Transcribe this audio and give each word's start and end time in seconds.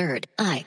Third 0.00 0.28
Eye 0.38 0.64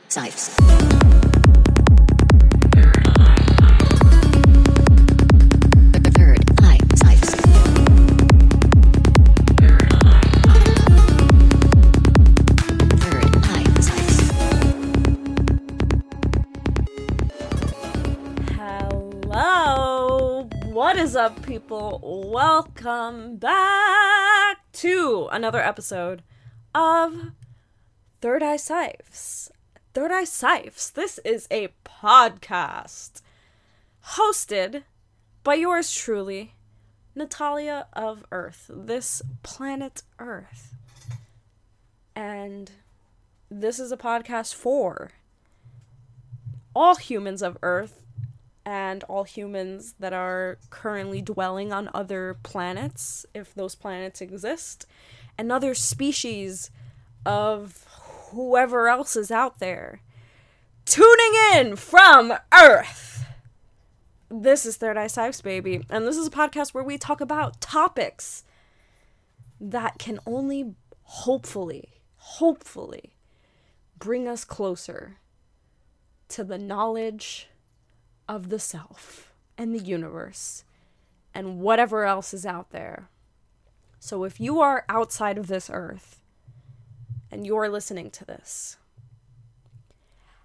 is 21.14 21.18
up, 21.18 21.46
people? 21.46 22.00
Welcome 22.32 23.38
back 23.38 24.58
to 24.74 25.28
another 25.32 25.60
episode 25.60 26.24
of 26.74 27.32
Third 28.24 28.42
Eye 28.42 28.56
Cyphs. 28.56 29.52
Third 29.94 30.10
Eye 30.10 30.24
Cyphs. 30.24 30.90
This 30.94 31.20
is 31.26 31.46
a 31.52 31.74
podcast 31.84 33.22
hosted 34.12 34.84
by 35.44 35.56
yours 35.56 35.94
truly, 35.94 36.54
Natalia 37.16 37.88
of 37.92 38.24
Earth, 38.32 38.72
this 38.74 39.22
planet 39.44 40.04
Earth. 40.20 40.74
And 42.16 42.72
this 43.52 43.78
is 43.78 43.92
a 43.92 43.98
podcast 43.98 44.54
for 44.54 45.12
all 46.74 46.96
humans 46.96 47.42
of 47.42 47.58
Earth 47.62 48.06
and 48.66 49.04
all 49.10 49.26
humans 49.26 49.96
that 50.00 50.14
are 50.14 50.60
currently 50.70 51.22
dwelling 51.22 51.74
on 51.74 51.90
other 51.94 52.38
planets, 52.42 53.26
if 53.34 53.54
those 53.54 53.76
planets 53.76 54.22
exist, 54.22 54.86
and 55.38 55.52
other 55.52 55.74
species 55.74 56.72
of 57.26 57.86
whoever 58.34 58.88
else 58.88 59.16
is 59.16 59.32
out 59.32 59.60
there. 59.60 60.02
Tuning 60.86 61.34
in 61.56 61.76
from 61.76 62.34
Earth! 62.54 63.26
This 64.30 64.66
is 64.66 64.78
Third 64.78 64.98
Eye 64.98 65.08
Cyphs, 65.08 65.42
baby, 65.42 65.86
and 65.90 66.06
this 66.06 66.18
is 66.18 66.28
a 66.28 66.32
podcast 66.32 66.74
where 66.74 66.84
we 66.84 66.98
talk 66.98 67.22
about 67.22 67.62
topics 67.62 68.44
that 69.62 70.00
can 70.00 70.20
only 70.26 70.74
hopefully, 71.04 72.02
hopefully 72.18 73.16
bring 73.98 74.28
us 74.28 74.44
closer 74.44 75.18
to 76.30 76.44
the 76.44 76.58
knowledge 76.58 77.48
of 78.28 78.50
the 78.50 78.60
self 78.60 79.32
and 79.58 79.74
the 79.74 79.84
universe 79.84 80.64
and 81.34 81.60
whatever 81.60 82.04
else 82.04 82.34
is 82.34 82.46
out 82.46 82.72
there. 82.72 83.10
So 84.00 84.24
if 84.24 84.40
you 84.40 84.60
are 84.60 84.84
outside 84.90 85.38
of 85.38 85.48
this 85.48 85.70
earth 85.72 86.23
and 87.34 87.48
you're 87.48 87.68
listening 87.68 88.12
to 88.12 88.26
this, 88.26 88.78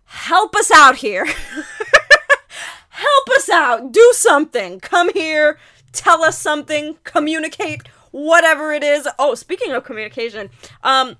help 0.05 0.56
us 0.56 0.70
out 0.70 0.97
here. 0.97 1.27
help 2.89 3.28
us 3.36 3.48
out. 3.50 3.92
Do 3.92 4.11
something. 4.14 4.81
Come 4.81 5.12
here. 5.12 5.59
Tell 5.92 6.22
us 6.22 6.39
something. 6.39 6.97
Communicate. 7.05 7.86
Whatever 8.11 8.72
it 8.72 8.83
is. 8.83 9.06
Oh, 9.19 9.34
speaking 9.34 9.72
of 9.72 9.84
communication, 9.84 10.48
um, 10.83 11.16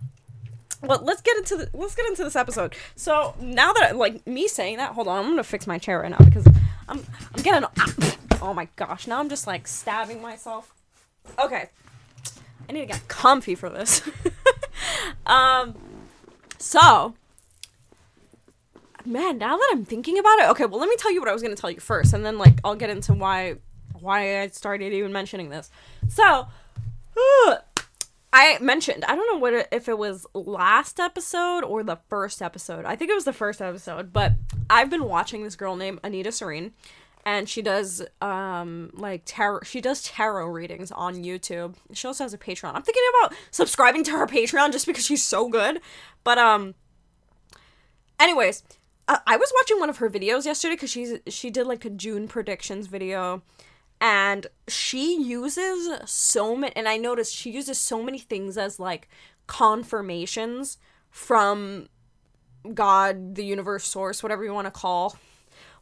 well 0.81 1.01
let's 1.03 1.21
get 1.21 1.37
into 1.37 1.57
the, 1.57 1.69
let's 1.75 1.97
get 1.97 2.07
into 2.09 2.23
this 2.23 2.37
episode 2.37 2.73
so 2.95 3.35
now 3.41 3.73
that 3.73 3.97
like 3.97 4.25
me 4.29 4.47
saying 4.47 4.77
that 4.77 4.93
hold 4.93 5.09
on 5.09 5.25
i'm 5.25 5.31
gonna 5.33 5.43
fix 5.43 5.67
my 5.67 5.77
chair 5.77 5.99
right 5.99 6.11
now 6.13 6.25
because 6.25 6.47
i'm 6.89 7.05
i'm 7.35 7.43
getting 7.43 7.69
oh 8.41 8.55
my 8.55 8.69
gosh 8.77 9.09
now 9.09 9.19
i'm 9.19 9.29
just 9.29 9.45
like 9.45 9.67
stabbing 9.67 10.23
myself 10.23 10.73
okay 11.37 11.69
i 12.69 12.73
need 12.73 12.83
to 12.83 12.87
get 12.87 13.09
comfy 13.09 13.57
for 13.57 13.69
this 13.69 14.09
um 15.29 15.75
so 16.59 17.15
man 19.05 19.39
now 19.39 19.57
that 19.57 19.69
i'm 19.73 19.85
thinking 19.85 20.19
about 20.19 20.39
it 20.41 20.49
okay 20.51 20.67
well 20.67 20.81
let 20.81 20.89
me 20.89 20.97
tell 20.99 21.13
you 21.13 21.21
what 21.21 21.29
i 21.29 21.33
was 21.33 21.43
gonna 21.43 21.55
tell 21.55 21.71
you 21.71 21.81
first 21.81 22.13
and 22.13 22.25
then 22.25 22.37
like 22.39 22.59
i'll 22.65 22.75
get 22.75 22.91
into 22.91 23.15
why 23.15 23.55
why 24.01 24.43
i 24.43 24.47
started 24.49 24.93
even 24.93 25.13
mentioning 25.13 25.49
this 25.51 25.71
so 26.09 26.47
I 28.31 28.59
mentioned, 28.61 29.07
I 29.07 29.17
don't 29.17 29.27
know 29.33 29.39
what 29.39 29.69
if 29.73 29.89
it 29.89 29.97
was 29.97 30.27
last 30.35 31.01
episode 31.01 31.65
or 31.65 31.83
the 31.83 31.99
first 32.09 32.43
episode. 32.43 32.85
I 32.85 32.95
think 32.95 33.11
it 33.11 33.15
was 33.15 33.25
the 33.25 33.33
first 33.33 33.63
episode, 33.63 34.13
but 34.13 34.35
I've 34.69 34.91
been 34.91 35.05
watching 35.05 35.45
this 35.45 35.57
girl 35.57 35.77
named 35.77 36.01
Anita 36.05 36.31
Serene 36.31 36.73
and 37.29 37.47
she 37.47 37.61
does 37.61 38.03
um 38.23 38.91
like 38.95 39.21
tarot 39.27 39.61
she 39.63 39.83
does 39.83 40.03
tarot 40.03 40.47
readings 40.47 40.91
on 40.91 41.17
YouTube. 41.17 41.75
She 41.93 42.07
also 42.07 42.25
has 42.25 42.33
a 42.33 42.39
Patreon. 42.39 42.75
I'm 42.75 42.81
thinking 42.81 43.03
about 43.21 43.35
subscribing 43.51 44.03
to 44.05 44.13
her 44.13 44.27
Patreon 44.27 44.73
just 44.73 44.87
because 44.87 45.05
she's 45.05 45.23
so 45.23 45.51
good. 45.51 45.83
But 46.25 46.39
um 46.39 46.75
anyways, 48.19 48.63
I, 49.07 49.19
I 49.27 49.37
was 49.37 49.53
watching 49.57 49.79
one 49.79 49.91
of 49.91 49.99
her 49.99 50.09
videos 50.09 50.47
yesterday 50.47 50.77
cuz 50.77 50.89
she's 50.89 51.19
she 51.29 51.51
did 51.51 51.67
like 51.67 51.85
a 51.85 51.91
June 51.91 52.29
predictions 52.29 52.87
video 52.87 53.43
and 54.01 54.47
she 54.67 55.21
uses 55.21 56.09
so 56.09 56.55
many 56.55 56.73
and 56.77 56.89
i 56.89 56.97
noticed 56.97 57.35
she 57.35 57.51
uses 57.51 57.77
so 57.77 58.01
many 58.01 58.21
things 58.21 58.57
as 58.57 58.79
like 58.79 59.09
confirmations 59.49 60.79
from 61.11 61.89
god 62.75 63.35
the 63.35 63.45
universe 63.45 63.85
source 63.85 64.23
whatever 64.23 64.45
you 64.45 64.55
want 64.55 64.69
to 64.69 64.71
call 64.71 65.17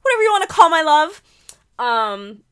whatever 0.00 0.22
you 0.22 0.30
want 0.30 0.48
to 0.48 0.54
call 0.54 0.70
my 0.70 0.80
love 0.80 1.22
um 1.78 2.42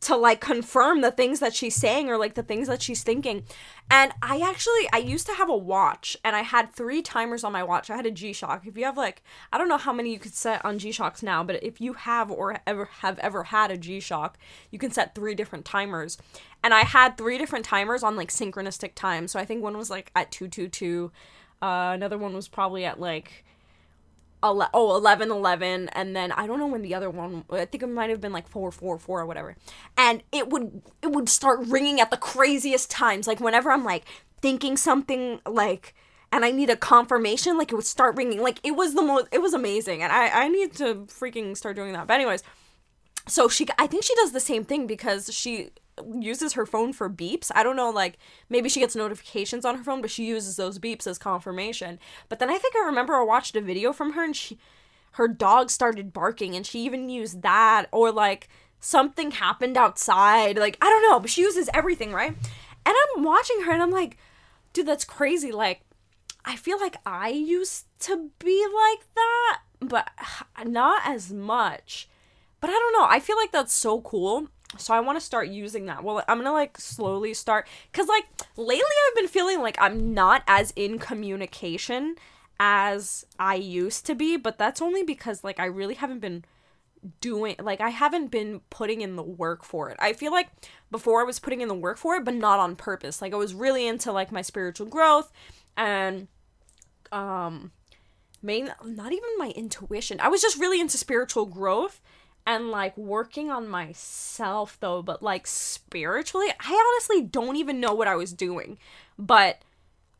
to 0.00 0.16
like 0.16 0.40
confirm 0.40 1.02
the 1.02 1.10
things 1.10 1.40
that 1.40 1.54
she's 1.54 1.74
saying 1.74 2.08
or 2.08 2.16
like 2.16 2.34
the 2.34 2.42
things 2.42 2.68
that 2.68 2.80
she's 2.80 3.02
thinking. 3.02 3.44
And 3.90 4.12
i 4.22 4.40
actually 4.40 4.88
i 4.92 4.98
used 4.98 5.26
to 5.26 5.34
have 5.34 5.50
a 5.50 5.56
watch 5.56 6.16
and 6.24 6.34
i 6.34 6.42
had 6.42 6.72
three 6.72 7.02
timers 7.02 7.44
on 7.44 7.52
my 7.52 7.62
watch. 7.62 7.90
I 7.90 7.96
had 7.96 8.06
a 8.06 8.10
g-shock. 8.10 8.66
If 8.66 8.78
you 8.78 8.84
have 8.84 8.96
like 8.96 9.22
i 9.52 9.58
don't 9.58 9.68
know 9.68 9.76
how 9.76 9.92
many 9.92 10.10
you 10.12 10.18
could 10.18 10.34
set 10.34 10.64
on 10.64 10.78
g-shocks 10.78 11.22
now 11.22 11.44
but 11.44 11.62
if 11.62 11.80
you 11.80 11.92
have 11.92 12.30
or 12.30 12.58
ever 12.66 12.86
have 13.00 13.18
ever 13.18 13.44
had 13.44 13.70
a 13.70 13.76
g-shock 13.76 14.38
you 14.70 14.78
can 14.78 14.90
set 14.90 15.14
three 15.14 15.34
different 15.34 15.64
timers. 15.64 16.16
And 16.62 16.72
i 16.72 16.80
had 16.80 17.18
three 17.18 17.36
different 17.36 17.64
timers 17.64 18.02
on 18.02 18.16
like 18.16 18.30
synchronistic 18.30 18.94
time. 18.94 19.28
So 19.28 19.38
i 19.38 19.44
think 19.44 19.62
one 19.62 19.76
was 19.76 19.90
like 19.90 20.10
at 20.14 20.30
222 20.32 21.12
uh, 21.62 21.92
another 21.94 22.16
one 22.16 22.32
was 22.32 22.48
probably 22.48 22.86
at 22.86 22.98
like 22.98 23.44
ele- 24.42 24.70
oh 24.74 24.96
11 24.96 25.30
11 25.30 25.88
and 25.90 26.16
then 26.16 26.32
i 26.32 26.46
don't 26.46 26.58
know 26.58 26.66
when 26.66 26.82
the 26.82 26.94
other 26.94 27.10
one 27.10 27.44
i 27.52 27.64
think 27.64 27.82
it 27.82 27.88
might 27.88 28.10
have 28.10 28.20
been 28.20 28.32
like 28.32 28.48
4 28.48 28.70
4 28.70 28.98
4 28.98 29.20
or 29.20 29.26
whatever. 29.26 29.56
And 29.96 30.22
it 30.32 30.48
would 30.48 30.82
it 31.02 31.12
would 31.12 31.28
start 31.28 31.60
ringing 31.66 32.00
at 32.00 32.10
the 32.10 32.16
craziest 32.16 32.90
times. 32.90 33.26
Like 33.26 33.40
whenever 33.40 33.70
i'm 33.70 33.84
like 33.84 34.04
thinking 34.40 34.76
something 34.76 35.40
like 35.46 35.94
and 36.32 36.44
i 36.44 36.50
need 36.50 36.70
a 36.70 36.76
confirmation 36.76 37.58
like 37.58 37.72
it 37.72 37.74
would 37.74 37.84
start 37.84 38.16
ringing. 38.16 38.40
Like 38.40 38.60
it 38.62 38.72
was 38.72 38.94
the 38.94 39.02
most 39.02 39.28
it 39.32 39.42
was 39.42 39.54
amazing 39.54 40.02
and 40.02 40.12
i 40.12 40.44
i 40.44 40.48
need 40.48 40.74
to 40.76 41.06
freaking 41.06 41.56
start 41.56 41.76
doing 41.76 41.92
that. 41.92 42.06
But 42.06 42.14
anyways 42.14 42.42
so 43.26 43.48
she 43.48 43.66
i 43.78 43.86
think 43.86 44.02
she 44.02 44.14
does 44.16 44.32
the 44.32 44.40
same 44.40 44.64
thing 44.64 44.86
because 44.86 45.32
she 45.32 45.70
uses 46.20 46.54
her 46.54 46.66
phone 46.66 46.92
for 46.92 47.08
beeps. 47.08 47.50
I 47.54 47.62
don't 47.62 47.76
know 47.76 47.90
like 47.90 48.18
maybe 48.48 48.68
she 48.68 48.80
gets 48.80 48.96
notifications 48.96 49.64
on 49.64 49.76
her 49.76 49.84
phone 49.84 50.00
but 50.00 50.10
she 50.10 50.26
uses 50.26 50.56
those 50.56 50.78
beeps 50.78 51.06
as 51.06 51.18
confirmation. 51.18 51.98
But 52.28 52.38
then 52.38 52.50
i 52.50 52.58
think 52.58 52.74
i 52.76 52.86
remember 52.86 53.14
i 53.14 53.22
watched 53.22 53.56
a 53.56 53.60
video 53.60 53.92
from 53.92 54.12
her 54.12 54.24
and 54.24 54.36
she 54.36 54.58
her 55.12 55.28
dog 55.28 55.70
started 55.70 56.12
barking 56.12 56.54
and 56.54 56.64
she 56.66 56.80
even 56.80 57.08
used 57.08 57.42
that 57.42 57.86
or 57.92 58.12
like 58.12 58.48
something 58.78 59.30
happened 59.32 59.76
outside. 59.76 60.58
Like 60.58 60.76
i 60.80 60.88
don't 60.88 61.08
know 61.08 61.20
but 61.20 61.30
she 61.30 61.42
uses 61.42 61.70
everything 61.74 62.12
right? 62.12 62.34
And 62.86 62.96
i'm 63.16 63.24
watching 63.24 63.62
her 63.62 63.72
and 63.72 63.82
i'm 63.82 63.90
like 63.90 64.16
dude 64.72 64.86
that's 64.86 65.04
crazy. 65.04 65.52
Like 65.52 65.82
i 66.44 66.56
feel 66.56 66.80
like 66.80 66.96
i 67.04 67.28
used 67.28 67.86
to 68.00 68.30
be 68.38 68.64
like 68.66 69.06
that 69.14 69.60
but 69.80 70.10
not 70.66 71.02
as 71.04 71.32
much. 71.32 72.08
But 72.60 72.70
I 72.70 72.74
don't 72.74 72.92
know. 72.92 73.06
I 73.08 73.20
feel 73.20 73.36
like 73.36 73.52
that's 73.52 73.72
so 73.72 74.00
cool. 74.02 74.48
So 74.78 74.94
I 74.94 75.00
want 75.00 75.18
to 75.18 75.24
start 75.24 75.48
using 75.48 75.86
that. 75.86 76.04
Well, 76.04 76.22
I'm 76.28 76.38
gonna 76.38 76.52
like 76.52 76.78
slowly 76.78 77.34
start 77.34 77.66
because 77.90 78.08
like 78.08 78.24
lately 78.56 78.84
I've 79.08 79.16
been 79.16 79.28
feeling 79.28 79.60
like 79.60 79.76
I'm 79.80 80.14
not 80.14 80.42
as 80.46 80.72
in 80.76 80.98
communication 80.98 82.16
as 82.60 83.24
I 83.38 83.56
used 83.56 84.06
to 84.06 84.14
be, 84.14 84.36
but 84.36 84.58
that's 84.58 84.80
only 84.82 85.02
because 85.02 85.42
like 85.42 85.58
I 85.58 85.64
really 85.64 85.94
haven't 85.94 86.20
been 86.20 86.44
doing 87.20 87.56
like 87.60 87.80
I 87.80 87.88
haven't 87.88 88.30
been 88.30 88.60
putting 88.70 89.00
in 89.00 89.16
the 89.16 89.22
work 89.22 89.64
for 89.64 89.90
it. 89.90 89.96
I 89.98 90.12
feel 90.12 90.30
like 90.30 90.48
before 90.90 91.20
I 91.20 91.24
was 91.24 91.38
putting 91.38 91.62
in 91.62 91.68
the 91.68 91.74
work 91.74 91.98
for 91.98 92.14
it, 92.16 92.24
but 92.24 92.34
not 92.34 92.60
on 92.60 92.76
purpose. 92.76 93.20
Like 93.20 93.32
I 93.32 93.36
was 93.36 93.54
really 93.54 93.88
into 93.88 94.12
like 94.12 94.30
my 94.30 94.42
spiritual 94.42 94.86
growth 94.86 95.32
and 95.76 96.28
um 97.10 97.72
main 98.42 98.72
not 98.84 99.12
even 99.12 99.28
my 99.38 99.52
intuition. 99.56 100.20
I 100.20 100.28
was 100.28 100.42
just 100.42 100.60
really 100.60 100.80
into 100.80 100.98
spiritual 100.98 101.46
growth 101.46 102.00
and 102.46 102.70
like 102.70 102.96
working 102.96 103.50
on 103.50 103.68
myself 103.68 104.76
though 104.80 105.02
but 105.02 105.22
like 105.22 105.46
spiritually 105.46 106.48
i 106.60 106.94
honestly 106.94 107.22
don't 107.22 107.56
even 107.56 107.80
know 107.80 107.94
what 107.94 108.08
i 108.08 108.16
was 108.16 108.32
doing. 108.32 108.78
But 109.18 109.62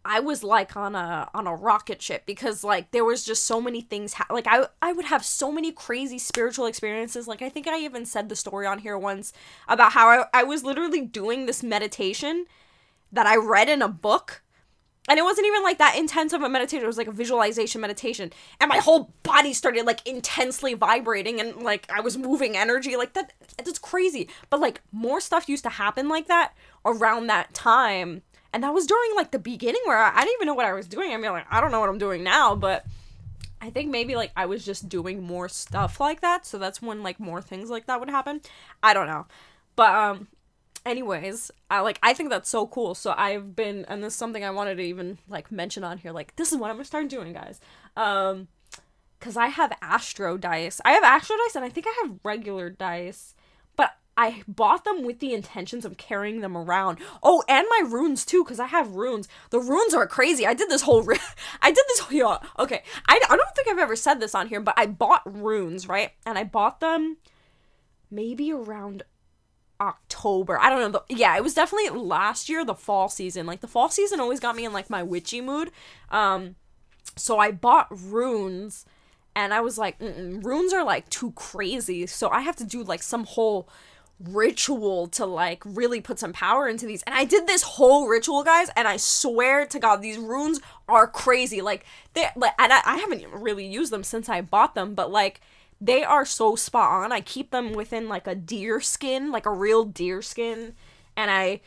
i 0.05 0.19
was 0.21 0.43
like 0.43 0.77
on 0.77 0.95
a 0.95 1.29
on 1.35 1.47
a 1.47 1.55
rocket 1.55 2.01
ship 2.01 2.25
because 2.25 2.65
like 2.65 2.91
there 2.91 3.05
was 3.05 3.25
just 3.25 3.45
so 3.45 3.61
many 3.61 3.83
things 3.83 4.15
ha- 4.15 4.27
like 4.31 4.47
i 4.47 4.67
i 4.81 4.93
would 4.93 5.05
have 5.05 5.25
so 5.25 5.53
many 5.53 5.73
crazy 5.73 6.19
spiritual 6.19 6.67
experiences. 6.67 7.29
Like 7.29 7.43
i 7.43 7.49
think 7.49 7.67
i 7.67 7.79
even 7.79 8.07
said 8.07 8.29
the 8.29 8.37
story 8.37 8.67
on 8.67 8.79
here 8.79 8.99
once 8.99 9.33
about 9.69 9.93
how 9.93 10.09
i, 10.09 10.25
I 10.33 10.43
was 10.45 10.65
literally 10.65 11.03
doing 11.03 11.47
this 11.47 11.63
meditation 11.63 12.47
that 13.13 13.27
i 13.27 13.37
read 13.37 13.69
in 13.69 13.83
a 13.83 13.89
book 13.89 14.43
And 15.11 15.19
it 15.19 15.23
wasn't 15.23 15.49
even 15.49 15.65
like 15.65 15.79
that 15.79 15.97
intense 15.97 16.33
of 16.33 16.43
a 16.43 16.49
meditation. 16.49 16.85
It 16.85 16.87
was 16.87 16.97
like 16.97 17.09
a 17.09 17.13
visualization 17.13 17.81
meditation. 17.81 18.33
And 18.61 18.69
my 18.69 18.79
whole 18.79 19.13
body 19.25 19.53
started 19.53 19.85
like 19.85 20.07
intensely 20.07 20.75
vibrating 20.75 21.41
and 21.41 21.65
like 21.65 21.91
I 21.93 22.01
was 22.01 22.17
moving 22.17 22.57
energy. 22.57 22.95
Like 22.97 23.15
that 23.15 23.33
it's 23.59 23.81
crazy. 23.81 24.29
But 24.51 24.61
like 24.61 24.81
more 24.93 25.21
stuff 25.21 25.49
used 25.49 25.65
to 25.65 25.69
happen 25.69 26.09
like 26.09 26.29
that 26.29 26.53
around 26.85 27.27
that 27.27 27.53
time. 27.55 28.23
And 28.53 28.63
that 28.63 28.73
was 28.73 28.87
during 28.87 29.17
like 29.17 29.33
the 29.33 29.41
beginning 29.41 29.81
where 29.85 29.99
I, 29.99 30.13
I 30.15 30.21
didn't 30.21 30.35
even 30.35 30.47
know 30.47 30.55
what 30.55 30.67
I 30.67 30.75
was 30.75 30.87
doing. 30.87 31.13
I 31.13 31.17
mean 31.17 31.33
like 31.33 31.47
I 31.51 31.61
don't 31.61 31.73
know 31.73 31.81
what 31.81 31.89
I'm 31.89 31.99
doing 31.99 32.23
now, 32.23 32.55
but 32.55 32.87
I 33.61 33.71
think 33.71 33.91
maybe 33.91 34.15
like 34.15 34.31
I 34.37 34.47
was 34.47 34.65
just 34.65 34.89
doing 34.89 35.25
more 35.25 35.49
stuff 35.49 35.99
like 35.99 36.21
that. 36.21 36.47
So 36.47 36.57
that's 36.57 36.81
when 36.81 37.03
like 37.03 37.19
more 37.19 37.43
things 37.43 37.69
like 37.69 37.87
that 37.87 37.99
would 37.99 38.11
happen. 38.11 38.43
I 38.81 38.95
don't 38.95 39.09
know. 39.09 39.27
But 39.75 39.93
um 39.93 40.29
anyways 40.87 41.51
i 41.71 41.81
like 41.81 41.99
i 42.03 42.13
think 42.15 42.31
that's 42.31 42.49
so 42.49 42.67
cool. 42.67 42.95
So 42.95 43.15
i've 43.17 43.55
been 43.55 43.85
and 43.87 44.03
this 44.03 44.13
is 44.15 44.19
something 44.19 44.45
i 44.45 44.51
wanted 44.51 44.77
to 44.77 44.83
even 44.83 45.19
like 45.29 45.53
mention 45.53 45.85
on 45.85 45.99
here. 45.99 46.13
Like 46.13 46.37
this 46.37 46.53
is 46.53 46.59
what 46.59 46.71
i'm 46.71 46.77
gonna 46.77 46.85
start 46.85 47.09
doing 47.09 47.33
guys. 47.33 47.61
Um 47.97 48.49
because 49.19 49.37
i 49.37 49.47
have 49.49 49.77
astro 49.83 50.37
dice. 50.37 50.81
I 50.85 50.93
have 50.93 51.05
astro 51.05 51.37
dice 51.47 51.57
and 51.57 51.65
i 51.65 51.69
think 51.69 51.87
i 51.87 52.03
have 52.03 52.19
regular 52.25 52.71
dice 52.71 53.35
but 53.77 53.93
i 54.17 54.43
bought 54.49 54.85
them 54.85 55.05
with 55.05 55.21
the 55.21 55.35
intentions 55.35 55.85
of 55.85 55.97
carrying 55.97 56.41
them 56.41 56.57
around. 56.57 56.99
Oh 57.23 57.43
and 57.49 57.67
my 57.69 57.89
runes 57.89 58.25
too 58.25 58.43
because 58.45 58.61
i 58.61 58.67
have 58.67 58.95
runes. 58.95 59.29
The 59.51 59.61
runes 59.61 59.95
are 59.95 60.07
crazy. 60.07 60.47
I 60.47 60.55
did 60.55 60.71
this 60.71 60.83
whole 60.83 61.03
re- 61.03 61.19
i 61.63 61.71
did 61.71 61.85
this 61.89 62.01
whole 62.01 62.17
yeah, 62.17 62.39
okay. 62.59 62.83
I, 63.07 63.21
I 63.29 63.37
don't 63.37 63.55
think 63.55 63.69
i've 63.69 63.79
ever 63.79 63.97
said 63.97 64.21
this 64.21 64.35
on 64.35 64.49
here 64.49 64.61
but 64.61 64.75
i 64.79 64.87
bought 64.87 65.23
runes 65.25 65.89
right? 65.89 66.13
And 66.25 66.39
i 66.39 66.45
bought 66.45 66.81
them 66.81 67.19
maybe 68.11 68.53
around 68.53 69.05
October. 69.81 70.59
I 70.61 70.69
don't 70.69 70.81
know. 70.81 71.01
The, 71.09 71.15
yeah, 71.15 71.37
it 71.37 71.43
was 71.43 71.55
definitely 71.55 71.99
last 71.99 72.49
year, 72.49 72.65
the 72.65 72.75
fall 72.75 73.09
season. 73.09 73.47
Like 73.47 73.61
the 73.61 73.69
fall 73.69 73.89
season 73.89 74.21
always 74.21 74.41
got 74.41 74.57
me 74.57 74.65
in 74.65 74.73
like 74.73 74.91
my 74.91 75.03
witchy 75.03 75.41
mood. 75.41 75.71
Um, 76.11 76.57
so 77.17 77.39
I 77.39 77.51
bought 77.51 77.89
runes, 77.91 78.85
and 79.35 79.55
I 79.55 79.61
was 79.61 79.79
like, 79.79 79.97
runes 80.01 80.73
are 80.73 80.85
like 80.85 81.09
too 81.09 81.33
crazy. 81.33 82.07
So 82.07 82.29
I 82.29 82.43
have 82.43 82.57
to 82.57 82.65
do 82.65 82.83
like 82.83 83.03
some 83.03 83.25
whole 83.25 83.69
ritual 84.21 85.07
to 85.09 85.25
like 85.25 85.63
really 85.65 86.01
put 86.01 86.19
some 86.19 86.33
power 86.33 86.69
into 86.69 86.85
these. 86.85 87.03
And 87.05 87.15
I 87.15 87.25
did 87.25 87.47
this 87.47 87.63
whole 87.63 88.07
ritual, 88.07 88.43
guys, 88.43 88.69
and 88.77 88.87
I 88.87 88.99
swear 88.99 89.65
to 89.67 89.79
God, 89.79 90.03
these 90.03 90.19
runes 90.19 90.61
are 90.89 91.07
crazy. 91.07 91.63
Like 91.63 91.85
they, 92.13 92.27
like, 92.37 92.53
and 92.59 92.73
I, 92.73 92.81
I 92.85 92.99
haven't 92.99 93.25
really 93.33 93.67
used 93.67 93.91
them 93.91 94.05
since 94.05 94.29
I 94.29 94.43
bought 94.43 94.75
them, 94.75 94.95
but 94.95 95.11
like 95.11 95.41
they 95.81 96.05
are 96.05 96.25
so 96.25 96.57
spot 96.57 96.91
on. 96.91 97.13
I 97.13 97.21
keep 97.21 97.51
them 97.51 97.73
within 97.73 98.09
like 98.09 98.27
a 98.27 98.35
deer 98.35 98.81
skin, 98.81 99.31
like 99.31 99.47
a 99.47 99.53
real 99.53 99.85
deer 99.85 100.21
skin, 100.21 100.75
and 101.17 101.31
I, 101.31 101.61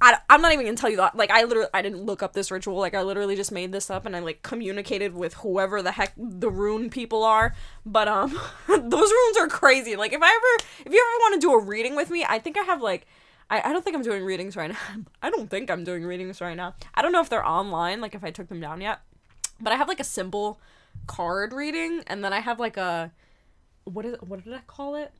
I 0.00 0.18
I'm 0.30 0.40
not 0.40 0.52
even 0.52 0.64
gonna 0.64 0.76
tell 0.76 0.90
you 0.90 0.98
that. 0.98 1.16
Like 1.16 1.30
I 1.30 1.42
literally 1.42 1.68
I 1.74 1.82
didn't 1.82 2.04
look 2.04 2.22
up 2.22 2.34
this 2.34 2.52
ritual. 2.52 2.76
Like 2.76 2.94
I 2.94 3.02
literally 3.02 3.34
just 3.34 3.50
made 3.50 3.72
this 3.72 3.90
up 3.90 4.06
and 4.06 4.14
I 4.14 4.20
like 4.20 4.42
communicated 4.42 5.14
with 5.14 5.34
whoever 5.34 5.82
the 5.82 5.92
heck 5.92 6.12
the 6.16 6.50
rune 6.50 6.88
people 6.88 7.24
are. 7.24 7.54
But 7.84 8.06
um, 8.06 8.30
those 8.68 9.10
runes 9.10 9.36
are 9.38 9.48
crazy. 9.48 9.96
Like 9.96 10.12
if 10.12 10.22
I 10.22 10.28
ever 10.28 10.68
if 10.86 10.92
you 10.92 10.98
ever 10.98 11.20
want 11.20 11.34
to 11.34 11.46
do 11.46 11.52
a 11.52 11.62
reading 11.62 11.96
with 11.96 12.10
me, 12.10 12.24
I 12.28 12.38
think 12.38 12.56
I 12.56 12.62
have 12.62 12.80
like. 12.80 13.06
I, 13.50 13.68
I 13.68 13.72
don't 13.74 13.84
think 13.84 13.94
I'm 13.94 14.02
doing 14.02 14.24
readings 14.24 14.56
right 14.56 14.70
now. 14.70 14.78
I 15.22 15.28
don't 15.28 15.50
think 15.50 15.70
I'm 15.70 15.84
doing 15.84 16.06
readings 16.06 16.40
right 16.40 16.56
now. 16.56 16.74
I 16.94 17.02
don't 17.02 17.12
know 17.12 17.20
if 17.20 17.28
they're 17.28 17.46
online, 17.46 18.00
like 18.00 18.14
if 18.14 18.24
I 18.24 18.30
took 18.30 18.48
them 18.48 18.60
down 18.60 18.80
yet. 18.80 19.00
But 19.60 19.74
I 19.74 19.76
have 19.76 19.88
like 19.88 20.00
a 20.00 20.04
simple 20.04 20.58
card 21.06 21.52
reading, 21.52 22.02
and 22.06 22.24
then 22.24 22.32
I 22.32 22.40
have 22.40 22.58
like 22.58 22.78
a 22.78 23.12
what 23.84 24.04
is 24.04 24.16
what 24.20 24.44
did 24.44 24.52
I 24.52 24.60
call 24.66 24.94
it? 24.94 25.12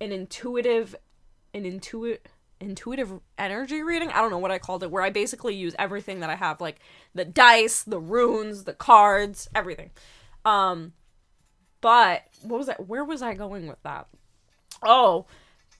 An 0.00 0.12
intuitive 0.12 0.94
an 1.54 1.64
intuit 1.64 2.18
intuitive 2.60 3.20
energy 3.38 3.82
reading. 3.82 4.10
I 4.10 4.20
don't 4.20 4.30
know 4.30 4.38
what 4.38 4.50
I 4.50 4.58
called 4.58 4.82
it 4.82 4.90
where 4.90 5.02
I 5.02 5.10
basically 5.10 5.54
use 5.54 5.74
everything 5.78 6.20
that 6.20 6.30
I 6.30 6.34
have 6.34 6.60
like 6.60 6.80
the 7.14 7.24
dice, 7.24 7.82
the 7.82 8.00
runes, 8.00 8.64
the 8.64 8.74
cards, 8.74 9.48
everything. 9.54 9.90
Um 10.44 10.92
but 11.80 12.24
what 12.42 12.58
was 12.58 12.66
that? 12.66 12.88
Where 12.88 13.04
was 13.04 13.22
I 13.22 13.34
going 13.34 13.66
with 13.66 13.82
that? 13.82 14.08
Oh, 14.82 15.26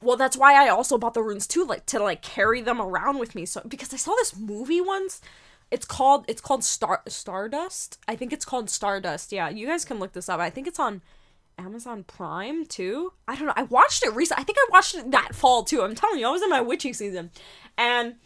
well 0.00 0.16
that's 0.16 0.36
why 0.36 0.54
I 0.54 0.68
also 0.68 0.98
bought 0.98 1.14
the 1.14 1.22
runes 1.22 1.46
too 1.46 1.64
like 1.64 1.86
to 1.86 1.98
like 2.02 2.22
carry 2.22 2.60
them 2.60 2.80
around 2.80 3.18
with 3.18 3.34
me. 3.34 3.44
So 3.44 3.62
because 3.66 3.92
I 3.92 3.96
saw 3.96 4.12
this 4.12 4.36
movie 4.36 4.80
once 4.80 5.20
it's 5.70 5.84
called 5.84 6.24
it's 6.28 6.40
called 6.40 6.64
Star 6.64 7.02
Stardust. 7.08 7.98
I 8.06 8.16
think 8.16 8.32
it's 8.32 8.44
called 8.44 8.70
Stardust. 8.70 9.32
Yeah, 9.32 9.48
you 9.48 9.66
guys 9.66 9.84
can 9.84 9.98
look 9.98 10.12
this 10.12 10.28
up. 10.28 10.40
I 10.40 10.50
think 10.50 10.66
it's 10.66 10.78
on 10.78 11.02
Amazon 11.58 12.04
Prime 12.04 12.66
too. 12.66 13.12
I 13.26 13.36
don't 13.36 13.46
know. 13.46 13.52
I 13.56 13.64
watched 13.64 14.04
it 14.04 14.14
recently. 14.14 14.42
I 14.42 14.44
think 14.44 14.58
I 14.58 14.66
watched 14.70 14.94
it 14.94 15.10
that 15.10 15.34
fall 15.34 15.64
too. 15.64 15.82
I'm 15.82 15.94
telling 15.94 16.18
you, 16.18 16.26
I 16.26 16.30
was 16.30 16.42
in 16.42 16.50
my 16.50 16.60
witchy 16.60 16.92
season, 16.92 17.30
and 17.76 18.16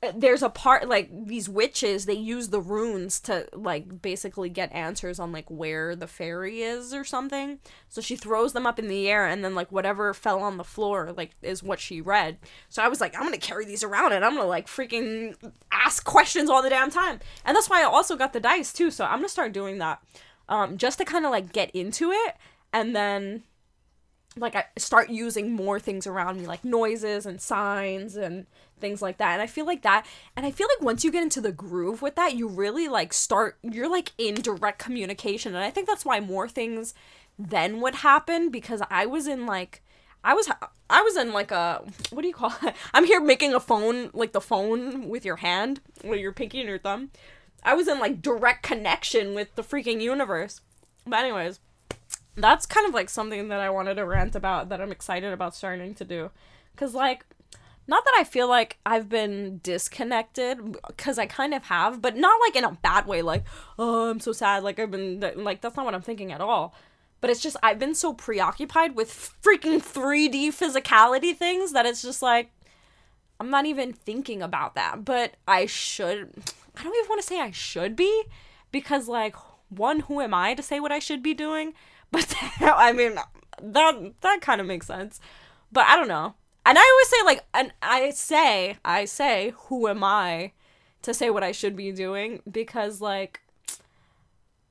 uh, 0.00 0.12
there's 0.14 0.44
a 0.44 0.48
part 0.48 0.88
like 0.88 1.10
these 1.26 1.48
witches 1.48 2.06
they 2.06 2.14
use 2.14 2.50
the 2.50 2.60
runes 2.60 3.18
to 3.18 3.48
like 3.52 4.00
basically 4.00 4.48
get 4.48 4.72
answers 4.72 5.18
on 5.18 5.32
like 5.32 5.50
where 5.50 5.96
the 5.96 6.06
fairy 6.06 6.62
is 6.62 6.94
or 6.94 7.02
something 7.02 7.58
so 7.88 8.00
she 8.00 8.14
throws 8.14 8.52
them 8.52 8.64
up 8.64 8.78
in 8.78 8.86
the 8.86 9.08
air 9.08 9.26
and 9.26 9.44
then 9.44 9.56
like 9.56 9.72
whatever 9.72 10.14
fell 10.14 10.40
on 10.40 10.56
the 10.56 10.62
floor 10.62 11.12
like 11.16 11.32
is 11.42 11.64
what 11.64 11.80
she 11.80 12.00
read 12.00 12.38
so 12.68 12.80
i 12.80 12.86
was 12.86 13.00
like 13.00 13.12
i'm 13.16 13.24
gonna 13.24 13.38
carry 13.38 13.64
these 13.64 13.82
around 13.82 14.12
and 14.12 14.24
i'm 14.24 14.36
gonna 14.36 14.46
like 14.46 14.68
freaking 14.68 15.34
ask 15.72 16.04
questions 16.04 16.48
all 16.48 16.62
the 16.62 16.70
damn 16.70 16.92
time 16.92 17.18
and 17.44 17.56
that's 17.56 17.68
why 17.68 17.80
i 17.80 17.84
also 17.84 18.14
got 18.14 18.32
the 18.32 18.38
dice 18.38 18.72
too 18.72 18.92
so 18.92 19.04
i'm 19.04 19.18
gonna 19.18 19.28
start 19.28 19.52
doing 19.52 19.78
that 19.78 20.00
um 20.48 20.78
just 20.78 20.98
to 20.98 21.04
kind 21.04 21.24
of 21.24 21.32
like 21.32 21.52
get 21.52 21.72
into 21.72 22.12
it 22.12 22.36
and 22.72 22.94
then 22.94 23.42
like 24.36 24.54
I 24.54 24.64
start 24.76 25.10
using 25.10 25.52
more 25.52 25.80
things 25.80 26.06
around 26.06 26.40
me 26.40 26.46
like 26.46 26.64
noises 26.64 27.26
and 27.26 27.40
signs 27.40 28.16
and 28.16 28.46
things 28.80 29.02
like 29.02 29.18
that. 29.18 29.34
And 29.34 29.42
I 29.42 29.46
feel 29.46 29.66
like 29.66 29.82
that 29.82 30.06
and 30.36 30.46
I 30.46 30.50
feel 30.50 30.68
like 30.68 30.84
once 30.84 31.04
you 31.04 31.10
get 31.10 31.22
into 31.22 31.40
the 31.40 31.52
groove 31.52 32.02
with 32.02 32.14
that, 32.16 32.34
you 32.34 32.48
really 32.48 32.88
like 32.88 33.12
start 33.12 33.58
you're 33.62 33.90
like 33.90 34.12
in 34.18 34.36
direct 34.36 34.78
communication. 34.78 35.54
And 35.54 35.64
I 35.64 35.70
think 35.70 35.86
that's 35.86 36.04
why 36.04 36.20
more 36.20 36.48
things 36.48 36.94
then 37.38 37.80
would 37.80 37.96
happen 37.96 38.50
because 38.50 38.82
I 38.90 39.06
was 39.06 39.26
in 39.26 39.46
like 39.46 39.82
I 40.24 40.34
was 40.34 40.50
I 40.90 41.02
was 41.02 41.16
in 41.16 41.32
like 41.32 41.50
a 41.50 41.82
what 42.10 42.22
do 42.22 42.28
you 42.28 42.34
call 42.34 42.52
it? 42.62 42.74
I'm 42.94 43.04
here 43.04 43.20
making 43.20 43.54
a 43.54 43.60
phone 43.60 44.10
like 44.12 44.32
the 44.32 44.40
phone 44.40 45.08
with 45.08 45.24
your 45.24 45.36
hand 45.36 45.80
with 46.04 46.20
your 46.20 46.32
pinky 46.32 46.60
and 46.60 46.68
your 46.68 46.78
thumb. 46.78 47.10
I 47.62 47.74
was 47.74 47.88
in 47.88 47.98
like 47.98 48.22
direct 48.22 48.62
connection 48.62 49.34
with 49.34 49.54
the 49.56 49.62
freaking 49.62 50.00
universe. 50.00 50.60
But 51.06 51.20
anyways, 51.20 51.60
that's 52.40 52.66
kind 52.66 52.86
of 52.86 52.94
like 52.94 53.10
something 53.10 53.48
that 53.48 53.60
I 53.60 53.70
wanted 53.70 53.94
to 53.94 54.06
rant 54.06 54.36
about 54.36 54.68
that 54.68 54.80
I'm 54.80 54.92
excited 54.92 55.32
about 55.32 55.54
starting 55.54 55.94
to 55.94 56.04
do. 56.04 56.30
Cuz 56.76 56.94
like 56.94 57.24
not 57.86 58.04
that 58.04 58.14
I 58.18 58.24
feel 58.24 58.48
like 58.48 58.78
I've 58.84 59.08
been 59.08 59.60
disconnected 59.62 60.76
cuz 60.96 61.18
I 61.18 61.26
kind 61.26 61.54
of 61.54 61.64
have, 61.66 62.02
but 62.02 62.16
not 62.16 62.40
like 62.40 62.56
in 62.56 62.64
a 62.64 62.72
bad 62.72 63.06
way 63.06 63.22
like 63.22 63.44
oh, 63.78 64.10
I'm 64.10 64.20
so 64.20 64.32
sad 64.32 64.62
like 64.62 64.78
I've 64.78 64.90
been 64.90 65.20
like 65.36 65.60
that's 65.60 65.76
not 65.76 65.84
what 65.84 65.94
I'm 65.94 66.02
thinking 66.02 66.32
at 66.32 66.40
all. 66.40 66.74
But 67.20 67.30
it's 67.30 67.40
just 67.40 67.56
I've 67.62 67.80
been 67.80 67.94
so 67.94 68.14
preoccupied 68.14 68.94
with 68.94 69.36
freaking 69.42 69.82
3D 69.82 70.48
physicality 70.48 71.36
things 71.36 71.72
that 71.72 71.86
it's 71.86 72.02
just 72.02 72.22
like 72.22 72.52
I'm 73.40 73.50
not 73.50 73.66
even 73.66 73.92
thinking 73.92 74.42
about 74.42 74.74
that, 74.74 75.04
but 75.04 75.34
I 75.46 75.66
should 75.66 76.32
I 76.76 76.82
don't 76.84 76.94
even 76.94 77.08
want 77.08 77.20
to 77.20 77.26
say 77.26 77.40
I 77.40 77.50
should 77.50 77.96
be 77.96 78.24
because 78.70 79.08
like 79.08 79.34
one 79.68 80.00
who 80.00 80.20
am 80.20 80.34
I 80.34 80.54
to 80.54 80.62
say 80.62 80.80
what 80.80 80.92
I 80.92 80.98
should 80.98 81.22
be 81.22 81.34
doing? 81.34 81.74
But 82.12 82.36
I 82.60 82.92
mean, 82.92 83.18
that 83.62 84.12
that 84.20 84.40
kind 84.40 84.60
of 84.60 84.66
makes 84.66 84.86
sense. 84.86 85.20
But 85.70 85.86
I 85.86 85.96
don't 85.96 86.08
know. 86.08 86.34
And 86.64 86.78
I 86.78 86.82
always 86.82 87.08
say 87.08 87.16
like, 87.24 87.44
and 87.54 87.72
I 87.82 88.10
say, 88.10 88.76
I 88.84 89.04
say, 89.04 89.52
who 89.56 89.88
am 89.88 90.02
I 90.02 90.52
to 91.02 91.14
say 91.14 91.30
what 91.30 91.42
I 91.42 91.52
should 91.52 91.76
be 91.76 91.92
doing? 91.92 92.42
Because 92.50 93.00
like, 93.00 93.40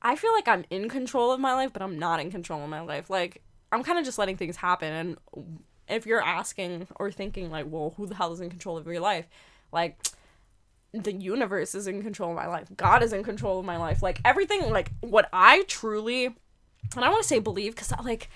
I 0.02 0.16
feel 0.16 0.32
like 0.32 0.48
I'm 0.48 0.64
in 0.70 0.88
control 0.88 1.32
of 1.32 1.40
my 1.40 1.54
life, 1.54 1.72
but 1.72 1.82
I'm 1.82 1.98
not 1.98 2.20
in 2.20 2.30
control 2.30 2.62
of 2.62 2.70
my 2.70 2.80
life. 2.80 3.10
Like, 3.10 3.42
I'm 3.72 3.82
kind 3.82 3.98
of 3.98 4.04
just 4.04 4.18
letting 4.18 4.36
things 4.36 4.56
happen. 4.56 4.92
And 4.92 5.58
if 5.88 6.06
you're 6.06 6.22
asking 6.22 6.86
or 6.96 7.10
thinking 7.10 7.50
like, 7.50 7.66
well, 7.68 7.94
who 7.96 8.06
the 8.06 8.14
hell 8.14 8.32
is 8.32 8.40
in 8.40 8.50
control 8.50 8.76
of 8.76 8.86
your 8.86 9.00
life? 9.00 9.26
Like, 9.72 9.98
the 10.92 11.12
universe 11.12 11.74
is 11.74 11.86
in 11.86 12.02
control 12.02 12.30
of 12.30 12.36
my 12.36 12.46
life. 12.46 12.68
God 12.76 13.02
is 13.02 13.12
in 13.12 13.22
control 13.22 13.58
of 13.58 13.66
my 13.66 13.76
life. 13.76 14.02
Like 14.02 14.20
everything, 14.24 14.70
like 14.70 14.90
what 15.00 15.28
I 15.32 15.64
truly 15.64 16.34
and 16.94 17.04
I 17.04 17.10
want 17.10 17.22
to 17.22 17.28
say 17.28 17.38
believe 17.38 17.74
because 17.74 17.92
I 17.92 17.96
uh, 17.96 18.02
like 18.02 18.28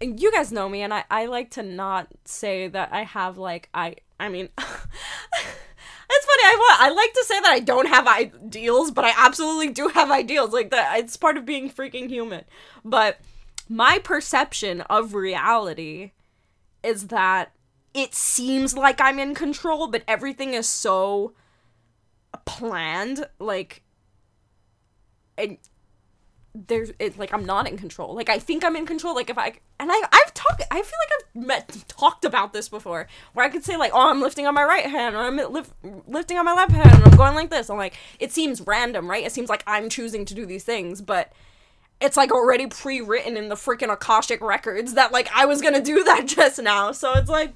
you 0.00 0.32
guys 0.32 0.52
know 0.52 0.68
me 0.68 0.82
and 0.82 0.92
I, 0.92 1.04
I 1.10 1.26
like 1.26 1.50
to 1.52 1.62
not 1.62 2.08
say 2.24 2.68
that 2.68 2.92
I 2.92 3.04
have 3.04 3.38
like 3.38 3.68
I 3.72 3.96
I 4.18 4.28
mean 4.28 4.48
it's 4.58 6.26
funny 6.26 6.42
I 6.44 6.76
I 6.80 6.90
like 6.90 7.12
to 7.12 7.24
say 7.26 7.40
that 7.40 7.52
I 7.52 7.60
don't 7.60 7.88
have 7.88 8.06
ideals 8.06 8.90
but 8.90 9.04
I 9.04 9.12
absolutely 9.16 9.68
do 9.68 9.88
have 9.88 10.10
ideals 10.10 10.52
like 10.52 10.70
that 10.70 10.98
it's 10.98 11.16
part 11.16 11.36
of 11.36 11.44
being 11.44 11.70
freaking 11.70 12.08
human. 12.08 12.44
But 12.84 13.20
my 13.68 13.98
perception 13.98 14.80
of 14.82 15.14
reality 15.14 16.12
is 16.82 17.08
that 17.08 17.52
it 17.94 18.14
seems 18.14 18.76
like 18.76 19.00
I'm 19.00 19.18
in 19.18 19.34
control 19.34 19.86
but 19.86 20.02
everything 20.08 20.54
is 20.54 20.68
so 20.68 21.34
planned 22.44 23.26
like 23.38 23.82
and 25.38 25.58
there's 26.54 26.92
it 26.98 27.18
like 27.18 27.32
I'm 27.32 27.46
not 27.46 27.68
in 27.68 27.78
control. 27.78 28.14
Like 28.14 28.28
I 28.28 28.38
think 28.38 28.64
I'm 28.64 28.76
in 28.76 28.86
control. 28.86 29.14
Like 29.14 29.30
if 29.30 29.38
I 29.38 29.54
and 29.80 29.90
I 29.90 30.02
I've 30.12 30.34
talked 30.34 30.62
I 30.70 30.82
feel 30.82 30.98
like 31.00 31.10
I've 31.18 31.46
met 31.46 31.84
talked 31.88 32.24
about 32.24 32.52
this 32.52 32.68
before 32.68 33.06
where 33.32 33.46
I 33.46 33.48
could 33.48 33.64
say 33.64 33.76
like 33.76 33.92
oh 33.94 34.10
I'm 34.10 34.20
lifting 34.20 34.46
on 34.46 34.54
my 34.54 34.64
right 34.64 34.84
hand 34.84 35.16
or 35.16 35.20
I'm 35.20 35.36
lif- 35.36 35.72
lifting 36.06 36.36
on 36.38 36.44
my 36.44 36.52
left 36.52 36.72
hand 36.72 36.92
and 36.92 37.04
I'm 37.04 37.16
going 37.16 37.34
like 37.34 37.50
this. 37.50 37.70
I'm 37.70 37.78
like 37.78 37.96
it 38.20 38.32
seems 38.32 38.60
random, 38.60 39.08
right? 39.08 39.24
It 39.24 39.32
seems 39.32 39.48
like 39.48 39.64
I'm 39.66 39.88
choosing 39.88 40.24
to 40.26 40.34
do 40.34 40.44
these 40.44 40.64
things, 40.64 41.00
but 41.00 41.32
it's 42.02 42.16
like 42.16 42.32
already 42.32 42.66
pre-written 42.66 43.36
in 43.36 43.48
the 43.48 43.54
freaking 43.54 43.92
Akashic 43.92 44.42
records 44.42 44.94
that 44.94 45.12
like 45.12 45.30
I 45.34 45.46
was 45.46 45.62
going 45.62 45.74
to 45.74 45.80
do 45.80 46.04
that 46.04 46.26
just 46.26 46.60
now. 46.60 46.92
So 46.92 47.14
it's 47.14 47.30
like 47.30 47.54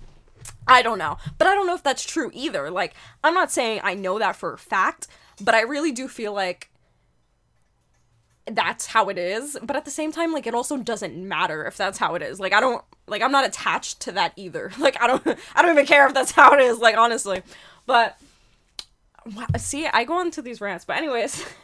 I 0.67 0.81
don't 0.83 0.99
know. 0.99 1.19
But 1.37 1.49
I 1.49 1.55
don't 1.55 1.67
know 1.67 1.75
if 1.75 1.83
that's 1.83 2.05
true 2.05 2.31
either. 2.33 2.71
Like 2.71 2.95
I'm 3.23 3.35
not 3.35 3.53
saying 3.53 3.81
I 3.83 3.95
know 3.95 4.19
that 4.19 4.37
for 4.37 4.55
a 4.55 4.59
fact, 4.59 5.07
but 5.41 5.55
I 5.55 5.61
really 5.63 5.93
do 5.93 6.09
feel 6.09 6.33
like 6.33 6.71
that's 8.53 8.87
how 8.87 9.09
it 9.09 9.19
is 9.19 9.59
but 9.63 9.75
at 9.75 9.85
the 9.85 9.91
same 9.91 10.13
time 10.13 10.33
like 10.33 10.47
it 10.47 10.55
also 10.55 10.77
doesn't 10.77 11.17
matter 11.17 11.65
if 11.67 11.77
that's 11.77 11.99
how 11.99 12.15
it 12.15 12.23
is. 12.23 12.39
Like 12.41 12.53
i 12.53 12.61
don't 12.61 12.85
like 13.07 13.23
i'm 13.23 13.33
not 13.33 13.47
attached 13.47 14.01
to 14.01 14.13
that 14.13 14.33
either. 14.37 14.71
Like 14.79 15.01
i 15.03 15.07
don't 15.07 15.27
i 15.55 15.63
don't 15.63 15.73
even 15.73 15.87
care 15.87 16.07
if 16.07 16.15
that's 16.15 16.33
how 16.33 16.53
it 16.55 16.61
is 16.61 16.79
like 16.79 16.97
honestly. 16.97 17.43
But 17.87 18.17
see 19.57 19.87
i 19.87 20.05
go 20.05 20.21
into 20.21 20.43
these 20.43 20.61
rants 20.61 20.85
but 20.85 20.97
anyways. 20.97 21.45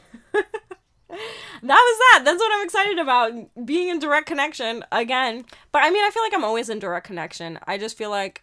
That 1.64 1.76
was 1.76 1.98
that. 1.98 2.22
That's 2.24 2.40
what 2.40 2.52
i'm 2.54 2.64
excited 2.64 2.98
about 2.98 3.32
being 3.66 3.88
in 3.88 3.98
direct 3.98 4.26
connection 4.26 4.82
again. 4.90 5.44
But 5.70 5.84
i 5.84 5.90
mean 5.90 6.02
i 6.04 6.10
feel 6.10 6.22
like 6.22 6.34
i'm 6.34 6.42
always 6.44 6.68
in 6.70 6.78
direct 6.78 7.06
connection. 7.06 7.58
I 7.66 7.76
just 7.76 7.98
feel 7.98 8.08
like 8.10 8.42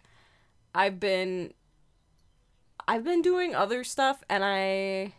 i've 0.74 1.00
been 1.00 1.52
i've 2.86 3.04
been 3.04 3.22
doing 3.22 3.54
other 3.54 3.82
stuff 3.84 4.22
and 4.28 4.44
i 4.44 5.12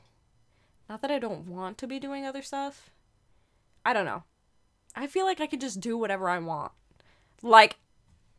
not 0.89 1.01
that 1.01 1.11
i 1.11 1.19
don't 1.19 1.47
want 1.47 1.77
to 1.77 1.87
be 1.87 1.99
doing 1.99 2.25
other 2.25 2.41
stuff 2.41 2.90
I 3.85 3.93
don't 3.93 4.05
know. 4.05 4.23
I 4.95 5.07
feel 5.07 5.25
like 5.25 5.39
I 5.39 5.47
could 5.47 5.61
just 5.61 5.79
do 5.79 5.97
whatever 5.97 6.29
I 6.29 6.39
want. 6.39 6.71
Like, 7.41 7.77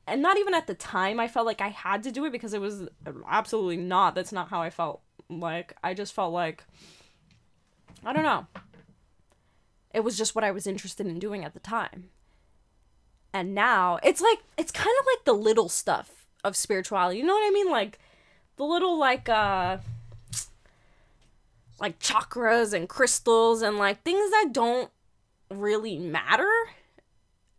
and 0.07 0.21
not 0.21 0.37
even 0.39 0.55
at 0.55 0.67
the 0.67 0.75
time 0.75 1.19
I 1.19 1.29
felt 1.29 1.47
like 1.47 1.61
I 1.61 1.69
had 1.69 2.03
to 2.05 2.13
do 2.13 2.25
it 2.25 2.33
because 2.33 2.55
it 2.55 2.61
was 2.61 2.89
absolutely 3.29 3.77
not. 3.77 4.15
That's 4.15 4.33
not 4.33 4.49
how 4.49 4.61
I 4.61 4.71
felt. 4.71 5.01
Like, 5.29 5.77
I 5.83 5.95
just 5.95 6.13
felt 6.13 6.33
like, 6.33 6.65
I 8.05 8.13
don't 8.13 8.25
know. 8.25 8.47
It 9.95 10.05
was 10.05 10.17
just 10.17 10.35
what 10.35 10.45
I 10.45 10.51
was 10.51 10.67
interested 10.67 11.07
in 11.07 11.19
doing 11.19 11.45
at 11.45 11.55
the 11.55 11.61
time. 11.61 12.11
And 13.33 13.55
now, 13.55 13.99
it's 14.03 14.21
like, 14.21 14.39
it's 14.59 14.73
kind 14.73 14.95
of 15.01 15.07
like 15.07 15.25
the 15.25 15.33
little 15.33 15.69
stuff 15.69 16.27
of 16.45 16.57
spirituality. 16.57 17.19
You 17.19 17.25
know 17.25 17.35
what 17.35 17.47
I 17.47 17.51
mean? 17.51 17.71
Like, 17.71 17.99
the 18.57 18.65
little, 18.65 18.99
like, 18.99 19.29
uh, 19.29 19.79
like 21.83 21.99
chakras 21.99 22.73
and 22.73 22.89
crystals 22.89 23.61
and 23.61 23.77
like 23.77 24.03
things 24.03 24.31
that 24.31 24.51
don't 24.53 24.91
really 25.53 25.99
matter. 25.99 26.51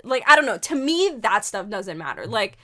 Like, 0.04 0.24
I 0.28 0.36
don't 0.36 0.46
know. 0.46 0.58
To 0.58 0.76
me, 0.76 1.12
that 1.20 1.46
stuff 1.46 1.70
doesn't 1.70 1.98
matter. 1.98 2.24
Mm. 2.24 2.32
Like, 2.32 2.58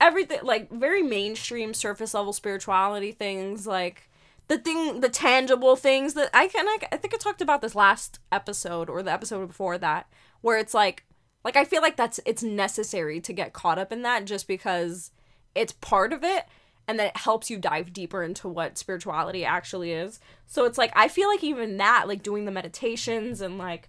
everything, 0.00 0.40
like, 0.42 0.70
very 0.70 1.02
mainstream 1.02 1.74
surface 1.74 2.14
level 2.14 2.32
spirituality 2.32 3.12
things, 3.12 3.66
like, 3.66 4.08
the 4.48 4.58
thing, 4.58 5.00
the 5.00 5.08
tangible 5.08 5.74
things 5.74 6.14
that 6.14 6.30
I 6.34 6.48
can, 6.48 6.66
I, 6.68 6.78
I 6.92 6.96
think 6.96 7.14
I 7.14 7.16
talked 7.16 7.40
about 7.40 7.62
this 7.62 7.74
last 7.74 8.20
episode 8.30 8.90
or 8.90 9.02
the 9.02 9.12
episode 9.12 9.46
before 9.46 9.78
that, 9.78 10.06
where 10.42 10.58
it's 10.58 10.74
like, 10.74 11.04
like, 11.44 11.56
I 11.56 11.64
feel 11.64 11.82
like 11.82 11.96
that's, 11.96 12.20
it's 12.26 12.42
necessary 12.42 13.20
to 13.20 13.32
get 13.32 13.52
caught 13.52 13.78
up 13.78 13.90
in 13.90 14.02
that 14.02 14.24
just 14.24 14.46
because 14.46 15.10
it's 15.54 15.72
part 15.72 16.12
of 16.12 16.22
it 16.22 16.44
and 16.86 16.98
that 16.98 17.08
it 17.08 17.16
helps 17.16 17.50
you 17.50 17.58
dive 17.58 17.92
deeper 17.92 18.22
into 18.22 18.48
what 18.48 18.78
spirituality 18.78 19.44
actually 19.44 19.92
is. 19.92 20.20
So 20.46 20.64
it's 20.64 20.78
like 20.78 20.92
I 20.94 21.08
feel 21.08 21.28
like 21.28 21.42
even 21.42 21.76
that 21.78 22.06
like 22.06 22.22
doing 22.22 22.44
the 22.44 22.50
meditations 22.50 23.40
and 23.40 23.58
like 23.58 23.88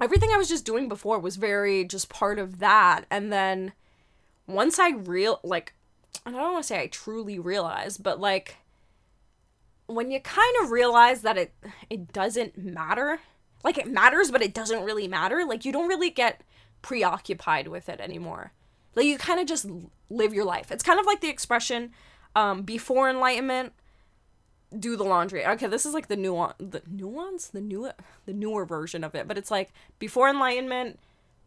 everything 0.00 0.30
I 0.32 0.36
was 0.36 0.48
just 0.48 0.64
doing 0.64 0.88
before 0.88 1.18
was 1.18 1.36
very 1.36 1.84
just 1.84 2.08
part 2.08 2.38
of 2.38 2.58
that. 2.58 3.04
And 3.10 3.32
then 3.32 3.72
once 4.46 4.78
I 4.78 4.90
real 4.90 5.40
like 5.42 5.74
I 6.24 6.30
don't 6.30 6.52
want 6.52 6.64
to 6.64 6.66
say 6.66 6.82
I 6.82 6.86
truly 6.86 7.38
realized, 7.38 8.02
but 8.02 8.20
like 8.20 8.56
when 9.86 10.10
you 10.10 10.20
kind 10.20 10.56
of 10.62 10.70
realize 10.70 11.22
that 11.22 11.38
it 11.38 11.54
it 11.88 12.12
doesn't 12.12 12.58
matter, 12.58 13.20
like 13.64 13.78
it 13.78 13.90
matters 13.90 14.30
but 14.30 14.42
it 14.42 14.54
doesn't 14.54 14.84
really 14.84 15.08
matter, 15.08 15.44
like 15.44 15.64
you 15.64 15.72
don't 15.72 15.88
really 15.88 16.10
get 16.10 16.42
preoccupied 16.82 17.68
with 17.68 17.88
it 17.88 18.00
anymore. 18.00 18.52
Like 18.94 19.06
you 19.06 19.18
kind 19.18 19.40
of 19.40 19.46
just 19.46 19.66
live 20.08 20.32
your 20.32 20.44
life. 20.44 20.70
It's 20.70 20.84
kind 20.84 21.00
of 21.00 21.06
like 21.06 21.20
the 21.20 21.28
expression 21.28 21.92
um 22.34 22.62
before 22.62 23.08
enlightenment 23.08 23.72
do 24.76 24.96
the 24.96 25.04
laundry. 25.04 25.46
Okay, 25.46 25.66
this 25.66 25.86
is 25.86 25.94
like 25.94 26.08
the 26.08 26.16
nuance, 26.16 26.54
the 26.58 26.82
nuance, 26.88 27.48
the 27.48 27.60
new, 27.60 27.90
the 28.26 28.32
newer 28.32 28.64
version 28.64 29.04
of 29.04 29.14
it. 29.14 29.28
But 29.28 29.38
it's 29.38 29.50
like 29.50 29.72
before 29.98 30.28
enlightenment, 30.28 30.98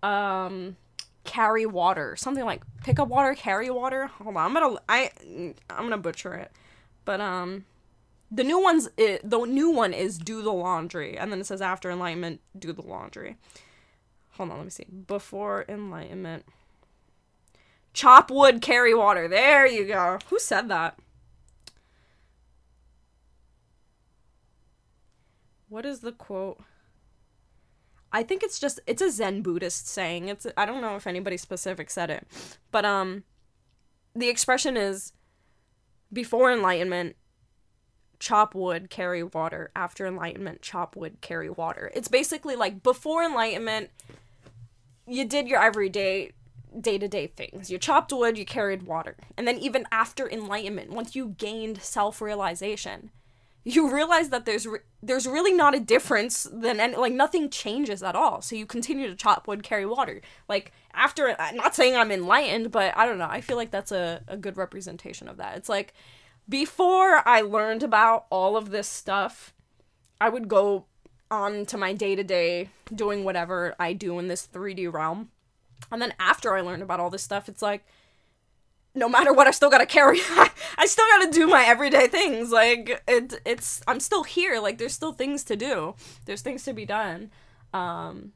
um, 0.03 0.77
carry 1.23 1.65
water, 1.65 2.15
something 2.15 2.45
like 2.45 2.63
pick 2.83 2.99
up 2.99 3.07
water, 3.07 3.35
carry 3.35 3.69
water. 3.69 4.07
Hold 4.07 4.35
on, 4.35 4.45
I'm 4.45 4.53
gonna, 4.53 4.79
I, 4.87 5.11
I'm 5.69 5.83
gonna 5.83 5.97
butcher 5.97 6.33
it, 6.33 6.51
but 7.05 7.19
um, 7.21 7.65
the 8.31 8.43
new 8.43 8.61
one's, 8.61 8.89
it, 8.97 9.27
the 9.29 9.39
new 9.39 9.69
one 9.69 9.93
is 9.93 10.17
do 10.17 10.41
the 10.41 10.53
laundry, 10.53 11.17
and 11.17 11.31
then 11.31 11.41
it 11.41 11.45
says 11.45 11.61
after 11.61 11.91
enlightenment, 11.91 12.41
do 12.57 12.71
the 12.71 12.81
laundry. 12.81 13.35
Hold 14.31 14.51
on, 14.51 14.57
let 14.57 14.63
me 14.63 14.69
see. 14.69 14.85
Before 14.85 15.65
enlightenment, 15.67 16.45
chop 17.93 18.31
wood, 18.31 18.61
carry 18.61 18.95
water. 18.95 19.27
There 19.27 19.67
you 19.67 19.85
go. 19.85 20.19
Who 20.29 20.39
said 20.39 20.69
that? 20.69 20.97
What 25.69 25.85
is 25.85 25.99
the 25.99 26.11
quote? 26.11 26.59
I 28.11 28.23
think 28.23 28.41
it's 28.41 28.59
just 28.59 28.79
it's 28.87 29.03
a 29.03 29.11
Zen 29.11 29.43
Buddhist 29.43 29.87
saying. 29.87 30.27
It's 30.27 30.47
I 30.57 30.65
don't 30.65 30.81
know 30.81 30.95
if 30.95 31.05
anybody 31.05 31.37
specific 31.37 31.91
said 31.91 32.09
it. 32.09 32.27
But 32.71 32.85
um 32.85 33.23
the 34.15 34.29
expression 34.29 34.75
is 34.75 35.13
before 36.11 36.51
enlightenment 36.51 37.15
chop 38.19 38.53
wood, 38.53 38.89
carry 38.89 39.23
water. 39.23 39.71
After 39.75 40.05
enlightenment, 40.05 40.61
chop 40.61 40.95
wood, 40.95 41.21
carry 41.21 41.49
water. 41.49 41.91
It's 41.93 42.07
basically 42.09 42.55
like 42.55 42.83
before 42.83 43.23
enlightenment 43.23 43.91
you 45.07 45.25
did 45.25 45.47
your 45.47 45.61
everyday 45.61 46.31
day-to-day 46.79 47.27
things. 47.27 47.71
You 47.71 47.77
chopped 47.77 48.11
wood, 48.11 48.37
you 48.37 48.45
carried 48.45 48.83
water. 48.83 49.15
And 49.37 49.47
then 49.47 49.57
even 49.57 49.87
after 49.91 50.29
enlightenment, 50.29 50.91
once 50.91 51.15
you 51.15 51.29
gained 51.29 51.81
self-realization, 51.81 53.09
you 53.75 53.93
realize 53.93 54.29
that 54.29 54.45
there's 54.45 54.65
re- 54.65 54.79
there's 55.01 55.27
really 55.27 55.53
not 55.53 55.75
a 55.75 55.79
difference 55.79 56.47
than 56.51 56.79
any, 56.79 56.95
like 56.95 57.13
nothing 57.13 57.49
changes 57.49 58.03
at 58.03 58.15
all. 58.15 58.41
So 58.41 58.55
you 58.55 58.65
continue 58.65 59.07
to 59.07 59.15
chop 59.15 59.47
wood 59.47 59.63
carry 59.63 59.85
water. 59.85 60.21
Like 60.47 60.71
after 60.93 61.39
uh, 61.39 61.51
not 61.51 61.75
saying 61.75 61.95
i'm 61.95 62.11
enlightened 62.11 62.71
but 62.71 62.95
i 62.97 63.05
don't 63.05 63.17
know 63.17 63.27
i 63.29 63.41
feel 63.41 63.57
like 63.57 63.71
that's 63.71 63.91
a, 63.91 64.21
a 64.27 64.37
good 64.37 64.57
representation 64.57 65.27
of 65.27 65.37
that. 65.37 65.57
It's 65.57 65.69
like 65.69 65.93
before 66.47 67.27
i 67.27 67.41
learned 67.41 67.83
about 67.83 68.25
all 68.29 68.57
of 68.57 68.71
this 68.71 68.87
stuff 68.87 69.53
i 70.19 70.29
would 70.29 70.47
go 70.47 70.85
on 71.31 71.65
to 71.67 71.77
my 71.77 71.93
day-to-day 71.93 72.69
doing 72.93 73.23
whatever 73.23 73.75
i 73.79 73.93
do 73.93 74.19
in 74.19 74.27
this 74.27 74.47
3d 74.51 74.91
realm. 74.91 75.29
And 75.91 76.01
then 76.01 76.13
after 76.19 76.55
i 76.55 76.61
learned 76.61 76.83
about 76.83 76.99
all 76.99 77.09
this 77.09 77.23
stuff 77.23 77.47
it's 77.47 77.61
like 77.61 77.85
no 78.95 79.07
matter 79.07 79.31
what, 79.31 79.47
I 79.47 79.51
still 79.51 79.69
gotta 79.69 79.85
carry. 79.85 80.19
I 80.77 80.85
still 80.85 81.05
gotta 81.17 81.31
do 81.31 81.47
my 81.47 81.63
everyday 81.63 82.07
things. 82.07 82.51
Like 82.51 83.01
it, 83.07 83.39
it's. 83.45 83.81
I'm 83.87 83.99
still 83.99 84.23
here. 84.23 84.59
Like 84.59 84.77
there's 84.77 84.93
still 84.93 85.13
things 85.13 85.43
to 85.45 85.55
do. 85.55 85.95
There's 86.25 86.41
things 86.41 86.63
to 86.63 86.73
be 86.73 86.85
done. 86.85 87.31
Um, 87.73 88.33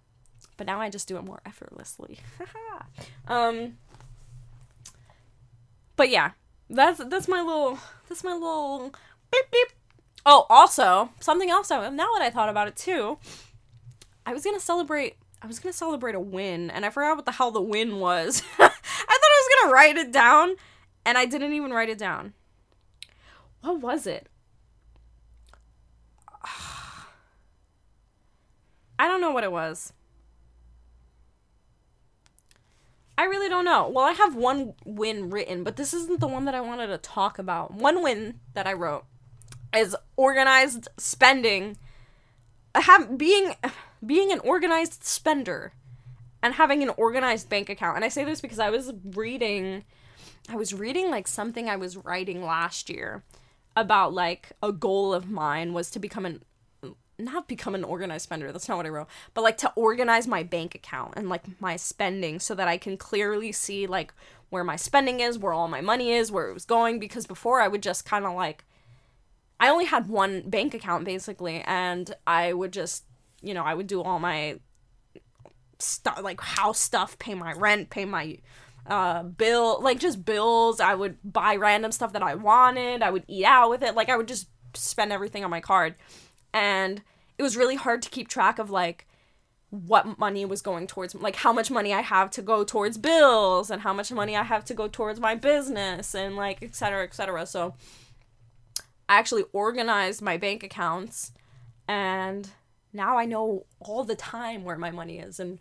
but 0.57 0.67
now 0.67 0.79
I 0.79 0.89
just 0.89 1.07
do 1.07 1.17
it 1.17 1.23
more 1.23 1.41
effortlessly. 1.45 2.19
um. 3.27 3.77
But 5.95 6.09
yeah, 6.09 6.31
that's 6.69 7.03
that's 7.05 7.27
my 7.27 7.41
little 7.41 7.79
that's 8.09 8.23
my 8.23 8.33
little 8.33 8.93
beep 9.31 9.45
beep. 9.51 9.67
Oh, 10.25 10.45
also 10.49 11.09
something 11.19 11.49
else. 11.49 11.71
I, 11.71 11.89
now 11.89 12.07
that 12.13 12.21
I 12.21 12.29
thought 12.29 12.49
about 12.49 12.67
it 12.67 12.75
too, 12.75 13.17
I 14.25 14.33
was 14.33 14.43
gonna 14.43 14.59
celebrate. 14.59 15.15
I 15.41 15.47
was 15.47 15.59
gonna 15.59 15.73
celebrate 15.73 16.15
a 16.15 16.19
win, 16.19 16.69
and 16.71 16.85
I 16.85 16.89
forgot 16.89 17.15
what 17.15 17.25
the 17.25 17.33
hell 17.33 17.51
the 17.51 17.61
win 17.61 17.99
was. 17.99 18.43
gonna 19.61 19.73
write 19.73 19.97
it 19.97 20.11
down, 20.11 20.55
and 21.05 21.17
I 21.17 21.25
didn't 21.25 21.53
even 21.53 21.71
write 21.71 21.89
it 21.89 21.97
down. 21.97 22.33
What 23.61 23.79
was 23.79 24.07
it? 24.07 24.27
I 28.99 29.07
don't 29.07 29.21
know 29.21 29.31
what 29.31 29.43
it 29.43 29.51
was. 29.51 29.93
I 33.17 33.25
really 33.25 33.47
don't 33.47 33.65
know. 33.65 33.87
Well, 33.87 34.05
I 34.05 34.11
have 34.13 34.35
one 34.35 34.73
win 34.85 35.29
written, 35.29 35.63
but 35.63 35.75
this 35.75 35.93
isn't 35.93 36.19
the 36.19 36.27
one 36.27 36.45
that 36.45 36.55
I 36.55 36.61
wanted 36.61 36.87
to 36.87 36.97
talk 36.97 37.37
about. 37.37 37.73
One 37.73 38.01
win 38.01 38.39
that 38.53 38.65
I 38.65 38.73
wrote 38.73 39.05
is 39.75 39.95
organized 40.15 40.87
spending. 40.97 41.77
Have 42.75 43.17
being 43.17 43.55
being 44.05 44.31
an 44.31 44.39
organized 44.39 45.03
spender 45.03 45.73
and 46.43 46.53
having 46.53 46.83
an 46.83 46.91
organized 46.97 47.49
bank 47.49 47.69
account. 47.69 47.95
And 47.95 48.05
I 48.05 48.09
say 48.09 48.23
this 48.23 48.41
because 48.41 48.59
I 48.59 48.69
was 48.69 48.93
reading 49.15 49.85
I 50.49 50.57
was 50.57 50.73
reading 50.73 51.09
like 51.09 51.27
something 51.27 51.69
I 51.69 51.77
was 51.77 51.95
writing 51.95 52.43
last 52.43 52.89
year 52.89 53.23
about 53.77 54.13
like 54.13 54.51
a 54.61 54.73
goal 54.73 55.13
of 55.13 55.31
mine 55.31 55.73
was 55.73 55.89
to 55.91 55.99
become 55.99 56.25
an 56.25 56.43
not 57.17 57.47
become 57.47 57.75
an 57.75 57.83
organized 57.83 58.23
spender. 58.23 58.51
That's 58.51 58.67
not 58.67 58.75
what 58.75 58.85
I 58.85 58.89
wrote. 58.89 59.07
But 59.33 59.43
like 59.43 59.57
to 59.59 59.71
organize 59.75 60.27
my 60.27 60.43
bank 60.43 60.75
account 60.75 61.13
and 61.15 61.29
like 61.29 61.43
my 61.61 61.77
spending 61.77 62.39
so 62.39 62.53
that 62.55 62.67
I 62.67 62.77
can 62.77 62.97
clearly 62.97 63.51
see 63.51 63.87
like 63.87 64.13
where 64.49 64.63
my 64.63 64.75
spending 64.75 65.21
is, 65.21 65.39
where 65.39 65.53
all 65.53 65.67
my 65.67 65.79
money 65.79 66.11
is, 66.11 66.31
where 66.31 66.49
it 66.49 66.53
was 66.53 66.65
going 66.65 66.99
because 66.99 67.25
before 67.25 67.61
I 67.61 67.69
would 67.69 67.81
just 67.81 68.05
kind 68.05 68.25
of 68.25 68.33
like 68.33 68.65
I 69.59 69.69
only 69.69 69.85
had 69.85 70.09
one 70.09 70.49
bank 70.49 70.73
account 70.73 71.05
basically 71.05 71.61
and 71.61 72.13
I 72.27 72.51
would 72.51 72.73
just, 72.73 73.05
you 73.41 73.53
know, 73.53 73.63
I 73.63 73.73
would 73.73 73.87
do 73.87 74.01
all 74.01 74.19
my 74.19 74.59
stuff 75.79 76.19
like 76.21 76.41
house 76.41 76.79
stuff, 76.79 77.17
pay 77.19 77.33
my 77.33 77.53
rent, 77.53 77.89
pay 77.89 78.05
my 78.05 78.37
uh 78.85 79.23
bill 79.23 79.81
like 79.81 79.99
just 79.99 80.25
bills. 80.25 80.79
I 80.79 80.95
would 80.95 81.17
buy 81.23 81.55
random 81.55 81.91
stuff 81.91 82.13
that 82.13 82.23
i 82.23 82.35
wanted. 82.35 83.01
I 83.01 83.09
would 83.09 83.23
eat 83.27 83.45
out 83.45 83.69
with 83.69 83.83
it. 83.83 83.95
Like 83.95 84.09
i 84.09 84.17
would 84.17 84.27
just 84.27 84.47
spend 84.73 85.11
everything 85.11 85.43
on 85.43 85.51
my 85.51 85.61
card. 85.61 85.95
And 86.53 87.01
it 87.37 87.43
was 87.43 87.57
really 87.57 87.75
hard 87.75 88.01
to 88.03 88.09
keep 88.09 88.27
track 88.27 88.59
of 88.59 88.69
like 88.69 89.07
what 89.73 90.19
money 90.19 90.45
was 90.45 90.61
going 90.61 90.85
towards 90.85 91.15
like 91.15 91.37
how 91.37 91.51
much 91.51 91.71
money 91.71 91.91
i 91.91 92.01
have 92.01 92.29
to 92.29 92.43
go 92.43 92.63
towards 92.63 92.95
bills 92.95 93.71
and 93.71 93.81
how 93.81 93.91
much 93.91 94.11
money 94.11 94.37
i 94.37 94.43
have 94.43 94.63
to 94.63 94.75
go 94.75 94.87
towards 94.87 95.19
my 95.19 95.33
business 95.33 96.13
and 96.13 96.35
like 96.35 96.61
etc 96.61 97.03
etc 97.03 97.43
so 97.43 97.73
i 99.09 99.17
actually 99.17 99.43
organized 99.51 100.21
my 100.21 100.37
bank 100.37 100.61
accounts 100.61 101.31
and 101.87 102.51
now 102.93 103.17
i 103.17 103.25
know 103.25 103.65
all 103.79 104.03
the 104.03 104.15
time 104.15 104.63
where 104.63 104.77
my 104.77 104.91
money 104.91 105.19
is 105.19 105.39
and 105.39 105.59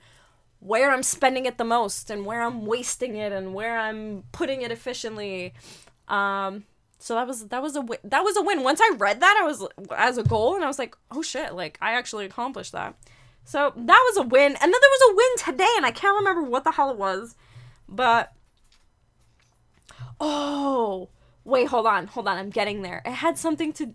where 0.63 0.93
I'm 0.93 1.03
spending 1.03 1.45
it 1.45 1.59
the 1.59 1.65
most 1.65 2.09
and 2.09 2.25
where 2.25 2.41
I'm 2.41 2.67
wasting 2.67 3.17
it 3.17 3.33
and 3.33 3.53
where 3.53 3.77
I'm 3.77 4.23
putting 4.31 4.63
it 4.63 4.71
efficiently. 4.71 5.55
Um, 6.07 6.65
so 6.99 7.17
that 7.17 7.27
was 7.27 7.49
that 7.49 7.61
was 7.61 7.75
a 7.75 7.81
win. 7.81 7.99
that 8.05 8.23
was 8.23 8.37
a 8.37 8.43
win. 8.43 8.63
Once 8.63 8.81
I 8.81 8.95
read 8.97 9.19
that, 9.21 9.41
I 9.43 9.45
was 9.45 9.67
as 9.97 10.19
a 10.19 10.23
goal, 10.23 10.55
and 10.55 10.63
I 10.63 10.69
was 10.69 10.79
like, 10.79 10.95
oh 11.11 11.21
shit, 11.21 11.53
like 11.55 11.79
I 11.83 11.95
actually 11.95 12.27
accomplished 12.27 12.71
that. 12.73 12.95
So 13.45 13.73
that 13.75 14.13
was 14.15 14.19
a 14.19 14.23
win, 14.23 14.53
and 14.53 14.61
then 14.61 14.71
there 14.71 14.79
was 14.81 15.11
a 15.11 15.17
win 15.17 15.55
today, 15.55 15.73
and 15.77 15.85
I 15.85 15.91
can't 15.91 16.17
remember 16.17 16.43
what 16.49 16.63
the 16.63 16.71
hell 16.71 16.91
it 16.91 16.97
was, 16.97 17.35
but 17.89 18.33
oh 20.21 21.09
wait, 21.43 21.67
hold 21.67 21.87
on, 21.87 22.07
hold 22.07 22.29
on, 22.29 22.39
I'm 22.39 22.51
getting 22.51 22.83
there. 22.83 23.03
It 23.05 23.15
had 23.15 23.37
something 23.37 23.73
to, 23.73 23.95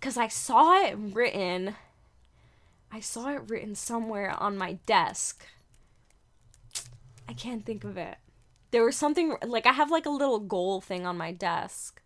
cause 0.00 0.16
I 0.16 0.26
saw 0.26 0.84
it 0.84 0.96
written. 0.98 1.76
I 2.92 3.00
saw 3.00 3.28
it 3.30 3.48
written 3.48 3.74
somewhere 3.74 4.30
on 4.38 4.56
my 4.56 4.74
desk 4.86 5.46
I 7.28 7.34
can't 7.34 7.64
think 7.64 7.84
of 7.84 7.96
it. 7.96 8.16
There 8.72 8.84
was 8.84 8.96
something 8.96 9.36
like 9.42 9.66
I 9.66 9.72
have 9.72 9.90
like 9.90 10.04
a 10.04 10.10
little 10.10 10.38
goal 10.38 10.82
thing 10.82 11.06
on 11.06 11.16
my 11.16 11.32
desk. 11.32 12.02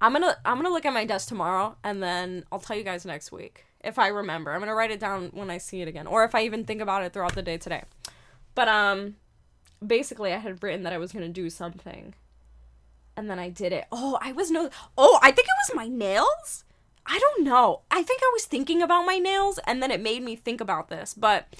I'm 0.00 0.12
gonna 0.12 0.36
I'm 0.44 0.56
gonna 0.56 0.70
look 0.70 0.84
at 0.84 0.92
my 0.92 1.04
desk 1.04 1.28
tomorrow 1.28 1.76
and 1.82 2.00
then 2.00 2.44
I'll 2.52 2.60
tell 2.60 2.76
you 2.76 2.84
guys 2.84 3.04
next 3.04 3.32
week 3.32 3.64
if 3.82 3.98
I 3.98 4.08
remember. 4.08 4.52
I'm 4.52 4.60
gonna 4.60 4.74
write 4.74 4.92
it 4.92 5.00
down 5.00 5.30
when 5.32 5.50
I 5.50 5.58
see 5.58 5.80
it 5.82 5.88
again, 5.88 6.06
or 6.06 6.24
if 6.24 6.34
I 6.34 6.44
even 6.44 6.64
think 6.64 6.80
about 6.80 7.02
it 7.02 7.12
throughout 7.12 7.34
the 7.34 7.42
day 7.42 7.56
today. 7.56 7.82
But 8.54 8.68
um, 8.68 9.16
basically, 9.84 10.32
I 10.32 10.38
had 10.38 10.62
written 10.62 10.84
that 10.84 10.92
I 10.92 10.98
was 10.98 11.12
gonna 11.12 11.28
do 11.28 11.50
something, 11.50 12.14
and 13.16 13.28
then 13.28 13.40
I 13.40 13.48
did 13.48 13.72
it. 13.72 13.86
Oh, 13.90 14.18
I 14.20 14.32
was 14.32 14.50
no. 14.50 14.70
Oh, 14.96 15.18
I 15.22 15.32
think 15.32 15.48
it 15.48 15.54
was 15.68 15.76
my 15.76 15.88
nails. 15.88 16.64
I 17.06 17.18
don't 17.18 17.44
know. 17.44 17.82
I 17.90 18.02
think 18.02 18.20
I 18.22 18.30
was 18.32 18.46
thinking 18.46 18.82
about 18.82 19.06
my 19.06 19.18
nails, 19.18 19.58
and 19.66 19.82
then 19.82 19.90
it 19.90 20.00
made 20.00 20.22
me 20.22 20.36
think 20.36 20.60
about 20.60 20.88
this, 20.88 21.14
but 21.14 21.54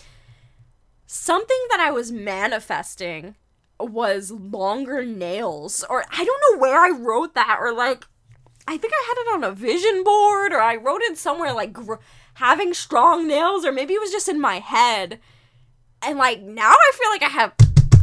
something 1.06 1.66
that 1.70 1.80
I 1.80 1.90
was 1.90 2.10
manifesting 2.10 3.34
was 3.78 4.30
longer 4.30 5.04
nails 5.04 5.84
or 5.90 6.04
I 6.10 6.24
don't 6.24 6.42
know 6.52 6.60
where 6.60 6.80
I 6.80 6.90
wrote 6.90 7.34
that 7.34 7.58
or 7.60 7.72
like 7.72 8.04
I 8.66 8.76
think 8.76 8.92
I 8.92 9.04
had 9.06 9.18
it 9.18 9.34
on 9.34 9.44
a 9.44 9.54
vision 9.54 10.04
board 10.04 10.52
or 10.52 10.60
I 10.60 10.76
wrote 10.76 11.02
it 11.02 11.18
somewhere 11.18 11.52
like 11.52 11.72
gr- 11.72 11.96
having 12.34 12.72
strong 12.72 13.28
nails 13.28 13.64
or 13.64 13.72
maybe 13.72 13.94
it 13.94 14.00
was 14.00 14.10
just 14.10 14.28
in 14.28 14.40
my 14.40 14.58
head. 14.58 15.20
And 16.02 16.18
like 16.18 16.40
now 16.40 16.70
I 16.72 16.90
feel 16.94 17.10
like 17.10 17.22
I 17.22 17.34
have 17.34 17.52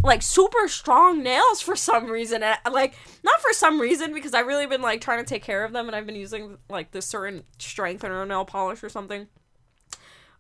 like 0.04 0.22
super 0.22 0.68
strong 0.68 1.22
nails 1.22 1.62
for 1.62 1.76
some 1.76 2.08
reason 2.08 2.44
and 2.44 2.58
like 2.72 2.96
not 3.24 3.40
for 3.40 3.54
some 3.54 3.80
reason 3.80 4.14
because 4.14 4.34
I've 4.34 4.48
really 4.48 4.66
been 4.66 4.82
like 4.82 5.02
trying 5.02 5.20
to 5.20 5.26
take 5.26 5.44
care 5.44 5.64
of 5.64 5.74
them 5.74 5.88
and 5.88 5.96
I've 5.96 6.06
been 6.06 6.16
using 6.16 6.58
like 6.70 6.92
this 6.92 7.06
certain 7.06 7.44
strengthener 7.60 8.26
nail 8.26 8.46
polish 8.46 8.84
or 8.84 8.90
something. 8.90 9.28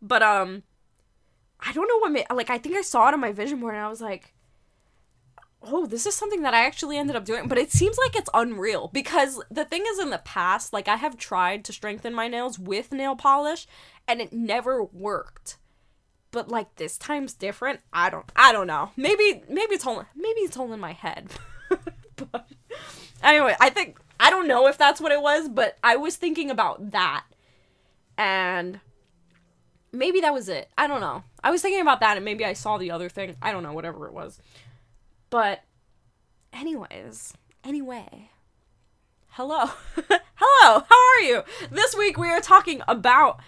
But 0.02 0.24
um 0.24 0.64
I 1.60 1.74
don't 1.74 1.88
know 1.88 2.00
what 2.00 2.12
made, 2.12 2.26
like 2.34 2.50
I 2.50 2.58
think 2.58 2.76
I 2.76 2.82
saw 2.82 3.08
it 3.08 3.14
on 3.14 3.20
my 3.20 3.32
vision 3.32 3.60
board 3.60 3.76
and 3.76 3.84
I 3.84 3.90
was 3.90 4.02
like, 4.02 4.34
oh, 5.62 5.86
this 5.86 6.08
is 6.08 6.16
something 6.16 6.42
that 6.42 6.56
I 6.56 6.66
actually 6.66 6.98
ended 6.98 7.16
up 7.16 7.26
doing, 7.26 7.48
but 7.48 7.60
it 7.60 7.72
seems 7.72 7.98
like 8.00 8.16
it's 8.16 8.30
unreal 8.34 8.90
because 8.92 9.40
the 9.52 9.66
thing 9.66 9.84
is 9.88 10.00
in 10.00 10.10
the 10.10 10.18
past, 10.18 10.74
like 10.74 10.88
I 10.88 10.96
have 10.96 11.18
tried 11.18 11.64
to 11.66 11.74
strengthen 11.74 12.16
my 12.16 12.28
nails 12.28 12.58
with 12.58 12.92
nail 12.92 13.16
polish 13.16 13.68
and 14.08 14.20
it 14.20 14.34
never 14.34 14.84
worked. 14.84 15.58
But 16.32 16.50
like 16.50 16.76
this 16.76 16.98
time's 16.98 17.34
different. 17.34 17.82
I 17.92 18.10
don't 18.10 18.26
I 18.36 18.52
don't 18.52 18.68
know. 18.68 18.92
Maybe 18.96 19.44
maybe 19.50 19.76
it's 19.76 19.86
all 19.86 20.06
maybe 20.16 20.42
it's 20.42 20.58
all 20.58 20.72
in 20.72 20.80
my 20.80 20.94
head. 20.94 21.30
but 22.32 22.48
anyway, 23.22 23.56
I 23.60 23.70
think 23.70 23.98
I 24.20 24.30
don't 24.30 24.48
know 24.48 24.68
if 24.68 24.78
that's 24.78 25.02
what 25.02 25.12
it 25.12 25.22
was, 25.22 25.50
but 25.50 25.78
I 25.84 25.96
was 25.96 26.16
thinking 26.16 26.50
about 26.50 26.92
that. 26.92 27.26
And 28.18 28.80
maybe 29.92 30.22
that 30.22 30.34
was 30.34 30.50
it. 30.50 30.70
I 30.78 30.88
don't 30.88 31.02
know. 31.02 31.24
I 31.44 31.52
was 31.52 31.62
thinking 31.62 31.82
about 31.82 32.00
that 32.02 32.18
and 32.18 32.26
maybe 32.26 32.46
I 32.46 32.54
saw 32.54 32.78
the 32.78 32.92
other 32.92 33.10
thing. 33.10 33.36
I 33.42 33.52
don't 33.52 33.64
know, 33.64 33.74
whatever 33.74 34.08
it 34.08 34.14
was. 34.14 34.40
But, 35.30 35.64
anyways, 36.54 37.34
anyway. 37.64 38.30
Hello. 39.30 39.72
Hello, 40.36 40.86
how 40.88 40.96
are 41.16 41.22
you? 41.22 41.44
This 41.70 41.96
week 41.96 42.18
we 42.18 42.30
are 42.30 42.42
talking 42.42 42.82
about 42.88 43.40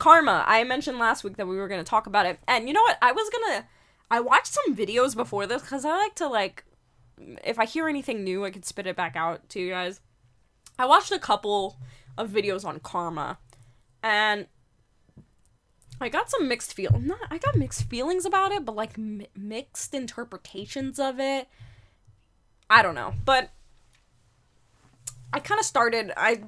karma. 0.00 0.44
I 0.46 0.64
mentioned 0.64 0.98
last 0.98 1.22
week 1.22 1.36
that 1.36 1.46
we 1.46 1.56
were 1.56 1.68
going 1.68 1.82
to 1.82 1.88
talk 1.88 2.06
about 2.06 2.26
it. 2.26 2.40
And 2.48 2.66
you 2.66 2.74
know 2.74 2.82
what? 2.82 2.98
I 3.00 3.12
was 3.12 3.30
going 3.30 3.60
to. 3.60 3.66
I 4.10 4.18
watched 4.18 4.54
some 4.54 4.74
videos 4.74 5.14
before 5.14 5.46
this 5.46 5.62
because 5.62 5.84
I 5.84 5.96
like 5.96 6.16
to, 6.16 6.26
like, 6.26 6.64
if 7.44 7.60
I 7.60 7.64
hear 7.64 7.88
anything 7.88 8.24
new, 8.24 8.44
I 8.44 8.50
could 8.50 8.64
spit 8.64 8.88
it 8.88 8.96
back 8.96 9.14
out 9.14 9.48
to 9.50 9.60
you 9.60 9.70
guys. 9.70 10.00
I 10.78 10.86
watched 10.86 11.12
a 11.12 11.18
couple 11.18 11.78
of 12.18 12.30
videos 12.30 12.64
on 12.64 12.80
karma. 12.80 13.38
And 14.02 14.46
I 16.00 16.08
got 16.08 16.30
some 16.30 16.48
mixed 16.48 16.72
feel. 16.74 16.98
Not 16.98 17.20
I 17.30 17.38
got 17.38 17.56
mixed 17.56 17.84
feelings 17.84 18.24
about 18.24 18.52
it, 18.52 18.64
but 18.64 18.74
like 18.74 18.96
mi- 18.96 19.28
mixed 19.36 19.94
interpretations 19.94 20.98
of 20.98 21.20
it. 21.20 21.48
I 22.70 22.82
don't 22.82 22.94
know, 22.94 23.14
but 23.24 23.50
I 25.32 25.40
kind 25.40 25.58
of 25.58 25.64
started. 25.64 26.12
I 26.16 26.42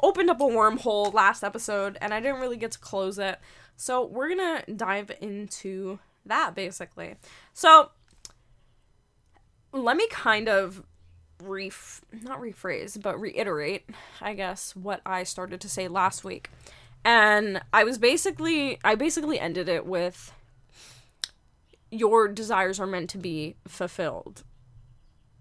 opened 0.00 0.30
up 0.30 0.40
a 0.40 0.44
wormhole 0.44 1.12
last 1.12 1.42
episode, 1.42 1.96
and 2.00 2.12
I 2.12 2.20
didn't 2.20 2.40
really 2.40 2.56
get 2.56 2.72
to 2.72 2.78
close 2.78 3.18
it. 3.18 3.38
So 3.76 4.04
we're 4.04 4.28
gonna 4.28 4.62
dive 4.74 5.10
into 5.20 5.98
that 6.24 6.54
basically. 6.54 7.16
So 7.52 7.90
let 9.72 9.96
me 9.96 10.06
kind 10.10 10.48
of 10.48 10.82
ref 11.42 12.00
not 12.22 12.40
rephrase 12.40 12.98
but 13.02 13.20
reiterate 13.20 13.84
i 14.22 14.32
guess 14.32 14.74
what 14.74 15.02
i 15.04 15.22
started 15.22 15.60
to 15.60 15.68
say 15.68 15.86
last 15.86 16.24
week 16.24 16.48
and 17.06 17.60
I 17.72 17.84
was 17.84 17.98
basically 17.98 18.80
I 18.82 18.96
basically 18.96 19.38
ended 19.38 19.68
it 19.68 19.86
with 19.86 20.32
your 21.88 22.26
desires 22.26 22.80
are 22.80 22.86
meant 22.86 23.08
to 23.10 23.18
be 23.18 23.54
fulfilled. 23.68 24.42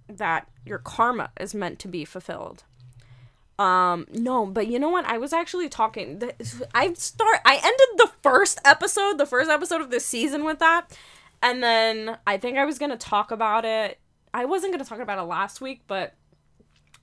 That 0.07 0.47
your 0.63 0.77
karma 0.77 1.31
is 1.39 1.55
meant 1.55 1.79
to 1.79 1.87
be 1.87 2.05
fulfilled. 2.05 2.63
Um 3.57 4.05
no, 4.11 4.45
but 4.45 4.67
you 4.67 4.79
know 4.79 4.89
what? 4.89 5.05
I 5.05 5.17
was 5.17 5.31
actually 5.31 5.69
talking 5.69 6.19
I 6.73 6.93
start 6.93 7.39
I 7.45 7.55
ended 7.55 7.97
the 7.97 8.11
first 8.21 8.59
episode, 8.65 9.17
the 9.17 9.25
first 9.25 9.49
episode 9.49 9.81
of 9.81 9.91
this 9.91 10.05
season 10.05 10.43
with 10.43 10.59
that. 10.59 10.97
And 11.41 11.63
then 11.63 12.17
I 12.27 12.37
think 12.37 12.57
I 12.57 12.65
was 12.65 12.77
to 12.91 12.97
talk 12.97 13.31
about 13.31 13.65
it. 13.65 13.99
I 14.33 14.45
wasn't 14.45 14.73
to 14.83 14.89
talk 14.89 14.99
about 14.99 15.19
it 15.19 15.23
last 15.23 15.61
week, 15.61 15.81
but 15.87 16.15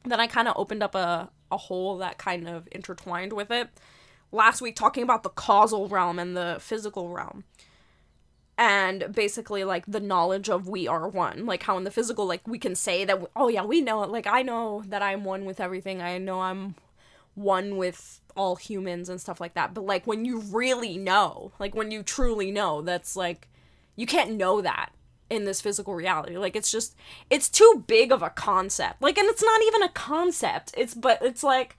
then 0.05 0.21
I 0.21 0.27
kind 0.27 0.49
of 0.49 0.55
opened 0.57 0.83
up 0.83 0.95
a 0.95 1.31
a 1.51 1.57
hole 1.57 1.99
that 1.99 2.19
kind 2.19 2.49
of 2.49 2.67
intertwined 2.73 3.33
with 3.33 3.51
it 3.51 3.69
last 4.33 4.63
week 4.63 4.75
talking 4.75 5.03
about 5.03 5.23
the 5.23 5.29
causal 5.29 5.87
realm 5.89 6.19
and 6.19 6.37
the 6.37 6.57
physical 6.59 7.11
realm 7.11 7.45
and 8.63 9.13
basically 9.13 9.65
like 9.65 9.85
the 9.87 9.99
knowledge 9.99 10.49
of 10.49 10.69
we 10.69 10.87
are 10.87 11.09
one. 11.09 11.47
Like 11.47 11.65
how 11.65 11.77
in 11.79 11.83
the 11.83 11.91
physical 11.91 12.27
like 12.27 12.47
we 12.47 12.61
can 12.61 12.77
say 12.77 13.05
that 13.05 13.21
oh 13.35 13.49
yeah 13.49 13.65
we 13.65 13.81
know 13.81 14.03
like 14.03 14.29
i 14.29 14.43
know 14.43 14.85
that 14.87 15.03
i'm 15.03 15.25
one 15.25 15.45
with 15.45 15.61
everything. 15.61 16.01
I 16.01 16.19
know 16.19 16.41
i'm 16.41 16.77
one 17.35 17.77
with 17.77 18.21
all 18.37 18.55
humans 18.55 19.09
and 19.09 19.21
stuff 19.21 19.41
like 19.41 19.55
that. 19.55 19.75
But 19.75 19.85
like 19.85 20.07
when 20.07 20.25
you 20.25 20.39
really 20.39 20.97
know 20.97 21.51
like 21.59 21.75
when 21.75 21.91
you 21.91 22.05
truly 22.05 22.53
know 22.53 22.83
that's 22.83 23.17
like 23.17 23.49
you 23.97 24.07
can't 24.07 24.35
know 24.35 24.61
that 24.61 24.93
in 25.29 25.45
this 25.45 25.61
physical 25.61 25.97
reality. 25.97 26.39
Like 26.39 26.55
it's 26.55 26.71
just 26.71 26.95
it's 27.31 27.49
too 27.49 27.83
big 27.89 28.13
of 28.13 28.23
a 28.23 28.31
concept. 28.31 29.03
Like 29.03 29.19
and 29.19 29.29
it's 29.29 29.43
not 29.43 29.61
even 29.63 29.83
a 29.83 29.89
concept. 29.89 30.73
It's 30.77 30.95
but 30.95 31.19
it's 31.21 31.43
like 31.43 31.77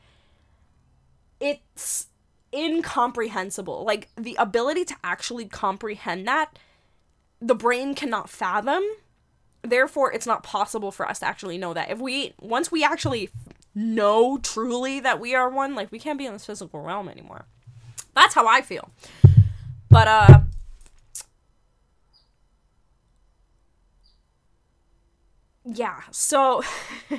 it's 1.39 2.07
incomprehensible. 2.53 3.85
Like 3.85 4.09
the 4.17 4.35
ability 4.37 4.83
to 4.85 4.95
actually 5.01 5.45
comprehend 5.45 6.27
that, 6.27 6.59
the 7.43 7.55
brain 7.55 7.93
cannot 7.93 8.29
fathom. 8.29 8.83
Therefore, 9.61 10.11
it's 10.11 10.25
not 10.25 10.43
possible 10.43 10.91
for 10.91 11.07
us 11.07 11.19
to 11.19 11.27
actually 11.27 11.57
know 11.57 11.73
that. 11.73 11.89
If 11.89 11.99
we 11.99 12.33
once 12.39 12.71
we 12.71 12.83
actually 12.83 13.29
know 13.75 14.37
truly 14.37 14.99
that 15.01 15.19
we 15.19 15.35
are 15.35 15.49
one, 15.49 15.75
like 15.75 15.91
we 15.91 15.99
can't 15.99 16.17
be 16.17 16.25
in 16.25 16.33
this 16.33 16.45
physical 16.45 16.81
realm 16.81 17.09
anymore. 17.09 17.45
That's 18.15 18.33
how 18.33 18.47
I 18.47 18.61
feel. 18.61 18.89
But 19.89 20.07
uh 20.07 20.39
yeah, 25.65 26.01
so 26.11 26.61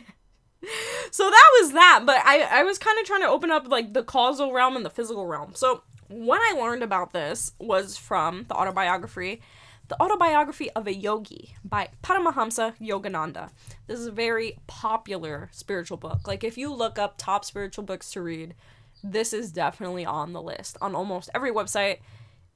so 1.11 1.31
that 1.31 1.51
was 1.61 1.73
that, 1.73 2.03
but 2.07 2.21
I 2.25 2.61
I 2.61 2.63
was 2.63 2.79
kind 2.79 2.99
of 2.99 3.07
trying 3.07 3.23
to 3.23 3.29
open 3.29 3.51
up 3.51 3.69
like 3.69 3.93
the 3.93 4.03
causal 4.03 4.53
realm 4.53 4.77
and 4.77 4.85
the 4.85 4.91
physical 4.91 5.27
realm. 5.27 5.53
So 5.55 5.83
what 6.09 6.41
I 6.41 6.59
learned 6.59 6.83
about 6.83 7.13
this 7.13 7.53
was 7.59 7.97
from 7.97 8.45
the 8.49 8.55
autobiography 8.55 9.41
the 9.89 10.03
Autobiography 10.03 10.71
of 10.71 10.87
a 10.87 10.95
Yogi 10.95 11.57
by 11.65 11.89
Paramahamsa 12.03 12.75
Yogananda. 12.81 13.51
This 13.87 13.99
is 13.99 14.07
a 14.07 14.13
very 14.13 14.59
popular 14.67 15.51
spiritual 15.53 15.99
book. 15.99 16.27
Like, 16.27 16.43
if 16.43 16.57
you 16.57 16.73
look 16.73 16.99
up 16.99 17.17
top 17.19 17.45
spiritual 17.45 17.85
books 17.85 18.11
to 18.13 18.23
read, 18.23 18.55
this 19.03 19.33
is 19.33 19.53
definitely 19.53 20.07
on 20.07 20.33
the 20.33 20.41
list 20.41 20.79
on 20.81 20.95
almost 20.95 21.29
every 21.35 21.51
website, 21.51 21.99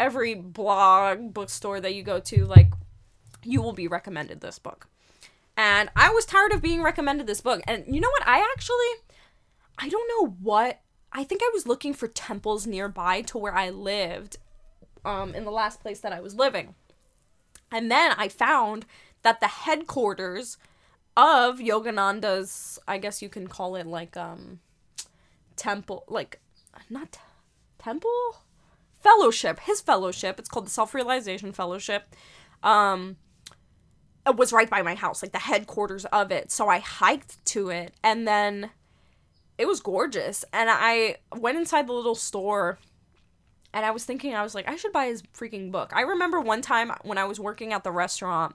every 0.01 0.35
blog, 0.35 1.35
bookstore 1.35 1.81
that 1.81 1.95
you 1.95 2.03
go 2.03 2.19
to. 2.21 2.47
Like, 2.47 2.73
you 3.45 3.61
will 3.61 3.75
be 3.75 3.89
recommended 3.89 4.41
this 4.41 4.59
book. 4.59 4.89
And 5.57 5.91
I 5.95 6.11
was 6.11 6.25
tired 6.25 6.53
of 6.53 6.63
being 6.63 6.83
recommended 6.83 7.27
this 7.27 7.41
book. 7.41 7.61
And 7.67 7.85
you 7.87 8.01
know 8.01 8.11
what? 8.11 8.27
I 8.27 8.39
actually, 8.57 9.19
I 9.77 9.89
don't 9.89 10.09
know 10.09 10.37
what. 10.41 10.81
I 11.13 11.25
think 11.25 11.43
I 11.43 11.51
was 11.53 11.67
looking 11.67 11.95
for 11.95 12.07
temples 12.07 12.67
nearby 12.67 13.23
to 13.23 13.39
where 13.39 13.55
I 13.55 13.71
lived 13.71 14.39
um, 15.05 15.35
in 15.35 15.45
the 15.45 15.51
last 15.51 15.81
place 15.81 16.01
that 16.01 16.13
I 16.13 16.21
was 16.21 16.35
living. 16.35 16.75
And 17.71 17.91
then 17.91 18.13
I 18.17 18.29
found 18.29 18.87
that 19.23 19.41
the 19.41 19.47
headquarters 19.47 20.57
of 21.17 21.59
Yogananda's, 21.59 22.79
I 22.87 22.99
guess 22.99 23.21
you 23.21 23.29
can 23.29 23.49
call 23.49 23.77
it 23.77 23.87
like 23.87 24.17
um 24.17 24.61
temple, 25.57 26.05
like 26.09 26.41
not 26.89 27.19
temple 27.79 28.37
fellowship, 29.01 29.61
his 29.61 29.81
fellowship. 29.81 30.39
It's 30.39 30.49
called 30.49 30.67
the 30.67 30.71
Self-Realization 30.71 31.53
Fellowship. 31.53 32.15
Um 32.63 33.17
it 34.27 34.37
was 34.37 34.53
right 34.53 34.69
by 34.69 34.83
my 34.83 34.95
house, 34.95 35.23
like 35.23 35.33
the 35.33 35.39
headquarters 35.39 36.05
of 36.07 36.31
it. 36.31 36.51
So 36.53 36.69
I 36.69 36.81
hiked 36.81 37.45
to 37.47 37.71
it 37.71 37.95
and 38.03 38.29
then 38.29 38.71
it 39.57 39.67
was 39.67 39.81
gorgeous. 39.81 40.45
And 40.53 40.69
I 40.71 41.17
went 41.37 41.59
inside 41.59 41.89
the 41.89 41.93
little 41.93 42.15
store 42.15 42.79
and 43.73 43.85
I 43.85 43.91
was 43.91 44.05
thinking, 44.05 44.35
I 44.35 44.43
was 44.43 44.55
like, 44.55 44.69
I 44.69 44.77
should 44.77 44.93
buy 44.93 45.07
his 45.07 45.23
freaking 45.23 45.71
book. 45.71 45.93
I 45.95 46.03
remember 46.03 46.41
one 46.41 46.63
time 46.63 46.93
when 47.03 47.19
I 47.19 47.25
was 47.25 47.39
working 47.39 47.73
at 47.73 47.85
the 47.85 47.93
restaurant 47.93 48.55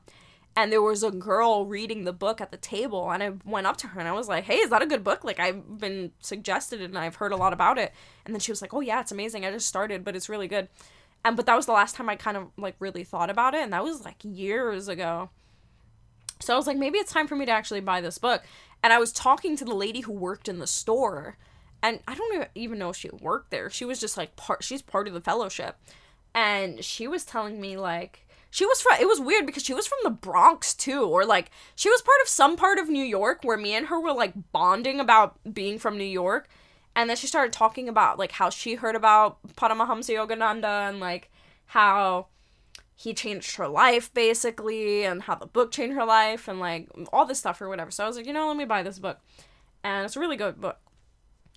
and 0.55 0.71
there 0.71 0.81
was 0.81 1.03
a 1.03 1.11
girl 1.11 1.65
reading 1.65 2.03
the 2.03 2.13
book 2.13 2.41
at 2.41 2.51
the 2.51 2.57
table 2.57 3.11
and 3.11 3.23
I 3.23 3.31
went 3.45 3.67
up 3.67 3.77
to 3.77 3.87
her 3.87 3.99
and 3.99 4.09
I 4.09 4.13
was 4.13 4.27
like, 4.27 4.43
"Hey, 4.43 4.57
is 4.57 4.69
that 4.69 4.81
a 4.81 4.87
good 4.87 5.03
book? 5.03 5.23
Like 5.23 5.39
I've 5.39 5.79
been 5.79 6.11
suggested 6.19 6.81
and 6.81 6.97
I've 6.97 7.15
heard 7.15 7.31
a 7.31 7.37
lot 7.37 7.53
about 7.53 7.77
it." 7.77 7.91
And 8.25 8.33
then 8.33 8.39
she 8.39 8.51
was 8.51 8.61
like, 8.61 8.73
"Oh 8.73 8.81
yeah, 8.81 9.01
it's 9.01 9.11
amazing. 9.11 9.45
I 9.45 9.51
just 9.51 9.67
started, 9.67 10.03
but 10.03 10.15
it's 10.15 10.29
really 10.29 10.47
good." 10.47 10.67
And 11.25 11.35
but 11.35 11.45
that 11.45 11.55
was 11.55 11.65
the 11.65 11.71
last 11.71 11.95
time 11.95 12.09
I 12.09 12.15
kind 12.15 12.37
of 12.37 12.47
like 12.57 12.75
really 12.79 13.03
thought 13.03 13.29
about 13.29 13.53
it 13.53 13.61
and 13.63 13.73
that 13.73 13.83
was 13.83 14.03
like 14.05 14.17
years 14.23 14.87
ago. 14.87 15.29
So 16.39 16.53
I 16.53 16.57
was 16.57 16.67
like, 16.67 16.77
maybe 16.77 16.97
it's 16.97 17.13
time 17.13 17.27
for 17.27 17.35
me 17.35 17.45
to 17.45 17.51
actually 17.51 17.79
buy 17.79 18.01
this 18.01 18.17
book. 18.17 18.43
And 18.83 18.91
I 18.91 18.99
was 18.99 19.13
talking 19.13 19.55
to 19.57 19.65
the 19.65 19.73
lady 19.73 20.01
who 20.01 20.11
worked 20.11 20.49
in 20.49 20.59
the 20.59 20.67
store 20.67 21.37
and 21.83 21.99
I 22.07 22.15
don't 22.15 22.47
even 22.55 22.79
know 22.79 22.89
if 22.89 22.95
she 22.95 23.09
worked 23.09 23.51
there. 23.51 23.69
She 23.69 23.83
was 23.83 23.99
just 23.99 24.17
like 24.17 24.35
part. 24.37 24.63
She's 24.63 24.81
part 24.81 25.07
of 25.07 25.13
the 25.13 25.21
fellowship, 25.21 25.77
and 26.33 26.83
she 26.83 27.07
was 27.07 27.25
telling 27.25 27.59
me 27.59 27.75
like 27.77 28.25
she 28.49 28.65
was 28.65 28.81
from. 28.81 28.97
It 28.99 29.07
was 29.07 29.19
weird 29.19 29.45
because 29.45 29.63
she 29.63 29.73
was 29.73 29.85
from 29.85 29.99
the 30.03 30.09
Bronx 30.09 30.73
too, 30.73 31.03
or 31.03 31.25
like 31.25 31.51
she 31.75 31.89
was 31.89 32.01
part 32.01 32.17
of 32.23 32.29
some 32.29 32.55
part 32.55 32.79
of 32.79 32.89
New 32.89 33.03
York 33.03 33.43
where 33.43 33.57
me 33.57 33.73
and 33.73 33.87
her 33.87 33.99
were 33.99 34.13
like 34.13 34.33
bonding 34.53 35.01
about 35.01 35.37
being 35.53 35.77
from 35.77 35.97
New 35.97 36.05
York, 36.05 36.47
and 36.95 37.09
then 37.09 37.17
she 37.17 37.27
started 37.27 37.51
talking 37.51 37.89
about 37.89 38.17
like 38.17 38.31
how 38.31 38.49
she 38.49 38.75
heard 38.75 38.95
about 38.95 39.37
Paramahamsa 39.55 40.15
Yogananda 40.15 40.89
and 40.89 41.01
like 41.01 41.29
how 41.67 42.27
he 42.95 43.13
changed 43.13 43.57
her 43.57 43.67
life 43.67 44.13
basically 44.13 45.03
and 45.03 45.23
how 45.23 45.35
the 45.35 45.47
book 45.47 45.71
changed 45.71 45.95
her 45.95 46.05
life 46.05 46.47
and 46.47 46.59
like 46.61 46.87
all 47.11 47.25
this 47.25 47.39
stuff 47.39 47.61
or 47.61 47.67
whatever. 47.67 47.91
So 47.91 48.05
I 48.05 48.07
was 48.07 48.15
like, 48.15 48.25
you 48.25 48.31
know, 48.31 48.47
let 48.47 48.55
me 48.55 48.65
buy 48.65 48.83
this 48.83 48.99
book. 48.99 49.19
And 49.83 50.05
it's 50.05 50.15
a 50.15 50.19
really 50.19 50.37
good 50.37 50.61
book. 50.61 50.77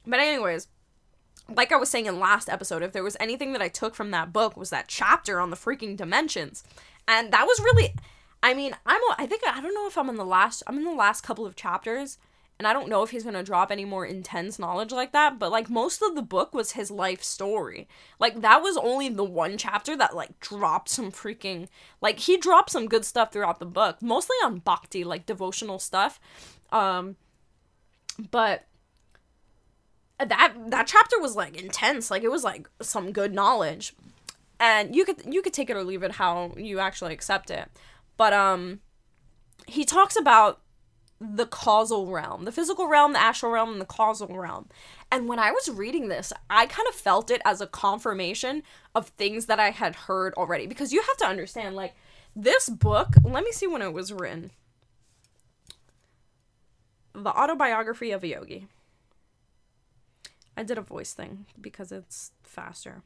But 0.07 0.21
anyways, 0.21 0.69
like 1.55 1.73
I 1.73 1.77
was 1.77 1.91
saying 1.91 2.07
in 2.07 2.19
last 2.19 2.49
episode, 2.49 2.83
if 2.83 2.93
there 2.93 3.05
was 3.05 3.17
anything 3.21 3.53
that 3.53 3.63
I 3.63 3.69
took 3.69 3.95
from 3.95 4.11
that 4.11 4.33
book 4.33 4.57
was 4.57 4.71
that 4.71 4.89
chapter 4.89 5.41
on 5.41 5.51
the 5.51 5.57
freaking 5.57 5.97
dimensions. 5.97 6.65
And 7.09 7.33
that 7.33 7.47
was 7.47 7.61
really 7.61 7.95
I 8.43 8.55
mean, 8.55 8.77
I'm 8.85 9.01
I 9.19 9.27
think 9.27 9.43
I 9.47 9.61
don't 9.61 9.75
know 9.75 9.87
if 9.87 9.99
I'm 9.99 10.09
in 10.09 10.17
the 10.17 10.25
last 10.25 10.63
I'm 10.67 10.79
in 10.79 10.85
the 10.85 10.93
last 10.93 11.23
couple 11.23 11.47
of 11.47 11.57
chapters 11.57 12.19
and 12.59 12.67
I 12.67 12.73
don't 12.73 12.89
know 12.89 13.03
if 13.03 13.11
he's 13.11 13.23
going 13.23 13.35
to 13.35 13.43
drop 13.43 13.71
any 13.71 13.85
more 13.85 14.07
intense 14.07 14.59
knowledge 14.59 14.91
like 14.91 15.13
that, 15.13 15.39
but 15.39 15.51
like 15.53 15.69
most 15.69 16.01
of 16.01 16.15
the 16.15 16.23
book 16.23 16.55
was 16.55 16.73
his 16.73 16.91
life 16.91 17.23
story. 17.23 17.87
Like 18.19 18.41
that 18.41 18.63
was 18.63 18.79
only 18.79 19.11
the 19.11 19.25
one 19.25 19.59
chapter 19.59 19.95
that 19.97 20.17
like 20.17 20.41
dropped 20.41 20.89
some 20.89 21.13
freaking 21.13 21.69
like 22.01 22.21
he 22.21 22.37
dropped 22.37 22.71
some 22.71 22.89
good 22.89 23.05
stuff 23.05 23.33
throughout 23.33 23.59
the 23.59 23.67
book, 23.67 24.01
mostly 24.01 24.37
on 24.45 24.61
bhakti, 24.61 25.05
like 25.05 25.27
devotional 25.27 25.79
stuff. 25.79 26.21
Um 26.73 27.17
but 28.31 28.65
that 30.19 30.55
that 30.69 30.87
chapter 30.87 31.21
was 31.21 31.37
like 31.37 31.61
intense. 31.61 32.11
Like 32.11 32.23
it 32.23 32.31
was 32.31 32.45
like 32.45 32.69
some 32.81 33.13
good 33.13 33.35
knowledge. 33.35 33.95
And 34.59 34.95
you 34.97 35.05
could 35.05 35.23
you 35.33 35.43
could 35.43 35.53
take 35.53 35.69
it 35.69 35.77
or 35.77 35.85
leave 35.85 36.03
it 36.03 36.13
how 36.13 36.53
you 36.57 36.79
actually 36.79 37.13
accept 37.13 37.51
it. 37.51 37.69
But 38.17 38.33
um 38.33 38.81
he 39.67 39.85
talks 39.85 40.17
about 40.17 40.61
the 41.19 41.47
causal 41.47 42.09
realm 42.09 42.45
the 42.45 42.53
physical 42.53 42.89
realm 42.89 43.15
the 43.15 43.19
astral 43.19 43.51
realm 43.51 43.73
and 43.73 43.81
the 43.81 43.87
causal 43.87 44.29
realm. 44.29 44.69
And 45.11 45.29
when 45.29 45.39
i 45.39 45.51
was 45.51 45.71
reading 45.71 46.09
this 46.09 46.33
i 46.51 46.67
kind 46.67 46.87
of 46.89 46.95
felt 46.95 47.31
it 47.31 47.41
as 47.45 47.61
a 47.61 47.67
confirmation 47.67 48.63
of 48.95 49.09
things 49.09 49.47
that 49.47 49.61
i 49.61 49.71
had 49.71 49.95
heard 49.97 50.35
already. 50.35 50.67
Because 50.67 50.93
you 50.93 51.03
have 51.03 51.17
to 51.19 51.27
understand 51.27 51.77
like 51.77 51.95
this 52.35 52.69
book 52.69 53.15
let 53.23 53.45
me 53.45 53.53
see 53.53 53.67
when 53.67 53.83
it 53.83 53.93
was 53.93 54.13
written. 54.13 54.51
The 57.15 57.31
autobiography 57.31 58.11
of 58.11 58.23
a 58.23 58.29
yogi 58.29 58.69
I 60.57 60.63
did 60.63 60.79
a 60.79 60.83
voice 60.83 61.13
thing 61.13 61.47
because 61.61 61.93
it's 61.93 62.33
faster. 62.43 63.03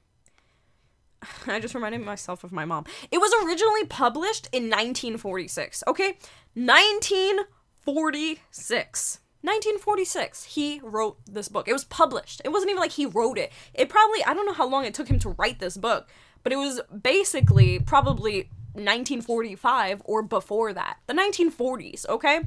I 1.46 1.60
just 1.60 1.74
reminded 1.74 2.02
myself 2.02 2.44
of 2.44 2.52
my 2.52 2.64
mom. 2.64 2.84
It 3.10 3.18
was 3.18 3.32
originally 3.44 3.84
published 3.86 4.48
in 4.52 4.64
1946. 4.64 5.84
Okay? 5.88 6.18
1946. 6.54 9.18
1946. 9.42 10.44
He 10.44 10.80
wrote 10.82 11.18
this 11.26 11.48
book. 11.48 11.66
It 11.66 11.72
was 11.72 11.84
published. 11.84 12.42
It 12.44 12.50
wasn't 12.50 12.70
even 12.70 12.80
like 12.80 12.92
he 12.92 13.06
wrote 13.06 13.38
it. 13.38 13.52
It 13.74 13.88
probably, 13.88 14.22
I 14.24 14.34
don't 14.34 14.46
know 14.46 14.52
how 14.52 14.68
long 14.68 14.84
it 14.84 14.94
took 14.94 15.08
him 15.08 15.18
to 15.20 15.30
write 15.30 15.58
this 15.58 15.76
book, 15.76 16.08
but 16.42 16.52
it 16.52 16.56
was 16.56 16.80
basically 17.02 17.78
probably 17.78 18.50
1945 18.74 20.02
or 20.04 20.22
before 20.22 20.72
that. 20.72 20.98
The 21.06 21.14
1940s, 21.14 22.08
okay? 22.08 22.42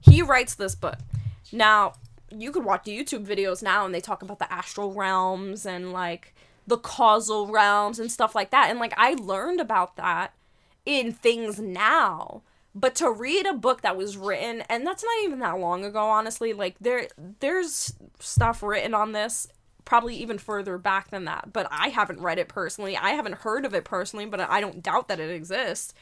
He 0.00 0.22
writes 0.22 0.54
this 0.54 0.74
book. 0.74 0.98
Now, 1.52 1.92
you 2.36 2.52
could 2.52 2.64
watch 2.64 2.84
YouTube 2.84 3.26
videos 3.26 3.62
now 3.62 3.84
and 3.84 3.94
they 3.94 4.00
talk 4.00 4.22
about 4.22 4.38
the 4.38 4.52
astral 4.52 4.92
realms 4.92 5.66
and 5.66 5.92
like 5.92 6.34
the 6.66 6.78
causal 6.78 7.46
realms 7.46 7.98
and 7.98 8.10
stuff 8.10 8.34
like 8.34 8.50
that. 8.50 8.70
And 8.70 8.78
like 8.78 8.94
I 8.96 9.14
learned 9.14 9.60
about 9.60 9.96
that 9.96 10.34
in 10.86 11.12
things 11.12 11.58
now. 11.58 12.42
But 12.74 12.96
to 12.96 13.10
read 13.10 13.46
a 13.46 13.54
book 13.54 13.82
that 13.82 13.96
was 13.96 14.16
written 14.16 14.62
and 14.68 14.86
that's 14.86 15.04
not 15.04 15.24
even 15.24 15.38
that 15.40 15.58
long 15.58 15.84
ago 15.84 16.00
honestly, 16.00 16.52
like 16.52 16.76
there 16.80 17.08
there's 17.40 17.94
stuff 18.18 18.62
written 18.62 18.94
on 18.94 19.12
this 19.12 19.46
probably 19.84 20.16
even 20.16 20.38
further 20.38 20.78
back 20.78 21.10
than 21.10 21.24
that. 21.26 21.52
But 21.52 21.68
I 21.70 21.88
haven't 21.88 22.20
read 22.20 22.38
it 22.38 22.48
personally. 22.48 22.96
I 22.96 23.10
haven't 23.10 23.36
heard 23.36 23.64
of 23.64 23.74
it 23.74 23.84
personally, 23.84 24.26
but 24.26 24.40
I 24.40 24.60
don't 24.60 24.82
doubt 24.82 25.08
that 25.08 25.20
it 25.20 25.30
exists. 25.30 25.94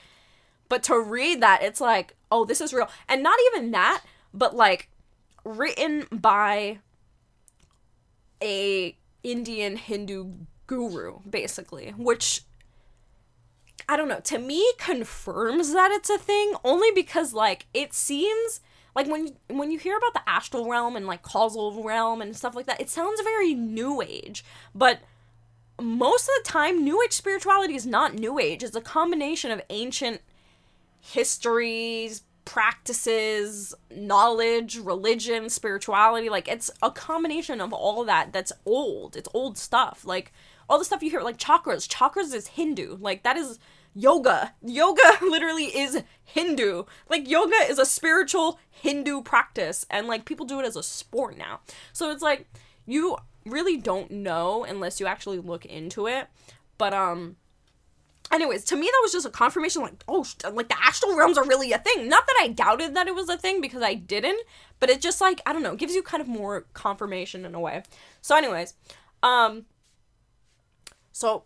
But 0.68 0.82
to 0.84 0.98
read 0.98 1.42
that, 1.42 1.62
it's 1.62 1.80
like, 1.80 2.14
oh, 2.30 2.44
this 2.44 2.60
is 2.60 2.72
real. 2.72 2.88
And 3.08 3.22
not 3.22 3.38
even 3.48 3.72
that, 3.72 4.02
but 4.32 4.56
like 4.56 4.88
written 5.44 6.06
by 6.10 6.78
a 8.42 8.96
Indian 9.22 9.76
Hindu 9.76 10.32
guru 10.66 11.20
basically, 11.28 11.90
which 11.96 12.42
I 13.88 13.96
don't 13.96 14.08
know, 14.08 14.20
to 14.20 14.38
me 14.38 14.72
confirms 14.78 15.72
that 15.72 15.90
it's 15.90 16.10
a 16.10 16.18
thing 16.18 16.54
only 16.64 16.90
because 16.92 17.32
like 17.32 17.66
it 17.74 17.92
seems 17.92 18.60
like 18.94 19.06
when 19.06 19.34
when 19.48 19.70
you 19.70 19.78
hear 19.78 19.96
about 19.96 20.14
the 20.14 20.28
astral 20.28 20.68
realm 20.68 20.96
and 20.96 21.06
like 21.06 21.22
causal 21.22 21.82
realm 21.82 22.20
and 22.22 22.36
stuff 22.36 22.54
like 22.54 22.66
that, 22.66 22.80
it 22.80 22.90
sounds 22.90 23.20
very 23.20 23.54
new 23.54 24.02
age, 24.02 24.44
but 24.74 25.00
most 25.80 26.28
of 26.28 26.44
the 26.44 26.50
time 26.50 26.84
new 26.84 27.02
age 27.02 27.12
spirituality 27.12 27.74
is 27.74 27.86
not 27.86 28.14
new 28.14 28.38
age. 28.38 28.62
It's 28.62 28.76
a 28.76 28.80
combination 28.80 29.50
of 29.50 29.62
ancient 29.70 30.20
histories, 31.00 32.22
practices, 32.44 33.74
knowledge, 33.90 34.78
religion, 34.78 35.48
spirituality. 35.48 36.28
Like 36.28 36.48
it's 36.48 36.70
a 36.82 36.90
combination 36.90 37.60
of 37.60 37.72
all 37.72 38.04
that 38.04 38.32
that's 38.32 38.52
old. 38.66 39.16
It's 39.16 39.28
old 39.34 39.58
stuff. 39.58 40.04
Like 40.04 40.32
all 40.68 40.78
the 40.78 40.84
stuff 40.84 41.02
you 41.02 41.10
hear, 41.10 41.20
like 41.20 41.38
chakras. 41.38 41.88
Chakras 41.88 42.34
is 42.34 42.48
Hindu. 42.48 42.96
Like 43.00 43.22
that 43.22 43.36
is 43.36 43.58
yoga. 43.94 44.54
Yoga 44.62 45.02
literally 45.22 45.66
is 45.66 46.02
Hindu. 46.24 46.84
Like 47.08 47.28
yoga 47.28 47.56
is 47.68 47.78
a 47.78 47.86
spiritual 47.86 48.58
Hindu 48.70 49.22
practice 49.22 49.86
and 49.90 50.06
like 50.06 50.24
people 50.24 50.46
do 50.46 50.60
it 50.60 50.66
as 50.66 50.76
a 50.76 50.82
sport 50.82 51.36
now. 51.36 51.60
So 51.92 52.10
it's 52.10 52.22
like 52.22 52.46
you 52.86 53.16
really 53.44 53.76
don't 53.76 54.10
know 54.10 54.64
unless 54.64 55.00
you 55.00 55.06
actually 55.06 55.38
look 55.38 55.64
into 55.64 56.06
it. 56.06 56.28
But 56.78 56.94
um 56.94 57.36
anyways, 58.32 58.64
to 58.64 58.76
me 58.76 58.86
that 58.86 59.00
was 59.02 59.12
just 59.12 59.26
a 59.26 59.30
confirmation 59.30 59.82
like 59.82 60.02
oh 60.08 60.24
like 60.52 60.68
the 60.68 60.82
astral 60.82 61.16
realms 61.16 61.38
are 61.38 61.44
really 61.44 61.72
a 61.72 61.78
thing. 61.78 62.08
Not 62.08 62.26
that 62.26 62.38
I 62.40 62.48
doubted 62.48 62.94
that 62.96 63.06
it 63.06 63.14
was 63.14 63.28
a 63.28 63.36
thing 63.36 63.60
because 63.60 63.82
I 63.82 63.94
didn't, 63.94 64.40
but 64.80 64.90
it 64.90 65.00
just 65.00 65.20
like 65.20 65.40
I 65.46 65.52
don't 65.52 65.62
know, 65.62 65.76
gives 65.76 65.94
you 65.94 66.02
kind 66.02 66.20
of 66.20 66.28
more 66.28 66.66
confirmation 66.72 67.44
in 67.44 67.54
a 67.54 67.60
way. 67.60 67.82
So 68.20 68.36
anyways, 68.36 68.74
um 69.22 69.66
so 71.12 71.44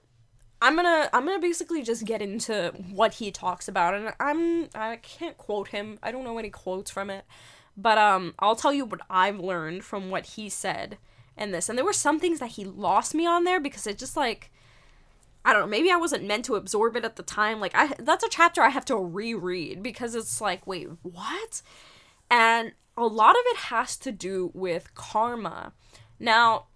I'm 0.62 0.77
gonna 0.77 1.11
I'm 1.12 1.27
gonna 1.27 1.40
basically 1.40 1.83
just 1.83 2.05
get 2.05 2.22
into 2.22 2.72
what 2.90 3.14
he 3.14 3.31
talks 3.31 3.68
about, 3.68 3.94
and 3.94 4.14
I'm 4.18 4.68
I 4.75 4.96
can't 4.96 5.37
quote 5.37 5.68
him. 5.68 5.99
I 6.03 6.11
don't 6.12 6.25
know 6.25 6.38
any 6.38 6.51
quotes 6.51 6.90
from 6.90 7.11
it, 7.11 7.25
but 7.77 7.99
um 7.99 8.35
I'll 8.38 8.57
tell 8.57 8.72
you 8.72 8.85
what 8.85 9.01
I've 9.11 9.38
learned 9.38 9.85
from 9.85 10.11
what 10.11 10.27
he 10.27 10.49
said 10.49 10.99
in 11.37 11.51
this. 11.51 11.68
And 11.68 11.77
there 11.77 11.85
were 11.85 11.92
some 11.92 12.18
things 12.18 12.38
that 12.38 12.53
he 12.53 12.64
lost 12.64 13.14
me 13.14 13.27
on 13.27 13.44
there 13.44 13.61
because 13.61 13.87
it 13.87 13.99
just 13.99 14.16
like 14.16 14.51
I 15.46 15.52
don't 15.52 15.62
know, 15.62 15.68
maybe 15.68 15.92
I 15.92 15.96
wasn't 15.96 16.24
meant 16.24 16.44
to 16.46 16.56
absorb 16.56 16.96
it 16.96 17.04
at 17.04 17.14
the 17.14 17.22
time. 17.22 17.61
Like 17.61 17.72
I 17.74 17.94
that's 18.00 18.24
a 18.24 18.28
chapter 18.28 18.62
I 18.62 18.68
have 18.68 18.85
to 18.87 18.96
reread 18.96 19.80
because 19.80 20.16
it's 20.16 20.40
like, 20.40 20.66
wait, 20.66 20.88
what? 21.02 21.62
And 22.28 22.72
a 22.96 23.06
lot 23.06 23.37
of 23.37 23.42
it 23.46 23.56
has 23.56 23.96
to 23.98 24.11
do 24.11 24.50
with 24.54 24.92
karma. 24.94 25.72
Now, 26.18 26.66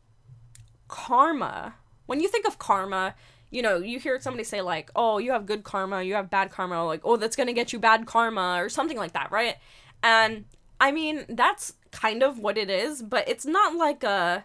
karma, 0.86 1.74
when 2.06 2.20
you 2.20 2.28
think 2.28 2.46
of 2.46 2.60
karma, 2.60 3.16
you 3.50 3.60
know, 3.60 3.78
you 3.78 3.98
hear 3.98 4.20
somebody 4.20 4.44
say 4.44 4.60
like, 4.60 4.92
"Oh, 4.94 5.18
you 5.18 5.32
have 5.32 5.46
good 5.46 5.64
karma, 5.64 6.02
you 6.04 6.14
have 6.14 6.30
bad 6.30 6.52
karma," 6.52 6.84
like, 6.84 7.00
"Oh, 7.02 7.16
that's 7.16 7.34
going 7.34 7.48
to 7.48 7.52
get 7.52 7.72
you 7.72 7.80
bad 7.80 8.06
karma" 8.06 8.62
or 8.62 8.68
something 8.68 8.96
like 8.96 9.14
that, 9.14 9.32
right? 9.32 9.56
And 10.04 10.44
I 10.80 10.92
mean, 10.92 11.24
that's 11.28 11.74
kind 11.90 12.22
of 12.22 12.38
what 12.38 12.56
it 12.56 12.70
is, 12.70 13.02
but 13.02 13.28
it's 13.28 13.46
not 13.46 13.74
like 13.74 14.04
a 14.04 14.44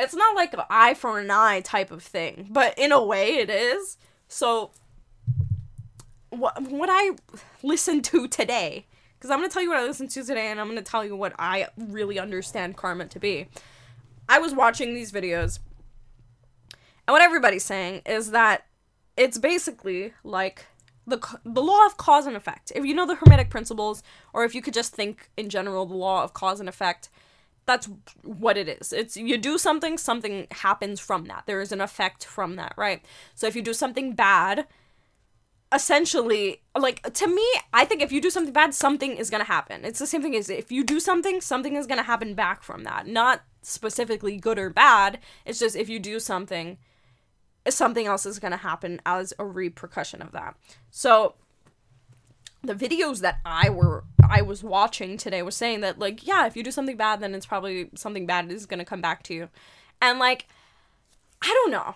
it's 0.00 0.14
not 0.14 0.34
like 0.34 0.52
an 0.54 0.60
eye 0.70 0.94
for 0.94 1.18
an 1.18 1.30
eye 1.30 1.60
type 1.60 1.90
of 1.90 2.02
thing, 2.02 2.48
but 2.50 2.78
in 2.78 2.92
a 2.92 3.04
way 3.04 3.36
it 3.36 3.50
is. 3.50 3.96
So 4.28 4.70
what 6.30 6.60
what 6.62 6.88
I 6.90 7.12
listened 7.62 8.04
to 8.06 8.28
today, 8.28 8.86
because 9.14 9.30
I'm 9.30 9.38
gonna 9.38 9.48
tell 9.48 9.62
you 9.62 9.68
what 9.68 9.78
I 9.78 9.84
listened 9.84 10.10
to 10.10 10.24
today, 10.24 10.48
and 10.50 10.60
I'm 10.60 10.68
gonna 10.68 10.82
tell 10.82 11.04
you 11.04 11.16
what 11.16 11.34
I 11.38 11.68
really 11.76 12.18
understand 12.18 12.76
karma 12.76 13.06
to 13.06 13.18
be. 13.18 13.48
I 14.28 14.38
was 14.38 14.54
watching 14.54 14.94
these 14.94 15.12
videos, 15.12 15.58
and 16.72 17.12
what 17.12 17.22
everybody's 17.22 17.64
saying 17.64 18.02
is 18.06 18.30
that 18.30 18.66
it's 19.16 19.38
basically 19.38 20.14
like 20.24 20.66
the 21.06 21.18
the 21.44 21.62
law 21.62 21.84
of 21.86 21.96
cause 21.96 22.26
and 22.26 22.36
effect. 22.36 22.72
If 22.74 22.84
you 22.84 22.94
know 22.94 23.06
the 23.06 23.16
hermetic 23.16 23.50
principles, 23.50 24.02
or 24.32 24.44
if 24.44 24.54
you 24.54 24.62
could 24.62 24.74
just 24.74 24.94
think 24.94 25.30
in 25.36 25.50
general 25.50 25.84
the 25.86 25.96
law 25.96 26.22
of 26.22 26.32
cause 26.32 26.60
and 26.60 26.68
effect, 26.68 27.10
that's 27.66 27.88
what 28.22 28.56
it 28.56 28.68
is. 28.68 28.92
It's 28.92 29.16
you 29.16 29.38
do 29.38 29.58
something, 29.58 29.98
something 29.98 30.46
happens 30.50 31.00
from 31.00 31.26
that. 31.26 31.44
There 31.46 31.60
is 31.60 31.72
an 31.72 31.80
effect 31.80 32.24
from 32.24 32.56
that, 32.56 32.74
right? 32.76 33.04
So 33.34 33.46
if 33.46 33.54
you 33.54 33.62
do 33.62 33.74
something 33.74 34.14
bad, 34.14 34.66
essentially 35.72 36.60
like 36.76 37.00
to 37.12 37.28
me 37.28 37.46
i 37.72 37.84
think 37.84 38.02
if 38.02 38.10
you 38.10 38.20
do 38.20 38.30
something 38.30 38.52
bad 38.52 38.74
something 38.74 39.16
is 39.16 39.30
going 39.30 39.40
to 39.40 39.46
happen 39.46 39.84
it's 39.84 40.00
the 40.00 40.06
same 40.06 40.20
thing 40.20 40.34
as 40.34 40.50
if 40.50 40.72
you 40.72 40.82
do 40.82 40.98
something 40.98 41.40
something 41.40 41.76
is 41.76 41.86
going 41.86 41.98
to 41.98 42.04
happen 42.04 42.34
back 42.34 42.62
from 42.62 42.82
that 42.82 43.06
not 43.06 43.42
specifically 43.62 44.36
good 44.36 44.58
or 44.58 44.68
bad 44.68 45.18
it's 45.44 45.60
just 45.60 45.76
if 45.76 45.88
you 45.88 46.00
do 46.00 46.18
something 46.18 46.76
something 47.68 48.06
else 48.06 48.26
is 48.26 48.40
going 48.40 48.50
to 48.50 48.56
happen 48.56 49.00
as 49.06 49.32
a 49.38 49.44
repercussion 49.44 50.20
of 50.20 50.32
that 50.32 50.56
so 50.90 51.34
the 52.62 52.74
videos 52.74 53.20
that 53.20 53.38
i 53.44 53.68
were 53.68 54.04
i 54.28 54.42
was 54.42 54.62
watching 54.62 55.16
today 55.16 55.42
was 55.42 55.56
saying 55.56 55.80
that 55.80 55.98
like 55.98 56.26
yeah 56.26 56.46
if 56.46 56.56
you 56.56 56.62
do 56.62 56.70
something 56.70 56.96
bad 56.96 57.20
then 57.20 57.34
it's 57.34 57.46
probably 57.46 57.88
something 57.94 58.26
bad 58.26 58.50
is 58.50 58.66
going 58.66 58.78
to 58.78 58.84
come 58.84 59.00
back 59.00 59.22
to 59.22 59.34
you 59.34 59.48
and 60.00 60.18
like 60.18 60.46
i 61.42 61.48
don't 61.48 61.70
know 61.70 61.94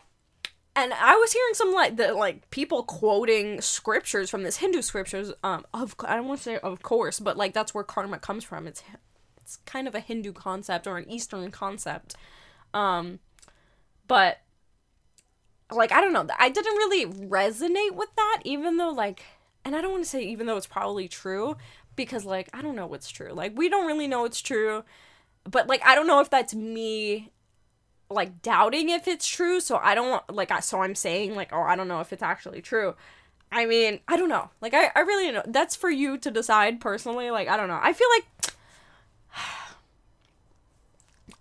and 0.76 0.92
I 0.92 1.14
was 1.14 1.32
hearing 1.32 1.54
some 1.54 1.72
like 1.72 1.96
the 1.96 2.14
like 2.14 2.50
people 2.50 2.82
quoting 2.82 3.60
scriptures 3.60 4.28
from 4.28 4.42
this 4.42 4.56
Hindu 4.56 4.82
scriptures. 4.82 5.32
Um, 5.44 5.64
of 5.72 5.94
I 6.00 6.16
don't 6.16 6.26
want 6.26 6.38
to 6.40 6.44
say 6.44 6.58
of 6.58 6.82
course, 6.82 7.20
but 7.20 7.36
like 7.36 7.54
that's 7.54 7.72
where 7.72 7.84
karma 7.84 8.18
comes 8.18 8.42
from. 8.42 8.66
It's 8.66 8.82
it's 9.40 9.58
kind 9.66 9.86
of 9.86 9.94
a 9.94 10.00
Hindu 10.00 10.32
concept 10.32 10.86
or 10.86 10.98
an 10.98 11.08
Eastern 11.08 11.50
concept. 11.50 12.16
Um, 12.72 13.20
but 14.08 14.38
like 15.70 15.92
I 15.92 16.00
don't 16.00 16.12
know, 16.12 16.26
I 16.38 16.48
didn't 16.48 16.74
really 16.74 17.06
resonate 17.06 17.94
with 17.94 18.14
that, 18.16 18.42
even 18.44 18.76
though 18.76 18.90
like, 18.90 19.22
and 19.64 19.74
I 19.74 19.80
don't 19.80 19.92
want 19.92 20.04
to 20.04 20.10
say 20.10 20.22
even 20.22 20.46
though 20.46 20.56
it's 20.56 20.66
probably 20.66 21.08
true 21.08 21.56
because 21.96 22.24
like 22.24 22.48
I 22.52 22.62
don't 22.62 22.76
know 22.76 22.86
what's 22.86 23.10
true. 23.10 23.32
Like 23.32 23.56
we 23.56 23.68
don't 23.68 23.86
really 23.86 24.06
know 24.06 24.22
what's 24.22 24.40
true, 24.40 24.84
but 25.44 25.68
like 25.68 25.82
I 25.84 25.94
don't 25.94 26.06
know 26.06 26.20
if 26.20 26.30
that's 26.30 26.54
me 26.54 27.30
like 28.10 28.42
doubting 28.42 28.90
if 28.90 29.08
it's 29.08 29.26
true 29.26 29.60
so 29.60 29.80
i 29.82 29.94
don't 29.94 30.22
like 30.30 30.50
I, 30.50 30.60
so 30.60 30.82
i'm 30.82 30.94
saying 30.94 31.34
like 31.34 31.52
oh 31.52 31.62
i 31.62 31.74
don't 31.74 31.88
know 31.88 32.00
if 32.00 32.12
it's 32.12 32.22
actually 32.22 32.60
true. 32.60 32.94
I 33.50 33.66
mean 33.66 34.00
i 34.08 34.16
don't 34.16 34.28
know. 34.28 34.50
Like 34.60 34.74
i, 34.74 34.90
I 34.94 35.00
really 35.00 35.32
don't 35.32 35.46
know. 35.46 35.52
That's 35.52 35.76
for 35.76 35.90
you 35.90 36.18
to 36.18 36.30
decide 36.30 36.80
personally 36.80 37.30
like 37.30 37.48
i 37.48 37.56
don't 37.56 37.68
know. 37.68 37.80
I 37.82 37.92
feel 37.92 38.08
like 38.16 38.26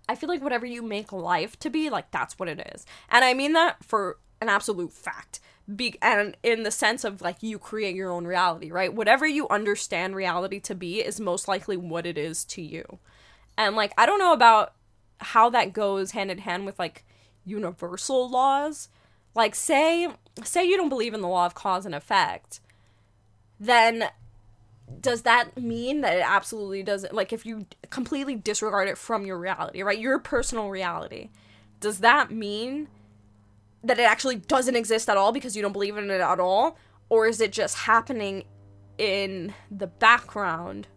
i 0.08 0.14
feel 0.14 0.28
like 0.28 0.42
whatever 0.42 0.66
you 0.66 0.82
make 0.82 1.12
life 1.12 1.58
to 1.60 1.70
be 1.70 1.90
like 1.90 2.10
that's 2.10 2.38
what 2.38 2.48
it 2.48 2.72
is. 2.74 2.86
And 3.10 3.24
i 3.24 3.34
mean 3.34 3.52
that 3.54 3.82
for 3.84 4.18
an 4.40 4.48
absolute 4.48 4.92
fact 4.92 5.40
be 5.74 5.96
and 6.02 6.36
in 6.42 6.62
the 6.62 6.70
sense 6.70 7.04
of 7.04 7.22
like 7.22 7.42
you 7.42 7.58
create 7.58 7.96
your 7.96 8.10
own 8.10 8.26
reality 8.26 8.70
right 8.70 8.92
whatever 8.92 9.26
you 9.26 9.48
understand 9.48 10.14
reality 10.14 10.60
to 10.60 10.74
be 10.74 11.02
is 11.02 11.18
most 11.18 11.48
likely 11.48 11.76
what 11.76 12.04
it 12.04 12.18
is 12.18 12.44
to 12.44 12.60
you 12.60 12.98
and 13.56 13.74
like 13.74 13.92
i 13.96 14.04
don't 14.04 14.18
know 14.18 14.34
about 14.34 14.74
how 15.18 15.48
that 15.50 15.72
goes 15.72 16.10
hand 16.10 16.30
in 16.30 16.38
hand 16.38 16.66
with 16.66 16.78
like 16.78 17.04
universal 17.44 18.28
laws. 18.28 18.88
Like 19.34 19.54
say 19.54 20.08
say 20.42 20.64
you 20.64 20.76
don't 20.76 20.88
believe 20.88 21.14
in 21.14 21.20
the 21.20 21.28
law 21.28 21.46
of 21.46 21.54
cause 21.54 21.86
and 21.86 21.94
effect, 21.94 22.60
then 23.58 24.10
does 25.00 25.22
that 25.22 25.56
mean 25.60 26.02
that 26.02 26.16
it 26.16 26.24
absolutely 26.24 26.82
doesn't 26.82 27.14
like 27.14 27.32
if 27.32 27.44
you 27.44 27.66
completely 27.90 28.36
disregard 28.36 28.88
it 28.88 28.98
from 28.98 29.26
your 29.26 29.38
reality, 29.38 29.82
right? 29.82 29.98
Your 29.98 30.18
personal 30.18 30.70
reality. 30.70 31.30
Does 31.80 31.98
that 31.98 32.30
mean 32.30 32.88
that 33.84 33.98
it 33.98 34.02
actually 34.02 34.36
doesn't 34.36 34.76
exist 34.76 35.08
at 35.08 35.16
all 35.16 35.32
because 35.32 35.54
you 35.54 35.62
don't 35.62 35.72
believe 35.72 35.96
in 35.96 36.10
it 36.10 36.20
at 36.20 36.40
all? 36.40 36.76
Or 37.08 37.26
is 37.26 37.40
it 37.40 37.52
just 37.52 37.76
happening 37.76 38.44
in 38.98 39.54
the 39.70 39.86
background 39.86 40.88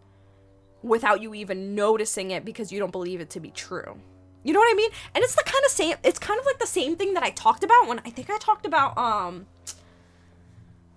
without 0.83 1.21
you 1.21 1.33
even 1.33 1.75
noticing 1.75 2.31
it 2.31 2.45
because 2.45 2.71
you 2.71 2.79
don't 2.79 2.91
believe 2.91 3.19
it 3.19 3.29
to 3.31 3.39
be 3.39 3.51
true. 3.51 3.99
You 4.43 4.53
know 4.53 4.59
what 4.59 4.71
I 4.71 4.75
mean? 4.75 4.91
And 5.13 5.23
it's 5.23 5.35
the 5.35 5.43
kind 5.43 5.63
of 5.65 5.71
same 5.71 5.95
it's 6.03 6.19
kind 6.19 6.39
of 6.39 6.45
like 6.45 6.59
the 6.59 6.67
same 6.67 6.95
thing 6.95 7.13
that 7.15 7.23
I 7.23 7.31
talked 7.31 7.63
about 7.63 7.87
when 7.87 7.99
I 7.99 8.09
think 8.09 8.29
I 8.29 8.37
talked 8.37 8.65
about 8.65 8.97
um 8.97 9.47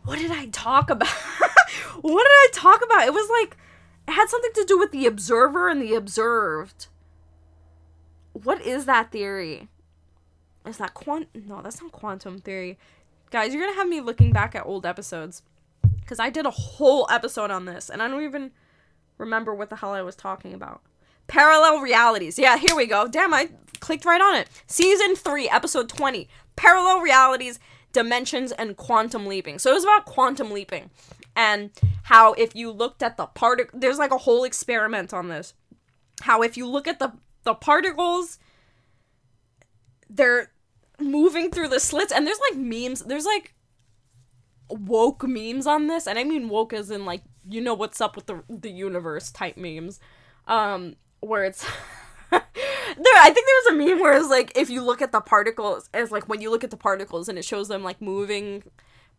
what 0.05 0.19
did 0.19 0.31
I 0.31 0.47
talk 0.47 0.91
about? 0.91 1.09
what 2.01 2.25
did 2.25 2.31
I 2.31 2.49
talk 2.53 2.83
about? 2.85 3.07
It 3.07 3.13
was 3.13 3.29
like 3.29 3.57
it 4.09 4.13
had 4.13 4.29
something 4.29 4.53
to 4.55 4.65
do 4.65 4.79
with 4.79 4.93
the 4.93 5.07
observer 5.07 5.69
and 5.69 5.81
the 5.81 5.95
observed. 5.95 6.87
What 8.33 8.63
is 8.63 8.87
that 8.87 9.11
theory? 9.11 9.69
Is 10.67 10.79
that 10.79 10.95
quant 10.95 11.29
No, 11.35 11.61
that's 11.63 11.81
not 11.81 11.93
quantum 11.93 12.39
theory. 12.39 12.79
Guys, 13.31 13.55
you're 13.55 13.67
to 13.67 13.77
have 13.77 13.89
me 13.89 14.01
looking 14.01 14.33
back 14.33 14.55
at 14.55 14.67
old 14.67 14.85
episodes 14.85 15.43
cuz 16.07 16.19
I 16.19 16.31
did 16.31 16.47
a 16.47 16.51
whole 16.51 17.07
episode 17.11 17.51
on 17.51 17.65
this 17.65 17.89
and 17.89 18.03
I 18.03 18.09
don't 18.09 18.23
even 18.23 18.51
remember 19.19 19.55
what 19.55 19.71
the 19.71 19.77
hell 19.77 19.93
I 19.93 20.03
was 20.03 20.17
talking 20.17 20.53
about. 20.55 20.83
Parallel 21.27 21.81
realities. 21.81 22.39
Yeah, 22.39 22.57
here 22.57 22.75
we 22.75 22.87
go. 22.87 23.07
Damn, 23.07 23.33
I 23.33 23.51
clicked 23.79 24.05
right 24.05 24.21
on 24.21 24.35
it. 24.35 24.49
Season 24.67 25.15
3, 25.15 25.49
episode 25.49 25.89
20. 25.89 26.29
Parallel 26.57 27.01
realities, 27.01 27.61
dimensions, 27.93 28.51
and 28.53 28.77
quantum 28.77 29.27
leaping. 29.27 29.59
So 29.59 29.71
it 29.71 29.75
was 29.75 29.85
about 29.85 30.07
quantum 30.07 30.51
leaping 30.51 30.91
and 31.37 31.71
how 32.05 32.33
if 32.35 32.55
you 32.55 32.71
looked 32.71 33.03
at 33.03 33.17
the 33.17 33.27
particle, 33.27 33.79
there's 33.79 33.99
like 33.99 34.11
a 34.11 34.19
whole 34.19 34.45
experiment 34.45 35.15
on 35.15 35.29
this. 35.29 35.55
How 36.23 36.43
if 36.43 36.57
you 36.57 36.67
look 36.67 36.87
at 36.87 36.99
the 36.99 37.13
the 37.45 37.55
particles, 37.55 38.39
they're 40.11 40.51
moving 40.99 41.51
through 41.51 41.69
the 41.69 41.81
slits, 41.81 42.13
and 42.13 42.27
there's 42.27 42.41
like 42.51 42.59
memes. 42.59 43.01
There's 43.01 43.25
like 43.25 43.55
woke 44.69 45.27
memes 45.27 45.67
on 45.67 45.87
this, 45.87 46.07
and 46.07 46.19
I 46.19 46.25
mean 46.25 46.49
woke 46.49 46.73
as 46.73 46.91
in 46.91 47.05
like 47.05 47.23
you 47.49 47.61
know 47.61 47.75
what's 47.75 48.01
up 48.01 48.17
with 48.17 48.27
the 48.27 48.43
the 48.49 48.71
universe 48.71 49.31
type 49.31 49.57
memes, 49.57 50.01
um, 50.47 50.97
where 51.21 51.45
it's. 51.45 51.65
there, 52.31 52.41
I 53.19 53.31
think 53.31 53.47
there 53.47 53.57
was 53.57 53.67
a 53.73 53.73
meme 53.73 54.01
where 54.01 54.17
it's 54.17 54.29
like 54.29 54.53
if 54.57 54.71
you 54.71 54.83
look 54.83 55.01
at 55.01 55.13
the 55.13 55.21
particles, 55.21 55.89
as 55.95 56.11
like 56.11 56.29
when 56.29 56.41
you 56.41 56.51
look 56.51 56.65
at 56.65 56.71
the 56.71 56.77
particles 56.77 57.29
and 57.29 57.39
it 57.39 57.45
shows 57.45 57.69
them 57.69 57.83
like 57.83 58.01
moving, 58.01 58.63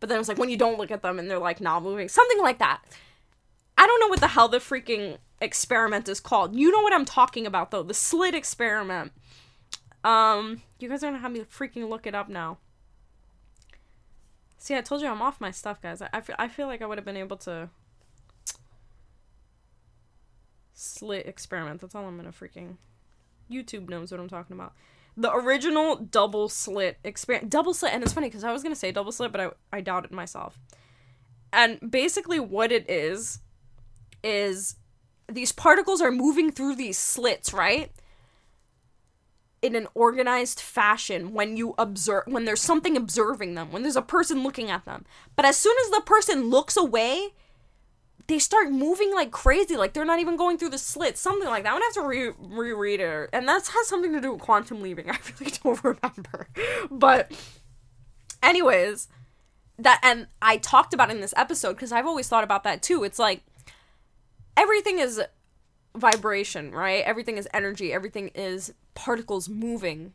but 0.00 0.08
then 0.08 0.18
it's 0.18 0.28
like 0.28 0.38
when 0.38 0.48
you 0.50 0.56
don't 0.56 0.78
look 0.78 0.90
at 0.90 1.02
them 1.02 1.18
and 1.18 1.30
they're 1.30 1.38
like 1.38 1.60
not 1.60 1.82
moving, 1.82 2.08
something 2.08 2.40
like 2.40 2.58
that. 2.58 2.80
I 3.76 3.86
don't 3.86 4.00
know 4.00 4.08
what 4.08 4.20
the 4.20 4.28
hell 4.28 4.48
the 4.48 4.58
freaking 4.58 5.18
experiment 5.40 6.08
is 6.08 6.20
called. 6.20 6.54
You 6.54 6.70
know 6.70 6.80
what 6.80 6.92
I'm 6.92 7.04
talking 7.04 7.46
about 7.46 7.70
though, 7.70 7.82
the 7.82 7.94
slit 7.94 8.34
experiment. 8.34 9.12
Um, 10.04 10.62
you 10.78 10.88
guys 10.88 11.02
are 11.02 11.06
gonna 11.06 11.18
have 11.18 11.32
me 11.32 11.40
freaking 11.40 11.88
look 11.88 12.06
it 12.06 12.14
up 12.14 12.28
now. 12.28 12.58
See, 14.58 14.76
I 14.76 14.80
told 14.80 15.02
you 15.02 15.08
I'm 15.08 15.22
off 15.22 15.40
my 15.40 15.50
stuff, 15.50 15.80
guys. 15.82 16.02
I, 16.02 16.08
I, 16.12 16.20
feel, 16.20 16.36
I 16.38 16.48
feel 16.48 16.66
like 16.66 16.82
I 16.82 16.86
would 16.86 16.98
have 16.98 17.04
been 17.04 17.16
able 17.16 17.36
to. 17.38 17.68
Slit 20.74 21.26
experiment. 21.26 21.80
That's 21.80 21.94
all 21.94 22.06
I'm 22.06 22.16
gonna 22.16 22.32
freaking 22.32 22.76
YouTube 23.50 23.88
knows 23.88 24.10
what 24.10 24.20
I'm 24.20 24.28
talking 24.28 24.54
about. 24.54 24.72
The 25.16 25.32
original 25.32 25.96
double 25.96 26.48
slit 26.48 26.98
experiment. 27.04 27.50
double 27.50 27.74
slit, 27.74 27.92
and 27.92 28.02
it's 28.02 28.12
funny 28.12 28.28
because 28.28 28.44
I 28.44 28.52
was 28.52 28.62
gonna 28.62 28.74
say 28.74 28.90
double 28.92 29.12
slit, 29.12 29.30
but 29.30 29.40
I 29.40 29.50
I 29.76 29.80
doubted 29.80 30.10
myself. 30.10 30.58
And 31.52 31.78
basically, 31.90 32.40
what 32.40 32.72
it 32.72 32.88
is 32.88 33.40
is 34.24 34.76
these 35.30 35.52
particles 35.52 36.00
are 36.00 36.10
moving 36.10 36.50
through 36.50 36.76
these 36.76 36.98
slits, 36.98 37.52
right? 37.52 37.92
In 39.62 39.76
an 39.76 39.86
organized 39.94 40.60
fashion 40.60 41.32
when 41.32 41.56
you 41.56 41.74
observe, 41.78 42.24
when 42.26 42.44
there's 42.44 42.60
something 42.60 42.96
observing 42.96 43.54
them, 43.54 43.70
when 43.70 43.82
there's 43.82 43.96
a 43.96 44.02
person 44.02 44.42
looking 44.42 44.70
at 44.70 44.84
them. 44.84 45.04
But 45.36 45.44
as 45.44 45.56
soon 45.56 45.76
as 45.84 45.90
the 45.90 46.02
person 46.04 46.50
looks 46.50 46.76
away, 46.76 47.28
they 48.26 48.38
start 48.38 48.70
moving 48.70 49.14
like 49.14 49.30
crazy, 49.30 49.76
like 49.76 49.92
they're 49.92 50.04
not 50.04 50.18
even 50.18 50.36
going 50.36 50.58
through 50.58 50.70
the 50.70 50.78
slit 50.78 51.16
something 51.18 51.48
like 51.48 51.64
that. 51.64 51.70
I'm 51.70 51.76
gonna 51.76 51.84
have 51.86 51.94
to 51.94 52.08
re- 52.08 52.32
reread 52.38 53.00
it, 53.00 53.30
and 53.32 53.48
that 53.48 53.66
has 53.66 53.86
something 53.86 54.12
to 54.12 54.20
do 54.20 54.32
with 54.32 54.40
quantum 54.40 54.82
leaping. 54.82 55.10
I 55.10 55.18
really 55.38 55.52
don't 55.62 55.84
remember, 55.84 56.48
but 56.90 57.32
anyways, 58.42 59.08
that 59.78 60.00
and 60.02 60.26
I 60.40 60.56
talked 60.58 60.94
about 60.94 61.10
in 61.10 61.20
this 61.20 61.34
episode 61.36 61.74
because 61.74 61.92
I've 61.92 62.06
always 62.06 62.28
thought 62.28 62.44
about 62.44 62.64
that 62.64 62.82
too. 62.82 63.04
It's 63.04 63.18
like 63.18 63.42
everything 64.56 64.98
is 64.98 65.20
vibration, 65.96 66.72
right? 66.72 67.04
Everything 67.04 67.36
is 67.36 67.48
energy. 67.52 67.92
Everything 67.92 68.30
is 68.34 68.72
particles 68.94 69.48
moving, 69.48 70.12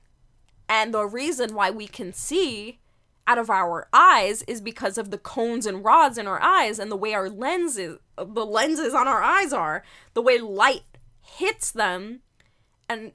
and 0.70 0.94
the 0.94 1.06
reason 1.06 1.54
why 1.56 1.72
we 1.72 1.88
can 1.88 2.14
see 2.14 2.80
out 3.28 3.38
of 3.38 3.50
our 3.50 3.88
eyes 3.92 4.42
is 4.44 4.62
because 4.62 4.98
of 4.98 5.12
the 5.12 5.18
cones 5.18 5.66
and 5.66 5.84
rods 5.84 6.18
in 6.18 6.28
our 6.28 6.42
eyes 6.42 6.80
and 6.80 6.90
the 6.90 6.96
way 6.96 7.14
our 7.14 7.30
lenses 7.30 8.00
the 8.16 8.46
lenses 8.46 8.94
on 8.94 9.06
our 9.08 9.22
eyes 9.22 9.52
are 9.52 9.84
the 10.14 10.22
way 10.22 10.40
light 10.40 10.84
hits 11.22 11.70
them 11.72 12.22
and 12.88 13.12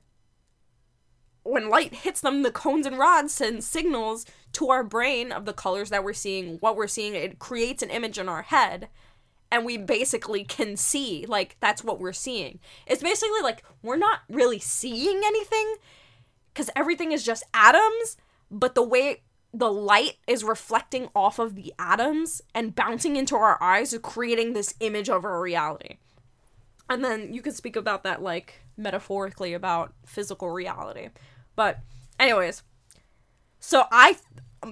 when 1.45 1.71
light 1.71 1.95
hits 1.95 2.21
them 2.21 2.43
the 2.43 2.53
cones 2.53 2.87
and 2.87 2.99
rods 2.99 3.33
send 3.33 3.65
signals 3.65 4.27
to 4.53 4.69
our 4.69 4.85
brain 4.85 5.33
of 5.33 5.47
the 5.47 5.53
colors 5.55 5.89
that 5.89 6.05
we're 6.05 6.13
seeing 6.13 6.59
what 6.59 6.77
we're 6.77 6.87
seeing 6.87 7.15
it 7.15 7.39
creates 7.39 7.83
an 7.83 7.91
image 7.91 8.19
in 8.19 8.29
our 8.29 8.43
head 8.43 8.89
and 9.53 9.65
we 9.65 9.77
basically 9.77 10.43
can 10.43 10.77
see 10.77 11.25
like 11.29 11.57
that's 11.61 11.85
what 11.85 12.01
we're 12.01 12.13
seeing 12.13 12.59
it's 12.87 13.03
basically 13.03 13.41
like 13.43 13.63
we're 13.83 13.97
not 13.97 14.21
really 14.29 14.59
seeing 14.59 15.21
anything 15.25 15.77
because 16.53 16.69
everything 16.75 17.13
is 17.13 17.23
just 17.23 17.45
atoms 17.55 18.17
but 18.51 18.75
the 18.75 18.83
way 18.83 19.21
the 19.55 19.71
light 19.71 20.17
is 20.27 20.45
reflecting 20.45 21.09
off 21.15 21.39
of 21.39 21.55
the 21.55 21.75
atoms 21.79 22.41
and 22.55 22.75
bouncing 22.75 23.17
into 23.17 23.37
our 23.37 23.63
eyes, 23.63 23.93
is 23.93 24.01
creating 24.03 24.53
this 24.53 24.75
image 24.81 25.11
of 25.11 25.25
our 25.25 25.41
reality. 25.41 25.99
And 26.89 27.05
then 27.05 27.33
you 27.33 27.43
could 27.43 27.55
speak 27.55 27.77
about 27.77 28.03
that 28.05 28.23
like 28.23 28.63
metaphorically 28.77 29.53
about 29.53 29.93
physical 30.07 30.51
reality. 30.51 31.11
But, 31.55 31.81
anyways, 32.19 32.63
so 33.61 33.85
I, 33.91 34.17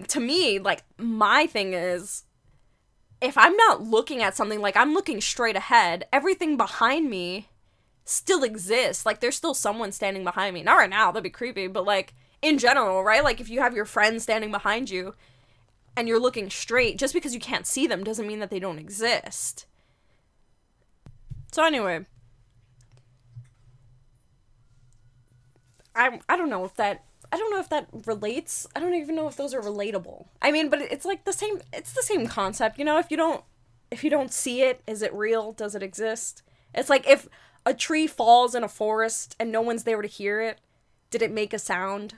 to 0.08 0.20
me, 0.20 0.58
like, 0.58 0.82
my 0.96 1.46
thing 1.46 1.74
is 1.74 2.24
if 3.20 3.36
I'm 3.36 3.56
not 3.56 3.82
looking 3.82 4.22
at 4.22 4.36
something, 4.36 4.60
like, 4.60 4.76
I'm 4.76 4.94
looking 4.94 5.20
straight 5.20 5.56
ahead, 5.56 6.06
everything 6.12 6.56
behind 6.56 7.10
me 7.10 7.48
still 8.04 8.42
exists. 8.42 9.04
Like, 9.04 9.20
there's 9.20 9.36
still 9.36 9.54
someone 9.54 9.92
standing 9.92 10.24
behind 10.24 10.54
me. 10.54 10.62
Not 10.62 10.76
right 10.78 10.90
now, 10.90 11.10
that'd 11.12 11.22
be 11.22 11.30
creepy, 11.30 11.66
but 11.66 11.84
like, 11.84 12.14
in 12.42 12.58
general, 12.58 13.02
right? 13.02 13.22
Like 13.22 13.40
if 13.40 13.48
you 13.48 13.60
have 13.60 13.74
your 13.74 13.84
friends 13.84 14.22
standing 14.22 14.50
behind 14.50 14.90
you 14.90 15.14
and 15.96 16.08
you're 16.08 16.20
looking 16.20 16.50
straight, 16.50 16.98
just 16.98 17.14
because 17.14 17.34
you 17.34 17.40
can't 17.40 17.66
see 17.66 17.86
them 17.86 18.04
doesn't 18.04 18.26
mean 18.26 18.40
that 18.40 18.50
they 18.50 18.58
don't 18.58 18.78
exist. 18.78 19.66
So 21.52 21.64
anyway, 21.64 22.06
I 25.94 26.20
I 26.28 26.36
don't 26.36 26.50
know 26.50 26.64
if 26.64 26.74
that 26.76 27.04
I 27.32 27.36
don't 27.36 27.50
know 27.50 27.60
if 27.60 27.68
that 27.68 27.86
relates. 28.06 28.66
I 28.74 28.80
don't 28.80 28.94
even 28.94 29.14
know 29.14 29.28
if 29.28 29.36
those 29.36 29.54
are 29.54 29.60
relatable. 29.60 30.26
I 30.42 30.50
mean, 30.50 30.68
but 30.68 30.80
it's 30.80 31.04
like 31.04 31.24
the 31.24 31.32
same 31.32 31.60
it's 31.72 31.92
the 31.92 32.02
same 32.02 32.26
concept, 32.26 32.78
you 32.78 32.84
know, 32.84 32.98
if 32.98 33.10
you 33.10 33.16
don't 33.16 33.44
if 33.90 34.04
you 34.04 34.10
don't 34.10 34.32
see 34.32 34.62
it, 34.62 34.82
is 34.86 35.02
it 35.02 35.12
real? 35.14 35.52
Does 35.52 35.74
it 35.74 35.82
exist? 35.82 36.42
It's 36.74 36.90
like 36.90 37.08
if 37.08 37.28
a 37.66 37.74
tree 37.74 38.06
falls 38.06 38.54
in 38.54 38.64
a 38.64 38.68
forest 38.68 39.36
and 39.38 39.52
no 39.52 39.60
one's 39.60 39.84
there 39.84 40.02
to 40.02 40.08
hear 40.08 40.40
it, 40.40 40.60
did 41.10 41.22
it 41.22 41.32
make 41.32 41.52
a 41.52 41.58
sound? 41.58 42.14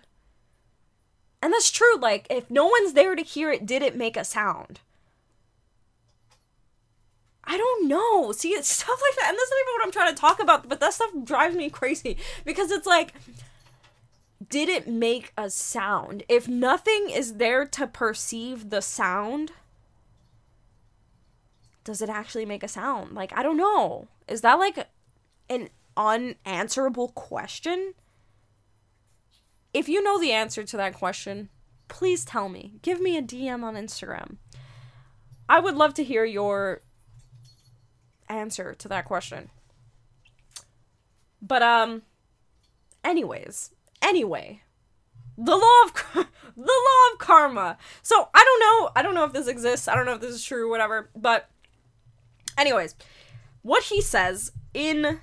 And 1.42 1.52
that's 1.52 1.70
true. 1.70 1.96
Like, 1.96 2.26
if 2.30 2.48
no 2.50 2.66
one's 2.66 2.92
there 2.92 3.16
to 3.16 3.22
hear 3.22 3.50
it, 3.50 3.66
did 3.66 3.82
it 3.82 3.96
make 3.96 4.16
a 4.16 4.24
sound? 4.24 4.78
I 7.44 7.56
don't 7.56 7.88
know. 7.88 8.30
See, 8.30 8.50
it's 8.50 8.68
stuff 8.68 9.00
like 9.02 9.18
that. 9.18 9.30
And 9.30 9.36
that's 9.36 9.50
not 9.50 9.60
even 9.60 9.72
what 9.74 9.84
I'm 9.84 9.92
trying 9.92 10.14
to 10.14 10.20
talk 10.20 10.40
about, 10.40 10.68
but 10.68 10.78
that 10.78 10.94
stuff 10.94 11.10
drives 11.24 11.56
me 11.56 11.68
crazy 11.68 12.16
because 12.44 12.70
it's 12.70 12.86
like, 12.86 13.12
did 14.52 14.68
it 14.68 14.86
make 14.86 15.32
a 15.38 15.48
sound? 15.48 16.24
If 16.28 16.46
nothing 16.46 17.08
is 17.08 17.36
there 17.36 17.64
to 17.68 17.86
perceive 17.86 18.68
the 18.68 18.82
sound, 18.82 19.52
does 21.84 22.02
it 22.02 22.10
actually 22.10 22.44
make 22.44 22.62
a 22.62 22.68
sound? 22.68 23.14
Like, 23.14 23.32
I 23.34 23.42
don't 23.42 23.56
know. 23.56 24.08
Is 24.28 24.42
that 24.42 24.58
like 24.58 24.88
an 25.48 25.70
unanswerable 25.96 27.08
question? 27.08 27.94
If 29.72 29.88
you 29.88 30.02
know 30.02 30.20
the 30.20 30.32
answer 30.32 30.64
to 30.64 30.76
that 30.76 30.92
question, 30.92 31.48
please 31.88 32.22
tell 32.22 32.50
me. 32.50 32.74
Give 32.82 33.00
me 33.00 33.16
a 33.16 33.22
DM 33.22 33.64
on 33.64 33.74
Instagram. 33.74 34.36
I 35.48 35.60
would 35.60 35.76
love 35.76 35.94
to 35.94 36.04
hear 36.04 36.26
your 36.26 36.82
answer 38.28 38.74
to 38.74 38.88
that 38.88 39.06
question. 39.06 39.48
But 41.40 41.62
um 41.62 42.02
anyways, 43.02 43.70
anyway, 44.02 44.62
the 45.38 45.56
law 45.56 45.82
of 45.84 45.94
the 46.14 46.26
law 46.56 47.12
of 47.12 47.18
karma. 47.18 47.78
So, 48.02 48.28
I 48.34 48.44
don't 48.44 48.60
know, 48.60 48.90
I 48.96 49.02
don't 49.02 49.14
know 49.14 49.24
if 49.24 49.32
this 49.32 49.48
exists. 49.48 49.88
I 49.88 49.94
don't 49.94 50.06
know 50.06 50.14
if 50.14 50.20
this 50.20 50.34
is 50.34 50.44
true 50.44 50.68
whatever, 50.68 51.10
but 51.16 51.48
anyways, 52.58 52.94
what 53.62 53.84
he 53.84 54.00
says 54.00 54.52
in 54.74 55.20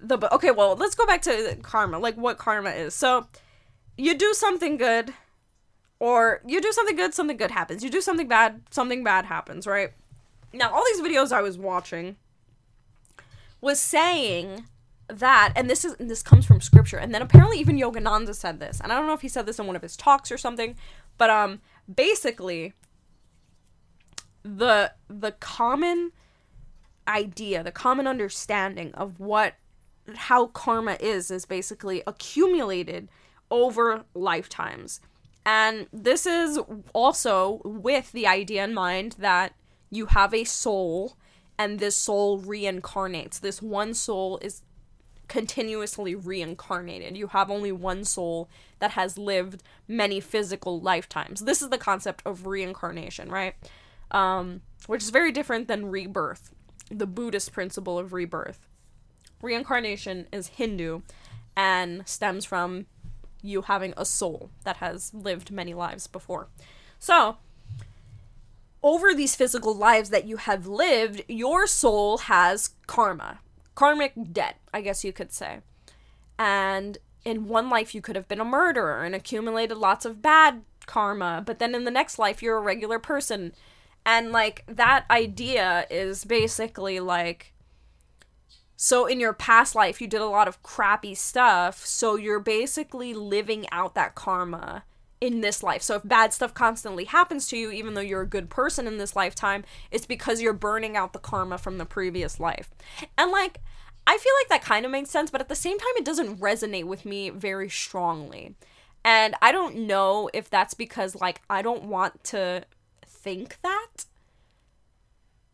the 0.00 0.18
book. 0.18 0.32
Okay, 0.32 0.50
well, 0.50 0.76
let's 0.76 0.94
go 0.94 1.06
back 1.06 1.22
to 1.22 1.56
karma, 1.62 1.98
like 1.98 2.16
what 2.16 2.38
karma 2.38 2.70
is. 2.70 2.94
So, 2.94 3.26
you 3.96 4.16
do 4.16 4.32
something 4.34 4.76
good 4.76 5.14
or 6.02 6.40
you 6.44 6.60
do 6.60 6.72
something 6.72 6.96
good 6.96 7.14
something 7.14 7.36
good 7.36 7.50
happens 7.50 7.84
you 7.84 7.90
do 7.90 8.00
something 8.00 8.26
bad 8.26 8.62
something 8.70 9.04
bad 9.04 9.24
happens 9.24 9.66
right 9.66 9.92
now 10.52 10.72
all 10.72 10.84
these 10.84 11.00
videos 11.00 11.30
i 11.30 11.40
was 11.40 11.56
watching 11.56 12.16
was 13.60 13.78
saying 13.78 14.64
that 15.12 15.52
and 15.56 15.68
this 15.68 15.84
is 15.84 15.94
and 15.98 16.10
this 16.10 16.22
comes 16.22 16.44
from 16.44 16.60
scripture 16.60 16.96
and 16.96 17.14
then 17.14 17.22
apparently 17.22 17.58
even 17.58 17.76
yogananda 17.76 18.34
said 18.34 18.60
this 18.60 18.80
and 18.80 18.92
i 18.92 18.96
don't 18.96 19.06
know 19.06 19.12
if 19.12 19.20
he 19.22 19.28
said 19.28 19.46
this 19.46 19.58
in 19.58 19.66
one 19.66 19.76
of 19.76 19.82
his 19.82 19.96
talks 19.96 20.30
or 20.30 20.38
something 20.38 20.74
but 21.18 21.30
um 21.30 21.60
basically 21.92 22.72
the 24.42 24.92
the 25.08 25.32
common 25.32 26.12
idea 27.06 27.62
the 27.62 27.72
common 27.72 28.06
understanding 28.06 28.92
of 28.94 29.18
what 29.20 29.54
how 30.14 30.46
karma 30.46 30.96
is 31.00 31.30
is 31.30 31.44
basically 31.44 32.02
accumulated 32.06 33.08
over 33.50 34.04
lifetimes. 34.14 35.00
And 35.44 35.86
this 35.92 36.26
is 36.26 36.58
also 36.92 37.60
with 37.64 38.12
the 38.12 38.26
idea 38.26 38.64
in 38.64 38.74
mind 38.74 39.16
that 39.18 39.54
you 39.90 40.06
have 40.06 40.32
a 40.32 40.44
soul 40.44 41.16
and 41.58 41.78
this 41.78 41.96
soul 41.96 42.40
reincarnates. 42.40 43.40
This 43.40 43.60
one 43.60 43.94
soul 43.94 44.38
is 44.40 44.62
continuously 45.32 46.14
reincarnated. 46.14 47.16
You 47.16 47.28
have 47.28 47.50
only 47.50 47.72
one 47.72 48.04
soul 48.04 48.50
that 48.80 48.90
has 48.90 49.16
lived 49.16 49.62
many 49.88 50.20
physical 50.20 50.78
lifetimes. 50.78 51.40
This 51.40 51.62
is 51.62 51.70
the 51.70 51.78
concept 51.78 52.20
of 52.26 52.44
reincarnation, 52.44 53.30
right? 53.30 53.54
Um, 54.10 54.60
which 54.86 55.02
is 55.02 55.08
very 55.08 55.32
different 55.32 55.68
than 55.68 55.86
rebirth, 55.86 56.52
the 56.90 57.06
Buddhist 57.06 57.50
principle 57.50 57.98
of 57.98 58.12
rebirth. 58.12 58.68
Reincarnation 59.40 60.26
is 60.30 60.48
Hindu 60.48 61.00
and 61.56 62.06
stems 62.06 62.44
from 62.44 62.84
you 63.40 63.62
having 63.62 63.94
a 63.96 64.04
soul 64.04 64.50
that 64.64 64.76
has 64.76 65.14
lived 65.14 65.50
many 65.50 65.72
lives 65.72 66.06
before. 66.06 66.48
So, 66.98 67.38
over 68.82 69.14
these 69.14 69.34
physical 69.34 69.74
lives 69.74 70.10
that 70.10 70.26
you 70.26 70.36
have 70.36 70.66
lived, 70.66 71.24
your 71.26 71.66
soul 71.66 72.18
has 72.18 72.72
karma, 72.86 73.38
karmic 73.74 74.12
debt, 74.32 74.58
I 74.72 74.80
guess 74.80 75.04
you 75.04 75.12
could 75.12 75.32
say. 75.32 75.60
And 76.38 76.98
in 77.24 77.48
one 77.48 77.70
life, 77.70 77.94
you 77.94 78.02
could 78.02 78.16
have 78.16 78.28
been 78.28 78.40
a 78.40 78.44
murderer 78.44 79.04
and 79.04 79.14
accumulated 79.14 79.78
lots 79.78 80.04
of 80.04 80.22
bad 80.22 80.62
karma, 80.86 81.42
but 81.44 81.58
then 81.58 81.74
in 81.74 81.84
the 81.84 81.90
next 81.90 82.18
life, 82.18 82.42
you're 82.42 82.56
a 82.56 82.62
regular 82.62 82.98
person. 82.98 83.52
And 84.04 84.32
like 84.32 84.64
that 84.66 85.04
idea 85.10 85.86
is 85.90 86.24
basically 86.24 86.98
like 86.98 87.52
so 88.76 89.06
in 89.06 89.20
your 89.20 89.32
past 89.32 89.76
life, 89.76 90.00
you 90.00 90.08
did 90.08 90.20
a 90.20 90.26
lot 90.26 90.48
of 90.48 90.60
crappy 90.64 91.14
stuff. 91.14 91.86
So 91.86 92.16
you're 92.16 92.40
basically 92.40 93.14
living 93.14 93.66
out 93.70 93.94
that 93.94 94.16
karma 94.16 94.82
in 95.22 95.40
this 95.40 95.62
life. 95.62 95.82
So 95.82 95.94
if 95.94 96.02
bad 96.02 96.32
stuff 96.32 96.52
constantly 96.52 97.04
happens 97.04 97.46
to 97.46 97.56
you, 97.56 97.70
even 97.70 97.94
though 97.94 98.00
you're 98.00 98.22
a 98.22 98.26
good 98.26 98.50
person 98.50 98.88
in 98.88 98.98
this 98.98 99.14
lifetime, 99.14 99.62
it's 99.92 100.04
because 100.04 100.42
you're 100.42 100.52
burning 100.52 100.96
out 100.96 101.12
the 101.12 101.20
karma 101.20 101.58
from 101.58 101.78
the 101.78 101.86
previous 101.86 102.40
life. 102.40 102.70
And 103.16 103.30
like, 103.30 103.60
I 104.04 104.18
feel 104.18 104.32
like 104.40 104.48
that 104.48 104.66
kind 104.66 104.84
of 104.84 104.90
makes 104.90 105.10
sense, 105.10 105.30
but 105.30 105.40
at 105.40 105.48
the 105.48 105.54
same 105.54 105.78
time, 105.78 105.92
it 105.96 106.04
doesn't 106.04 106.40
resonate 106.40 106.86
with 106.86 107.06
me 107.06 107.30
very 107.30 107.70
strongly. 107.70 108.56
And 109.04 109.36
I 109.40 109.52
don't 109.52 109.86
know 109.86 110.28
if 110.34 110.50
that's 110.50 110.74
because, 110.74 111.14
like, 111.14 111.40
I 111.48 111.62
don't 111.62 111.84
want 111.84 112.24
to 112.24 112.64
think 113.06 113.58
that. 113.62 114.06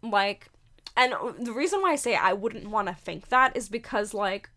Like, 0.02 0.48
and 0.96 1.12
the 1.38 1.52
reason 1.52 1.82
why 1.82 1.92
I 1.92 1.96
say 1.96 2.16
I 2.16 2.32
wouldn't 2.32 2.70
want 2.70 2.88
to 2.88 2.94
think 2.94 3.28
that 3.28 3.54
is 3.54 3.68
because, 3.68 4.14
like, 4.14 4.48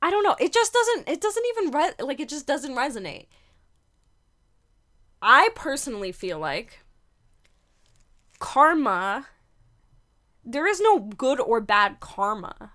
I 0.00 0.10
don't 0.10 0.22
know. 0.22 0.36
It 0.38 0.52
just 0.52 0.72
doesn't, 0.72 1.08
it 1.08 1.20
doesn't 1.20 1.44
even, 1.56 1.72
re- 1.72 2.04
like, 2.06 2.20
it 2.20 2.28
just 2.28 2.46
doesn't 2.46 2.74
resonate. 2.74 3.26
I 5.20 5.48
personally 5.54 6.12
feel 6.12 6.38
like 6.38 6.80
karma 8.38 9.26
there 10.48 10.66
is 10.66 10.80
no 10.80 10.98
good 10.98 11.40
or 11.40 11.60
bad 11.60 12.00
karma. 12.00 12.72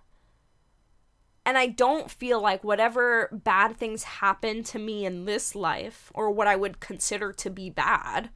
And 1.46 1.58
I 1.58 1.68
don't 1.68 2.10
feel 2.10 2.40
like 2.40 2.64
whatever 2.64 3.30
bad 3.32 3.78
things 3.78 4.04
happen 4.04 4.64
to 4.66 4.80
me 4.80 5.06
in 5.06 5.26
this 5.26 5.56
life, 5.56 6.12
or 6.14 6.30
what 6.30 6.48
I 6.48 6.56
would 6.56 6.80
consider 6.80 7.34
to 7.34 7.50
be 7.50 7.70
bad, 7.70 8.30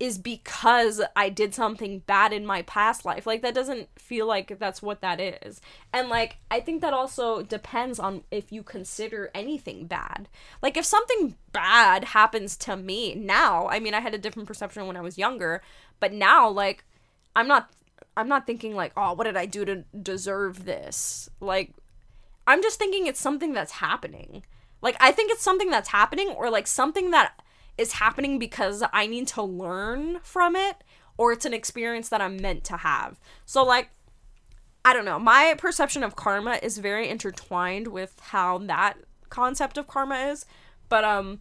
is 0.00 0.18
because 0.18 1.02
I 1.16 1.28
did 1.28 1.54
something 1.54 2.00
bad 2.00 2.32
in 2.32 2.46
my 2.46 2.62
past 2.62 3.04
life. 3.04 3.26
Like, 3.26 3.42
that 3.42 3.54
doesn't 3.54 3.88
feel 3.98 4.26
like 4.26 4.58
that's 4.58 4.80
what 4.80 5.00
that 5.00 5.20
is. 5.20 5.60
And, 5.92 6.08
like, 6.08 6.36
I 6.50 6.60
think 6.60 6.80
that 6.82 6.92
also 6.92 7.42
depends 7.42 7.98
on 7.98 8.22
if 8.30 8.52
you 8.52 8.62
consider 8.62 9.30
anything 9.34 9.86
bad. 9.86 10.28
Like, 10.62 10.76
if 10.76 10.84
something 10.84 11.34
bad 11.52 12.04
happens 12.04 12.56
to 12.58 12.76
me 12.76 13.14
now, 13.14 13.68
I 13.68 13.80
mean, 13.80 13.94
I 13.94 14.00
had 14.00 14.14
a 14.14 14.18
different 14.18 14.46
perception 14.46 14.86
when 14.86 14.96
I 14.96 15.00
was 15.00 15.18
younger, 15.18 15.62
but 15.98 16.12
now, 16.12 16.48
like, 16.48 16.84
I'm 17.34 17.48
not 17.48 17.70
I'm 18.18 18.28
not 18.28 18.46
thinking 18.46 18.74
like, 18.74 18.92
oh, 18.96 19.12
what 19.12 19.24
did 19.24 19.36
I 19.36 19.46
do 19.46 19.64
to 19.64 19.84
deserve 20.02 20.64
this? 20.64 21.30
Like, 21.38 21.72
I'm 22.48 22.62
just 22.62 22.78
thinking 22.78 23.06
it's 23.06 23.20
something 23.20 23.52
that's 23.52 23.72
happening. 23.72 24.42
Like, 24.82 24.96
I 24.98 25.12
think 25.12 25.30
it's 25.30 25.42
something 25.42 25.70
that's 25.70 25.90
happening, 25.90 26.30
or 26.30 26.50
like 26.50 26.66
something 26.66 27.12
that 27.12 27.40
is 27.78 27.92
happening 27.92 28.38
because 28.38 28.82
I 28.92 29.06
need 29.06 29.28
to 29.28 29.42
learn 29.42 30.18
from 30.22 30.56
it, 30.56 30.84
or 31.16 31.32
it's 31.32 31.46
an 31.46 31.54
experience 31.54 32.08
that 32.10 32.20
I'm 32.20 32.36
meant 32.36 32.64
to 32.64 32.78
have. 32.78 33.18
So, 33.46 33.64
like, 33.64 33.90
I 34.84 34.92
don't 34.92 35.04
know. 35.04 35.18
My 35.18 35.54
perception 35.56 36.02
of 36.02 36.16
karma 36.16 36.58
is 36.62 36.78
very 36.78 37.08
intertwined 37.08 37.88
with 37.88 38.18
how 38.20 38.58
that 38.58 38.94
concept 39.28 39.76
of 39.76 39.86
karma 39.86 40.16
is, 40.16 40.46
but 40.88 41.04
um 41.04 41.40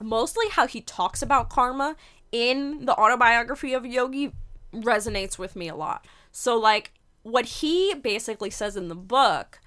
mostly 0.00 0.48
how 0.50 0.66
he 0.66 0.80
talks 0.80 1.22
about 1.22 1.48
karma 1.48 1.96
in 2.30 2.84
the 2.84 2.94
autobiography 2.96 3.72
of 3.72 3.86
Yogi 3.86 4.32
resonates 4.74 5.38
with 5.38 5.56
me 5.56 5.68
a 5.68 5.74
lot. 5.74 6.06
So, 6.32 6.58
like, 6.58 6.92
what 7.22 7.46
he 7.46 7.94
basically 7.94 8.50
says 8.50 8.76
in 8.76 8.88
the 8.88 8.94
book 8.94 9.58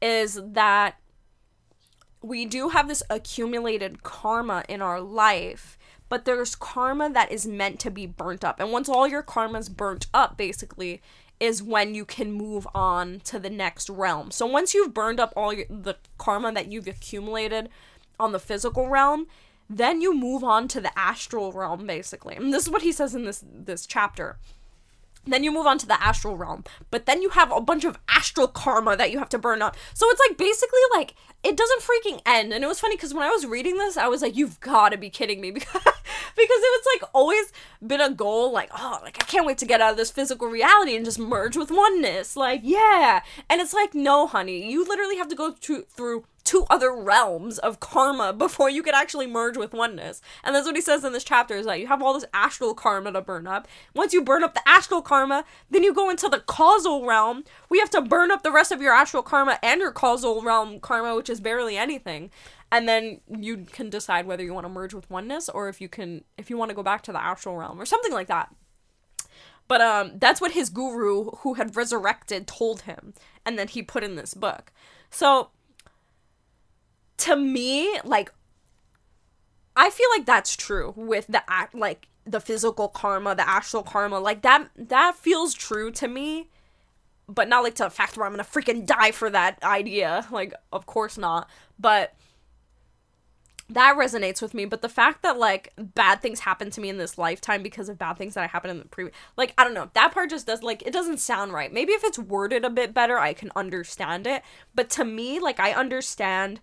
is 0.00 0.40
that 0.42 0.96
we 2.22 2.44
do 2.44 2.70
have 2.70 2.88
this 2.88 3.02
accumulated 3.10 4.02
karma 4.02 4.64
in 4.68 4.82
our 4.82 5.00
life, 5.00 5.78
but 6.08 6.24
there's 6.24 6.54
karma 6.54 7.10
that 7.10 7.30
is 7.30 7.46
meant 7.46 7.80
to 7.80 7.90
be 7.90 8.06
burnt 8.06 8.44
up. 8.44 8.60
And 8.60 8.72
once 8.72 8.88
all 8.88 9.08
your 9.08 9.22
karma's 9.22 9.68
burnt 9.68 10.06
up, 10.14 10.36
basically, 10.36 11.00
is 11.38 11.62
when 11.62 11.94
you 11.94 12.04
can 12.04 12.32
move 12.32 12.66
on 12.74 13.20
to 13.24 13.38
the 13.38 13.50
next 13.50 13.90
realm. 13.90 14.30
So 14.30 14.46
once 14.46 14.72
you've 14.74 14.94
burned 14.94 15.20
up 15.20 15.32
all 15.36 15.52
your, 15.52 15.66
the 15.68 15.96
karma 16.18 16.52
that 16.52 16.72
you've 16.72 16.88
accumulated 16.88 17.68
on 18.18 18.32
the 18.32 18.38
physical 18.38 18.88
realm, 18.88 19.26
then 19.68 20.00
you 20.00 20.14
move 20.14 20.44
on 20.44 20.68
to 20.68 20.80
the 20.80 20.96
astral 20.98 21.52
realm 21.52 21.86
basically. 21.86 22.36
And 22.36 22.52
this 22.52 22.64
is 22.64 22.70
what 22.70 22.82
he 22.82 22.92
says 22.92 23.14
in 23.14 23.24
this 23.24 23.44
this 23.46 23.86
chapter. 23.86 24.38
Then 25.26 25.42
you 25.42 25.50
move 25.50 25.66
on 25.66 25.76
to 25.78 25.86
the 25.86 26.00
astral 26.00 26.36
realm, 26.36 26.62
but 26.90 27.06
then 27.06 27.20
you 27.20 27.30
have 27.30 27.50
a 27.50 27.60
bunch 27.60 27.84
of 27.84 27.98
astral 28.08 28.46
karma 28.46 28.96
that 28.96 29.10
you 29.10 29.18
have 29.18 29.28
to 29.30 29.38
burn 29.38 29.60
up. 29.60 29.76
So 29.92 30.06
it's 30.08 30.20
like 30.28 30.38
basically 30.38 30.78
like 30.94 31.14
it 31.46 31.56
doesn't 31.56 31.82
freaking 31.82 32.20
end. 32.26 32.52
And 32.52 32.64
it 32.64 32.66
was 32.66 32.80
funny 32.80 32.96
because 32.96 33.14
when 33.14 33.22
I 33.22 33.30
was 33.30 33.46
reading 33.46 33.78
this, 33.78 33.96
I 33.96 34.08
was 34.08 34.20
like, 34.20 34.36
"You've 34.36 34.60
got 34.60 34.90
to 34.90 34.98
be 34.98 35.10
kidding 35.10 35.40
me!" 35.40 35.52
Because 35.66 35.92
because 36.36 36.60
it 36.62 36.84
was 36.84 36.86
like 36.94 37.10
always 37.14 37.52
been 37.84 38.00
a 38.00 38.10
goal, 38.10 38.52
like 38.52 38.70
oh, 38.76 39.00
like 39.02 39.16
I 39.20 39.24
can't 39.24 39.46
wait 39.46 39.58
to 39.58 39.66
get 39.66 39.80
out 39.80 39.92
of 39.92 39.96
this 39.96 40.10
physical 40.10 40.48
reality 40.48 40.94
and 40.94 41.04
just 41.04 41.18
merge 41.18 41.56
with 41.56 41.70
oneness. 41.70 42.36
Like 42.36 42.60
yeah, 42.62 43.22
and 43.48 43.60
it's 43.60 43.72
like 43.72 43.94
no, 43.94 44.26
honey, 44.26 44.70
you 44.70 44.84
literally 44.84 45.16
have 45.16 45.28
to 45.28 45.36
go 45.36 45.52
to, 45.52 45.82
through 45.82 46.24
two 46.46 46.64
other 46.70 46.94
realms 46.94 47.58
of 47.58 47.80
karma 47.80 48.32
before 48.38 48.70
you 48.70 48.82
could 48.82 48.94
actually 48.94 49.26
merge 49.26 49.56
with 49.56 49.74
oneness. 49.74 50.22
And 50.44 50.54
that's 50.54 50.66
what 50.66 50.76
he 50.76 50.80
says 50.80 51.04
in 51.04 51.12
this 51.12 51.24
chapter 51.24 51.56
is 51.56 51.66
that 51.66 51.80
you 51.80 51.88
have 51.88 52.02
all 52.02 52.14
this 52.14 52.24
astral 52.32 52.72
karma 52.72 53.12
to 53.12 53.20
burn 53.20 53.46
up. 53.46 53.68
Once 53.94 54.14
you 54.14 54.22
burn 54.22 54.44
up 54.44 54.54
the 54.54 54.66
astral 54.66 55.02
karma, 55.02 55.44
then 55.70 55.82
you 55.82 55.92
go 55.92 56.08
into 56.08 56.28
the 56.28 56.40
causal 56.40 57.04
realm. 57.04 57.44
We 57.68 57.80
have 57.80 57.90
to 57.90 58.00
burn 58.00 58.30
up 58.30 58.42
the 58.42 58.52
rest 58.52 58.72
of 58.72 58.80
your 58.80 58.94
astral 58.94 59.22
karma 59.22 59.58
and 59.62 59.80
your 59.80 59.90
causal 59.90 60.40
realm 60.40 60.80
karma, 60.80 61.16
which 61.16 61.28
is 61.28 61.35
barely 61.40 61.76
anything. 61.76 62.30
And 62.70 62.88
then 62.88 63.20
you 63.28 63.58
can 63.58 63.90
decide 63.90 64.26
whether 64.26 64.42
you 64.42 64.54
want 64.54 64.64
to 64.64 64.72
merge 64.72 64.94
with 64.94 65.10
oneness 65.10 65.48
or 65.48 65.68
if 65.68 65.80
you 65.80 65.88
can 65.88 66.24
if 66.36 66.50
you 66.50 66.56
want 66.56 66.70
to 66.70 66.74
go 66.74 66.82
back 66.82 67.02
to 67.02 67.12
the 67.12 67.22
astral 67.22 67.56
realm 67.56 67.80
or 67.80 67.86
something 67.86 68.12
like 68.12 68.28
that. 68.28 68.54
But 69.68 69.80
um 69.80 70.12
that's 70.16 70.40
what 70.40 70.52
his 70.52 70.68
guru 70.70 71.30
who 71.38 71.54
had 71.54 71.76
resurrected 71.76 72.46
told 72.46 72.82
him 72.82 73.14
and 73.44 73.58
then 73.58 73.68
he 73.68 73.82
put 73.82 74.04
in 74.04 74.16
this 74.16 74.34
book. 74.34 74.72
So 75.10 75.50
to 77.18 77.36
me, 77.36 77.98
like 78.04 78.32
I 79.76 79.90
feel 79.90 80.08
like 80.16 80.26
that's 80.26 80.56
true 80.56 80.94
with 80.96 81.26
the 81.28 81.42
act 81.48 81.74
like 81.74 82.08
the 82.24 82.40
physical 82.40 82.88
karma, 82.88 83.34
the 83.34 83.48
astral 83.48 83.82
karma. 83.82 84.18
Like 84.18 84.42
that 84.42 84.68
that 84.76 85.16
feels 85.16 85.54
true 85.54 85.90
to 85.92 86.08
me. 86.08 86.50
But 87.28 87.48
not 87.48 87.64
like 87.64 87.74
to 87.76 87.84
the 87.84 87.90
fact 87.90 88.16
where 88.16 88.26
I'm 88.26 88.32
gonna 88.32 88.44
freaking 88.44 88.86
die 88.86 89.10
for 89.10 89.30
that 89.30 89.62
idea. 89.62 90.26
Like, 90.30 90.54
of 90.72 90.86
course 90.86 91.16
not. 91.18 91.48
But 91.78 92.14
that 93.68 93.96
resonates 93.96 94.40
with 94.40 94.54
me 94.54 94.64
but 94.64 94.80
the 94.80 94.88
fact 94.88 95.22
that 95.22 95.36
like 95.36 95.72
bad 95.76 96.22
things 96.22 96.38
happen 96.40 96.70
to 96.70 96.80
me 96.80 96.88
in 96.88 96.98
this 96.98 97.18
lifetime 97.18 97.64
because 97.64 97.88
of 97.88 97.98
bad 97.98 98.16
things 98.16 98.34
that 98.34 98.44
i 98.44 98.46
happened 98.46 98.70
in 98.70 98.78
the 98.78 98.84
previous 98.84 99.14
like 99.36 99.52
i 99.58 99.64
don't 99.64 99.74
know 99.74 99.90
that 99.94 100.12
part 100.12 100.30
just 100.30 100.46
does 100.46 100.62
like 100.62 100.82
it 100.86 100.92
doesn't 100.92 101.18
sound 101.18 101.52
right 101.52 101.72
maybe 101.72 101.92
if 101.92 102.04
it's 102.04 102.18
worded 102.18 102.64
a 102.64 102.70
bit 102.70 102.94
better 102.94 103.18
i 103.18 103.32
can 103.32 103.50
understand 103.56 104.24
it 104.24 104.42
but 104.74 104.88
to 104.88 105.04
me 105.04 105.40
like 105.40 105.58
i 105.58 105.72
understand 105.72 106.60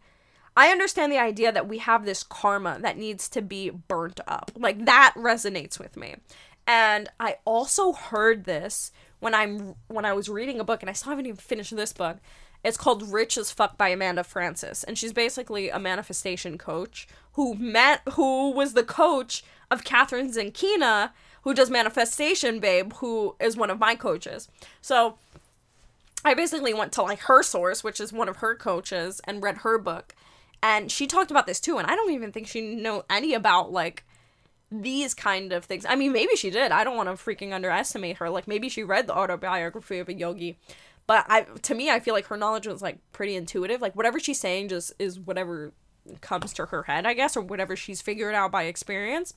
I 0.55 0.68
understand 0.68 1.11
the 1.11 1.20
idea 1.20 1.51
that 1.51 1.68
we 1.68 1.80
have 1.80 2.05
this 2.05 2.24
karma 2.24 2.78
that 2.82 2.97
needs 2.97 3.28
to 3.30 3.41
be 3.41 3.70
burnt 3.72 4.20
up. 4.28 4.51
Like 4.55 4.86
that 4.86 5.14
resonates 5.18 5.80
with 5.80 5.97
me. 5.97 6.16
And 6.68 7.09
I 7.20 7.38
also 7.43 7.91
heard 7.91 8.43
this 8.43 8.91
when 9.24 9.34
I'm 9.34 9.76
when 9.88 10.05
I 10.05 10.13
was 10.13 10.30
reading 10.30 10.59
a 10.59 10.63
book 10.63 10.84
and 10.84 10.89
I 10.89 10.93
still 10.93 11.11
haven't 11.11 11.26
even 11.26 11.38
finished 11.38 11.76
this 11.76 11.93
book. 11.93 12.17
It's 12.63 12.78
called 12.78 13.11
Rich 13.11 13.38
as 13.38 13.51
Fuck 13.51 13.78
by 13.78 13.89
Amanda 13.89 14.24
Frances, 14.24 14.84
And 14.86 14.97
she's 14.97 15.11
basically 15.11 15.69
a 15.69 15.80
manifestation 15.80 16.57
coach 16.57 17.07
who 17.34 17.55
met 17.55 18.01
who 18.13 18.51
was 18.51 18.74
the 18.74 18.84
coach 18.84 19.43
of 19.71 19.84
Kathrin 19.84 20.34
Zenkina, 20.34 21.11
who 21.41 21.53
does 21.53 21.69
Manifestation 21.69 22.59
Babe, 22.59 22.93
who 22.93 23.36
is 23.39 23.57
one 23.57 23.69
of 23.69 23.80
my 23.80 23.95
coaches. 23.95 24.47
So 24.82 25.17
I 26.24 26.34
basically 26.34 26.74
went 26.74 26.93
to 26.93 27.01
like 27.01 27.19
her 27.21 27.43
source, 27.43 27.84
which 27.84 27.99
is 27.99 28.13
one 28.13 28.30
of 28.30 28.38
her 28.38 28.55
coaches, 28.55 29.19
and 29.26 29.43
read 29.43 29.57
her 29.59 29.78
book 29.78 30.15
and 30.63 30.89
she 30.89 31.05
talked 31.05 31.30
about 31.30 31.45
this 31.45 31.59
too 31.59 31.78
and 31.78 31.86
i 31.88 31.95
don't 31.95 32.11
even 32.11 32.32
think 32.32 32.47
she 32.47 32.74
know 32.74 33.03
any 33.09 33.34
about 33.34 33.71
like 33.71 34.03
these 34.82 35.13
kind 35.13 35.53
of 35.53 35.65
things. 35.65 35.86
I 35.88 35.95
mean 35.95 36.11
maybe 36.11 36.36
she 36.36 36.49
did. 36.49 36.71
I 36.71 36.84
don't 36.84 36.97
want 36.97 37.09
to 37.09 37.24
freaking 37.24 37.53
underestimate 37.53 38.17
her. 38.17 38.30
Like 38.30 38.47
maybe 38.47 38.69
she 38.69 38.84
read 38.84 39.07
the 39.07 39.15
autobiography 39.15 39.99
of 39.99 40.09
a 40.09 40.13
yogi. 40.13 40.57
But 41.05 41.26
i 41.28 41.41
to 41.41 41.76
me 41.76 41.89
i 41.89 41.99
feel 41.99 42.13
like 42.13 42.28
her 42.28 42.38
knowledge 42.38 42.67
was 42.67 42.82
like 42.82 42.97
pretty 43.11 43.36
intuitive. 43.36 43.82
Like 43.82 43.95
whatever 43.95 44.19
she's 44.19 44.39
saying 44.39 44.69
just 44.69 44.93
is 44.99 45.19
whatever 45.19 45.74
comes 46.19 46.51
to 46.51 46.65
her 46.65 46.84
head 46.84 47.05
i 47.05 47.13
guess 47.13 47.38
or 47.38 47.41
whatever 47.41 47.78
she's 47.78 48.01
figured 48.01 48.36
out 48.36 48.51
by 48.51 48.63
experience. 48.63 49.34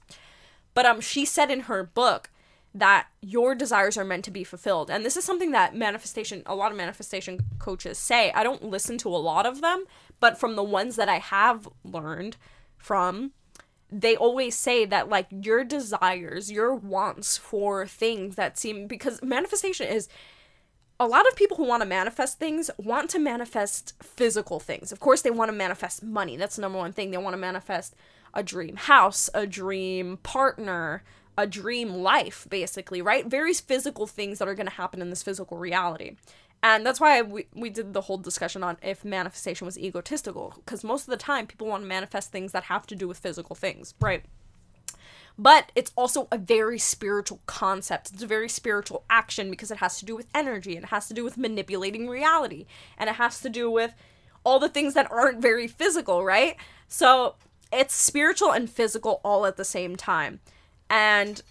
But 0.74 0.86
um 0.86 1.00
she 1.00 1.24
said 1.24 1.50
in 1.50 1.60
her 1.60 1.84
book 1.84 2.30
that 2.74 3.06
your 3.22 3.54
desires 3.54 3.96
are 3.96 4.04
meant 4.04 4.24
to 4.26 4.30
be 4.30 4.44
fulfilled. 4.44 4.90
And 4.90 5.04
this 5.04 5.16
is 5.16 5.24
something 5.24 5.50
that 5.52 5.74
manifestation, 5.74 6.42
a 6.44 6.54
lot 6.54 6.70
of 6.70 6.76
manifestation 6.76 7.40
coaches 7.58 7.96
say. 7.96 8.30
I 8.32 8.42
don't 8.42 8.64
listen 8.64 8.98
to 8.98 9.08
a 9.08 9.16
lot 9.16 9.46
of 9.46 9.62
them, 9.62 9.86
but 10.20 10.38
from 10.38 10.56
the 10.56 10.62
ones 10.62 10.96
that 10.96 11.08
I 11.08 11.18
have 11.18 11.66
learned 11.84 12.36
from, 12.76 13.32
they 13.90 14.16
always 14.16 14.54
say 14.54 14.84
that 14.84 15.08
like 15.08 15.26
your 15.30 15.64
desires, 15.64 16.50
your 16.50 16.74
wants 16.74 17.36
for 17.36 17.86
things 17.86 18.36
that 18.36 18.58
seem 18.58 18.86
because 18.86 19.22
manifestation 19.22 19.86
is 19.86 20.08
a 20.98 21.06
lot 21.06 21.28
of 21.28 21.36
people 21.36 21.56
who 21.56 21.64
want 21.64 21.82
to 21.82 21.88
manifest 21.88 22.38
things 22.38 22.70
want 22.78 23.10
to 23.10 23.18
manifest 23.18 23.94
physical 24.02 24.58
things. 24.58 24.92
Of 24.92 25.00
course, 25.00 25.22
they 25.22 25.30
want 25.30 25.50
to 25.50 25.56
manifest 25.56 26.02
money. 26.02 26.36
That's 26.36 26.56
the 26.56 26.62
number 26.62 26.78
one 26.78 26.92
thing. 26.92 27.10
They 27.10 27.18
want 27.18 27.34
to 27.34 27.38
manifest 27.38 27.94
a 28.34 28.42
dream 28.42 28.76
house, 28.76 29.28
a 29.34 29.46
dream 29.46 30.18
partner, 30.18 31.02
a 31.38 31.46
dream 31.46 31.90
life, 31.90 32.46
basically, 32.48 33.02
right? 33.02 33.26
Very 33.26 33.52
physical 33.52 34.06
things 34.06 34.38
that 34.38 34.48
are 34.48 34.54
going 34.54 34.68
to 34.68 34.72
happen 34.72 35.02
in 35.02 35.10
this 35.10 35.22
physical 35.22 35.58
reality. 35.58 36.16
And 36.68 36.84
that's 36.84 36.98
why 36.98 37.22
we, 37.22 37.46
we 37.54 37.70
did 37.70 37.92
the 37.92 38.00
whole 38.00 38.18
discussion 38.18 38.64
on 38.64 38.76
if 38.82 39.04
manifestation 39.04 39.66
was 39.66 39.78
egotistical, 39.78 40.54
because 40.56 40.82
most 40.82 41.02
of 41.02 41.10
the 41.10 41.16
time 41.16 41.46
people 41.46 41.68
want 41.68 41.84
to 41.84 41.88
manifest 41.88 42.32
things 42.32 42.50
that 42.50 42.64
have 42.64 42.88
to 42.88 42.96
do 42.96 43.06
with 43.06 43.18
physical 43.18 43.54
things, 43.54 43.94
right? 44.00 44.24
but 45.38 45.70
it's 45.74 45.92
also 45.96 46.26
a 46.32 46.38
very 46.38 46.78
spiritual 46.78 47.40
concept. 47.46 48.10
It's 48.10 48.22
a 48.22 48.26
very 48.26 48.48
spiritual 48.48 49.04
action 49.10 49.50
because 49.50 49.70
it 49.70 49.76
has 49.78 49.98
to 49.98 50.06
do 50.06 50.16
with 50.16 50.26
energy 50.34 50.74
and 50.76 50.84
it 50.84 50.88
has 50.88 51.08
to 51.08 51.14
do 51.14 51.24
with 51.24 51.36
manipulating 51.36 52.08
reality 52.08 52.64
and 52.96 53.10
it 53.10 53.16
has 53.16 53.40
to 53.42 53.50
do 53.50 53.70
with 53.70 53.92
all 54.44 54.58
the 54.58 54.70
things 54.70 54.94
that 54.94 55.10
aren't 55.10 55.42
very 55.42 55.68
physical, 55.68 56.24
right? 56.24 56.56
So 56.88 57.34
it's 57.70 57.94
spiritual 57.94 58.50
and 58.50 58.70
physical 58.70 59.20
all 59.22 59.44
at 59.44 59.58
the 59.58 59.64
same 59.64 59.94
time. 59.94 60.40
And 60.88 61.42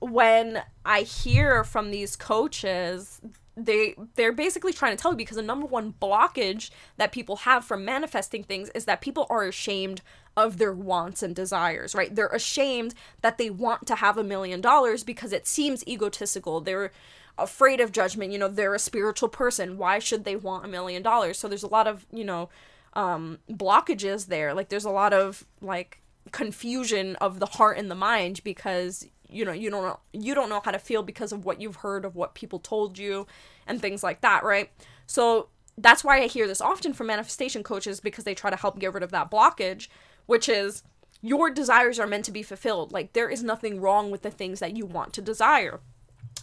when 0.00 0.62
I 0.84 1.00
hear 1.00 1.64
from 1.64 1.90
these 1.90 2.14
coaches, 2.14 3.22
they 3.56 3.94
they're 4.14 4.32
basically 4.32 4.72
trying 4.72 4.96
to 4.96 5.00
tell 5.00 5.12
you 5.12 5.16
because 5.16 5.36
the 5.36 5.42
number 5.42 5.66
one 5.66 5.94
blockage 6.00 6.70
that 6.96 7.12
people 7.12 7.36
have 7.36 7.64
from 7.64 7.84
manifesting 7.84 8.42
things 8.42 8.70
is 8.70 8.84
that 8.84 9.00
people 9.00 9.26
are 9.28 9.44
ashamed 9.44 10.02
of 10.36 10.58
their 10.58 10.72
wants 10.72 11.22
and 11.22 11.34
desires, 11.34 11.94
right? 11.94 12.14
They're 12.14 12.28
ashamed 12.28 12.94
that 13.20 13.36
they 13.36 13.50
want 13.50 13.86
to 13.88 13.96
have 13.96 14.16
a 14.16 14.24
million 14.24 14.60
dollars 14.60 15.02
because 15.04 15.32
it 15.32 15.46
seems 15.46 15.86
egotistical. 15.86 16.60
They're 16.60 16.92
afraid 17.36 17.80
of 17.80 17.92
judgment, 17.92 18.32
you 18.32 18.38
know, 18.38 18.48
they're 18.48 18.74
a 18.74 18.78
spiritual 18.78 19.28
person. 19.28 19.78
Why 19.78 19.98
should 19.98 20.24
they 20.24 20.36
want 20.36 20.64
a 20.64 20.68
million 20.68 21.02
dollars? 21.02 21.38
So 21.38 21.48
there's 21.48 21.62
a 21.62 21.68
lot 21.68 21.86
of, 21.86 22.06
you 22.12 22.24
know, 22.24 22.48
um 22.94 23.38
blockages 23.48 24.26
there. 24.26 24.52
Like 24.54 24.68
there's 24.68 24.84
a 24.84 24.90
lot 24.90 25.12
of 25.12 25.44
like 25.60 26.00
confusion 26.32 27.16
of 27.16 27.40
the 27.40 27.46
heart 27.46 27.78
and 27.78 27.90
the 27.90 27.94
mind 27.94 28.42
because 28.44 29.08
you 29.32 29.44
know 29.44 29.52
you 29.52 29.70
don't 29.70 29.82
know 29.82 29.98
you 30.12 30.34
don't 30.34 30.48
know 30.48 30.60
how 30.64 30.70
to 30.70 30.78
feel 30.78 31.02
because 31.02 31.32
of 31.32 31.44
what 31.44 31.60
you've 31.60 31.76
heard 31.76 32.04
of 32.04 32.16
what 32.16 32.34
people 32.34 32.58
told 32.58 32.98
you 32.98 33.26
and 33.66 33.80
things 33.80 34.02
like 34.02 34.20
that 34.20 34.44
right? 34.44 34.70
So 35.06 35.48
that's 35.78 36.04
why 36.04 36.20
i 36.20 36.26
hear 36.26 36.46
this 36.46 36.60
often 36.60 36.92
from 36.92 37.06
manifestation 37.06 37.62
coaches 37.62 38.00
because 38.00 38.24
they 38.24 38.34
try 38.34 38.50
to 38.50 38.56
help 38.56 38.78
get 38.78 38.92
rid 38.92 39.02
of 39.02 39.12
that 39.12 39.30
blockage 39.30 39.88
which 40.26 40.48
is 40.48 40.82
your 41.22 41.50
desires 41.50 41.98
are 41.98 42.06
meant 42.06 42.24
to 42.24 42.32
be 42.32 42.42
fulfilled. 42.42 42.92
Like 42.92 43.12
there 43.12 43.28
is 43.28 43.42
nothing 43.42 43.80
wrong 43.80 44.10
with 44.10 44.22
the 44.22 44.30
things 44.30 44.60
that 44.60 44.76
you 44.76 44.86
want 44.86 45.12
to 45.14 45.22
desire. 45.22 45.80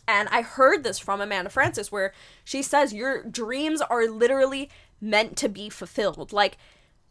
And 0.08 0.30
i 0.30 0.42
heard 0.42 0.84
this 0.84 1.00
from 1.00 1.20
amanda 1.20 1.50
frances 1.50 1.92
where 1.92 2.14
she 2.44 2.62
says 2.62 2.94
your 2.94 3.24
dreams 3.24 3.82
are 3.82 4.08
literally 4.08 4.70
meant 5.02 5.36
to 5.38 5.50
be 5.50 5.70
fulfilled. 5.70 6.32
Like 6.32 6.58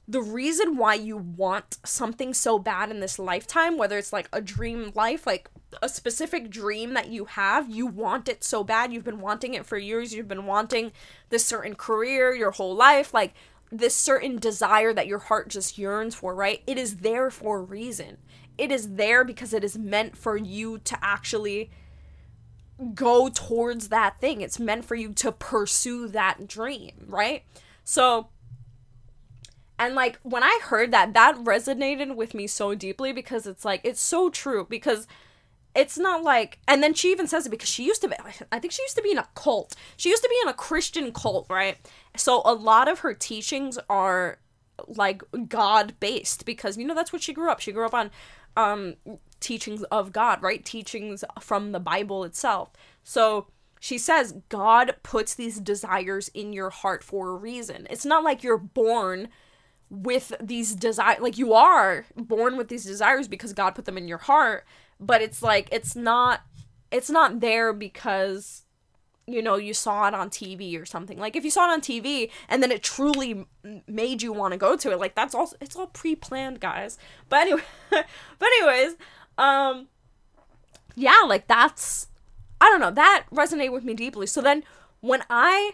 the 0.08 0.22
reason 0.22 0.76
why 0.76 0.94
you 0.94 1.16
want 1.16 1.78
something 1.84 2.32
so 2.32 2.58
bad 2.58 2.90
in 2.90 3.00
this 3.00 3.18
lifetime, 3.18 3.76
whether 3.76 3.98
it's 3.98 4.12
like 4.12 4.28
a 4.32 4.40
dream 4.40 4.92
life, 4.94 5.26
like 5.26 5.50
a 5.82 5.88
specific 5.88 6.50
dream 6.50 6.94
that 6.94 7.08
you 7.08 7.26
have, 7.26 7.68
you 7.68 7.86
want 7.86 8.28
it 8.28 8.42
so 8.42 8.64
bad, 8.64 8.92
you've 8.92 9.04
been 9.04 9.20
wanting 9.20 9.54
it 9.54 9.66
for 9.66 9.76
years, 9.76 10.14
you've 10.14 10.28
been 10.28 10.46
wanting 10.46 10.92
this 11.30 11.44
certain 11.44 11.74
career 11.74 12.34
your 12.34 12.52
whole 12.52 12.74
life, 12.74 13.12
like 13.12 13.34
this 13.70 13.94
certain 13.94 14.36
desire 14.36 14.92
that 14.92 15.06
your 15.06 15.18
heart 15.18 15.48
just 15.48 15.78
yearns 15.78 16.14
for, 16.14 16.34
right? 16.34 16.62
It 16.66 16.78
is 16.78 16.98
there 16.98 17.30
for 17.30 17.58
a 17.58 17.62
reason. 17.62 18.18
It 18.56 18.70
is 18.70 18.94
there 18.94 19.24
because 19.24 19.52
it 19.52 19.64
is 19.64 19.76
meant 19.76 20.16
for 20.16 20.36
you 20.36 20.78
to 20.78 20.98
actually 21.02 21.70
go 22.94 23.28
towards 23.28 23.88
that 23.88 24.20
thing. 24.20 24.40
It's 24.40 24.58
meant 24.58 24.84
for 24.84 24.94
you 24.94 25.12
to 25.14 25.32
pursue 25.32 26.08
that 26.08 26.46
dream, 26.46 26.92
right? 27.06 27.42
So, 27.84 28.28
and 29.78 29.94
like 29.94 30.18
when 30.22 30.42
I 30.42 30.60
heard 30.62 30.90
that, 30.92 31.14
that 31.14 31.36
resonated 31.36 32.14
with 32.14 32.34
me 32.34 32.46
so 32.46 32.74
deeply 32.74 33.12
because 33.12 33.46
it's 33.46 33.64
like, 33.64 33.80
it's 33.84 34.00
so 34.00 34.30
true. 34.30 34.66
Because 34.68 35.06
it's 35.76 35.98
not 35.98 36.22
like, 36.22 36.58
and 36.66 36.82
then 36.82 36.94
she 36.94 37.10
even 37.12 37.26
says 37.26 37.46
it 37.46 37.50
because 37.50 37.68
she 37.68 37.84
used 37.84 38.00
to 38.00 38.08
be, 38.08 38.16
I 38.50 38.58
think 38.58 38.72
she 38.72 38.82
used 38.82 38.96
to 38.96 39.02
be 39.02 39.10
in 39.10 39.18
a 39.18 39.28
cult. 39.34 39.74
She 39.96 40.08
used 40.08 40.22
to 40.22 40.28
be 40.28 40.38
in 40.42 40.48
a 40.48 40.54
Christian 40.54 41.12
cult, 41.12 41.46
right? 41.50 41.76
So 42.16 42.42
a 42.44 42.54
lot 42.54 42.88
of 42.88 43.00
her 43.00 43.14
teachings 43.14 43.78
are 43.88 44.38
like 44.88 45.22
God 45.48 45.94
based 46.00 46.44
because, 46.44 46.76
you 46.76 46.86
know, 46.86 46.94
that's 46.94 47.12
what 47.12 47.22
she 47.22 47.32
grew 47.32 47.50
up. 47.50 47.60
She 47.60 47.72
grew 47.72 47.86
up 47.86 47.94
on 47.94 48.10
um 48.56 48.94
teachings 49.40 49.82
of 49.84 50.12
God, 50.12 50.42
right? 50.42 50.64
Teachings 50.64 51.24
from 51.40 51.72
the 51.72 51.80
Bible 51.80 52.24
itself. 52.24 52.70
So, 53.04 53.48
she 53.78 53.98
says 53.98 54.34
God 54.48 54.96
puts 55.02 55.34
these 55.34 55.60
desires 55.60 56.28
in 56.28 56.52
your 56.52 56.70
heart 56.70 57.04
for 57.04 57.28
a 57.28 57.36
reason. 57.36 57.86
It's 57.90 58.06
not 58.06 58.24
like 58.24 58.42
you're 58.42 58.56
born 58.56 59.28
with 59.88 60.32
these 60.40 60.74
desires 60.74 61.20
like 61.20 61.38
you 61.38 61.52
are 61.52 62.04
born 62.16 62.56
with 62.56 62.68
these 62.68 62.84
desires 62.84 63.28
because 63.28 63.52
God 63.52 63.74
put 63.74 63.84
them 63.84 63.98
in 63.98 64.08
your 64.08 64.18
heart, 64.18 64.66
but 65.00 65.22
it's 65.22 65.42
like 65.42 65.68
it's 65.72 65.94
not 65.94 66.42
it's 66.90 67.10
not 67.10 67.40
there 67.40 67.72
because 67.72 68.62
you 69.26 69.42
know 69.42 69.56
you 69.56 69.74
saw 69.74 70.06
it 70.08 70.14
on 70.14 70.30
TV 70.30 70.80
or 70.80 70.84
something. 70.84 71.18
Like 71.18 71.36
if 71.36 71.44
you 71.44 71.50
saw 71.50 71.68
it 71.70 71.72
on 71.72 71.80
TV 71.80 72.30
and 72.48 72.62
then 72.62 72.70
it 72.70 72.82
truly 72.82 73.46
made 73.86 74.22
you 74.22 74.32
want 74.32 74.52
to 74.52 74.58
go 74.58 74.76
to 74.76 74.92
it, 74.92 74.98
like 74.98 75.14
that's 75.14 75.34
all 75.34 75.52
it's 75.60 75.76
all 75.76 75.88
pre-planned, 75.88 76.60
guys. 76.60 76.98
But 77.28 77.42
anyway, 77.42 77.62
but 77.90 78.06
anyways, 78.42 78.96
um 79.38 79.88
yeah, 80.94 81.20
like 81.26 81.46
that's 81.46 82.08
I 82.60 82.70
don't 82.70 82.80
know, 82.80 82.92
that 82.92 83.26
resonated 83.32 83.72
with 83.72 83.84
me 83.84 83.94
deeply. 83.94 84.26
So 84.26 84.40
then 84.40 84.64
when 85.00 85.22
I 85.28 85.72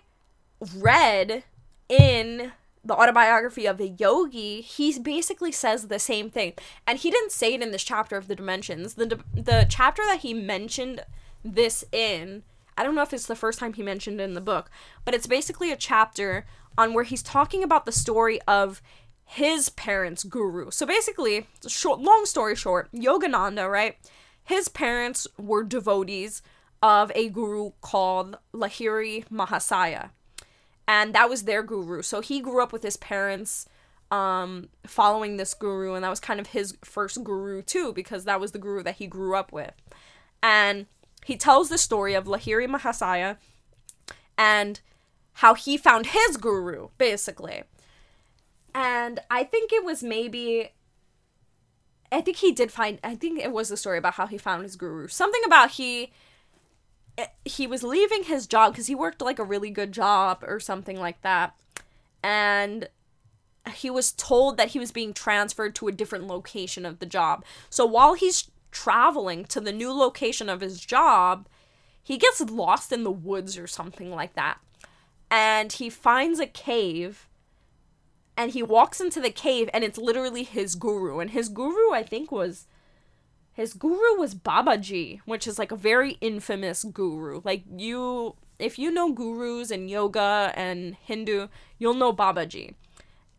read 0.77 1.45
in 1.89 2.53
the 2.85 2.95
autobiography 2.95 3.66
of 3.66 3.80
a 3.80 3.89
yogi, 3.89 4.61
he 4.61 4.99
basically 4.99 5.53
says 5.53 5.87
the 5.87 5.99
same 5.99 6.30
thing. 6.30 6.55
And 6.87 6.99
he 6.99 7.11
didn't 7.11 7.33
say 7.33 7.55
it 7.55 7.62
in 7.62 7.70
this 7.70 7.85
chapter 7.85 8.16
of 8.16 8.28
the 8.28 8.35
dimensions. 8.35 8.95
The 8.95 9.20
the 9.33 9.66
chapter 9.68 10.03
that 10.07 10.20
he 10.20 10.35
mentioned 10.35 11.05
this 11.45 11.85
in, 11.93 12.43
I 12.76 12.83
don't 12.83 12.95
know 12.95 13.03
if 13.03 13.12
it's 13.12 13.26
the 13.26 13.37
first 13.37 13.59
time 13.59 13.74
he 13.74 13.83
mentioned 13.83 14.20
it 14.20 14.24
in 14.24 14.35
the 14.35 14.41
book, 14.41 14.70
but 15.05 15.14
it's 15.14 15.26
basically 15.26 15.70
a 15.70 15.76
chapter 15.76 16.45
on 16.76 16.95
where 16.95 17.05
he's 17.05 17.22
talking 17.22 17.62
about 17.62 17.85
the 17.87 17.93
story 17.93 18.41
of 18.43 18.83
his 19.24 19.68
parents' 19.68 20.24
guru. 20.24 20.70
So 20.70 20.85
basically, 20.87 21.47
short 21.66 22.01
long 22.01 22.26
story 22.26 22.57
short, 22.57 22.91
Yogananda, 22.93 23.70
right? 23.70 23.97
His 24.45 24.68
parents 24.68 25.26
were 25.39 25.62
devotees 25.62 26.43
of 26.83 27.12
a 27.14 27.28
guru 27.28 27.70
called 27.80 28.39
Lahiri 28.53 29.28
Mahasaya 29.28 30.11
and 30.87 31.14
that 31.14 31.28
was 31.28 31.45
their 31.45 31.62
guru. 31.62 32.03
So 32.03 32.20
he 32.20 32.41
grew 32.41 32.62
up 32.62 32.72
with 32.72 32.83
his 32.83 32.97
parents 32.97 33.66
um 34.11 34.68
following 34.87 35.39
this 35.39 35.55
guru 35.55 35.95
and 35.95 36.05
that 36.05 36.11
was 36.11 36.20
kind 36.20 36.39
of 36.39 36.49
his 36.49 36.76
first 36.85 37.24
guru 37.24 37.62
too 37.62 37.95
because 37.95 38.24
that 38.24 38.39
was 38.39 38.53
the 38.53 38.59
guru 38.59 38.83
that 38.83 38.97
he 38.97 39.07
grew 39.07 39.35
up 39.35 39.53
with. 39.53 39.72
And 40.43 40.87
he 41.24 41.37
tells 41.37 41.68
the 41.68 41.78
story 41.78 42.14
of 42.14 42.26
Lahiri 42.26 42.68
Mahasaya 42.68 43.39
and 44.37 44.80
how 45.35 45.55
he 45.55 45.76
found 45.76 46.07
his 46.07 46.37
guru 46.37 46.89
basically. 46.99 47.62
And 48.74 49.20
I 49.30 49.45
think 49.45 49.72
it 49.72 49.85
was 49.85 50.03
maybe 50.03 50.70
I 52.11 52.20
think 52.20 52.39
he 52.39 52.53
did 52.53 52.70
find 52.70 52.99
I 53.03 53.14
think 53.14 53.41
it 53.41 53.53
was 53.53 53.70
the 53.70 53.76
story 53.76 53.99
about 53.99 54.14
how 54.14 54.26
he 54.26 54.37
found 54.37 54.62
his 54.64 54.76
guru. 54.76 55.09
Something 55.09 55.43
about 55.47 55.72
he 55.72 56.12
Eh, 57.18 57.26
he 57.44 57.66
was 57.66 57.82
leaving 57.82 58.24
his 58.24 58.46
job 58.46 58.72
because 58.72 58.86
he 58.86 58.94
worked 58.94 59.20
like 59.20 59.38
a 59.38 59.44
really 59.44 59.70
good 59.70 59.92
job 59.92 60.42
or 60.46 60.60
something 60.60 60.98
like 60.98 61.20
that. 61.22 61.54
And 62.22 62.88
he 63.74 63.90
was 63.90 64.12
told 64.12 64.56
that 64.56 64.70
he 64.70 64.78
was 64.78 64.92
being 64.92 65.12
transferred 65.12 65.74
to 65.76 65.88
a 65.88 65.92
different 65.92 66.26
location 66.26 66.84
of 66.84 66.98
the 66.98 67.06
job. 67.06 67.44
So 67.70 67.86
while 67.86 68.14
he's 68.14 68.50
traveling 68.70 69.44
to 69.46 69.60
the 69.60 69.72
new 69.72 69.92
location 69.92 70.48
of 70.48 70.60
his 70.60 70.80
job, 70.80 71.48
he 72.02 72.16
gets 72.16 72.40
lost 72.40 72.92
in 72.92 73.04
the 73.04 73.10
woods 73.10 73.56
or 73.56 73.66
something 73.66 74.10
like 74.10 74.34
that. 74.34 74.58
And 75.30 75.72
he 75.72 75.88
finds 75.88 76.40
a 76.40 76.46
cave 76.46 77.28
and 78.36 78.50
he 78.50 78.62
walks 78.62 79.00
into 79.00 79.20
the 79.20 79.30
cave 79.30 79.70
and 79.72 79.84
it's 79.84 79.98
literally 79.98 80.42
his 80.42 80.74
guru. 80.74 81.20
And 81.20 81.30
his 81.30 81.48
guru, 81.48 81.92
I 81.92 82.02
think, 82.02 82.32
was 82.32 82.66
his 83.53 83.74
guru 83.74 84.18
was 84.18 84.34
Babaji, 84.34 85.20
which 85.24 85.46
is 85.46 85.59
like 85.59 85.72
a 85.72 85.76
very 85.76 86.12
infamous 86.20 86.84
guru. 86.84 87.40
Like 87.44 87.64
you 87.76 88.36
if 88.59 88.78
you 88.78 88.90
know 88.90 89.12
gurus 89.12 89.70
and 89.70 89.90
yoga 89.90 90.53
and 90.55 90.94
Hindu, 91.03 91.48
you'll 91.78 91.94
know 91.94 92.12
Babaji. 92.12 92.74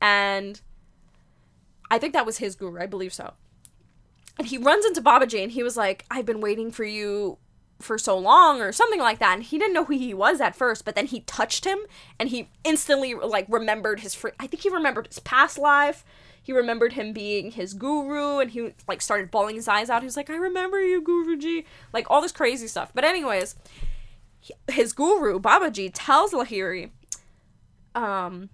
And 0.02 0.60
I 1.90 1.98
think 1.98 2.14
that 2.14 2.26
was 2.26 2.40
his 2.40 2.56
guru, 2.56 2.82
I 2.82 2.88
believe 2.88 3.14
so. 3.14 3.34
And 4.38 4.48
he 4.48 4.58
runs 4.58 4.86
into 4.86 5.02
Babaji 5.02 5.42
and 5.42 5.52
he 5.52 5.64
was 5.64 5.78
like, 5.78 6.06
I've 6.12 6.26
been 6.26 6.42
waiting 6.42 6.72
for 6.72 6.84
you 6.84 7.38
for 7.80 7.98
so 7.98 8.18
long 8.18 8.62
or 8.62 8.72
something 8.72 9.00
like 9.00 9.20
that 9.20 9.34
and 9.34 9.44
he 9.44 9.58
didn't 9.58 9.74
know 9.74 9.84
who 9.84 9.94
he 9.94 10.14
was 10.14 10.40
at 10.40 10.56
first 10.56 10.86
but 10.86 10.96
then 10.96 11.06
he 11.06 11.20
touched 11.22 11.66
him 11.66 11.80
and 12.18 12.30
he 12.30 12.50
instantly 12.64 13.14
like 13.14 13.46
remembered 13.50 14.00
his 14.00 14.24
i 14.40 14.48
think 14.48 14.64
he 14.64 14.70
remembered 14.70 15.06
his 15.08 15.20
past 15.20 15.58
life 15.58 16.06
he 16.44 16.52
remembered 16.52 16.94
him 16.94 17.14
being 17.14 17.52
his 17.52 17.74
guru 17.74 18.40
and 18.40 18.52
he 18.52 18.74
like 18.88 19.02
started 19.02 19.32
bawling 19.32 19.56
his 19.56 19.70
eyes 19.70 19.90
out. 19.90 20.02
He 20.02 20.06
was 20.06 20.18
like, 20.18 20.30
I 20.30 20.36
remember 20.36 20.80
you, 20.82 21.02
Guruji. 21.02 21.64
Like 21.94 22.12
all 22.12 22.22
this 22.22 22.34
crazy 22.34 22.68
stuff. 22.68 22.92
But 22.94 23.06
anyways, 23.06 23.56
his 24.70 24.92
guru, 24.92 25.40
Babaji, 25.40 25.90
tells 25.94 26.34
Lahiri, 26.34 26.92
um, 27.96 28.50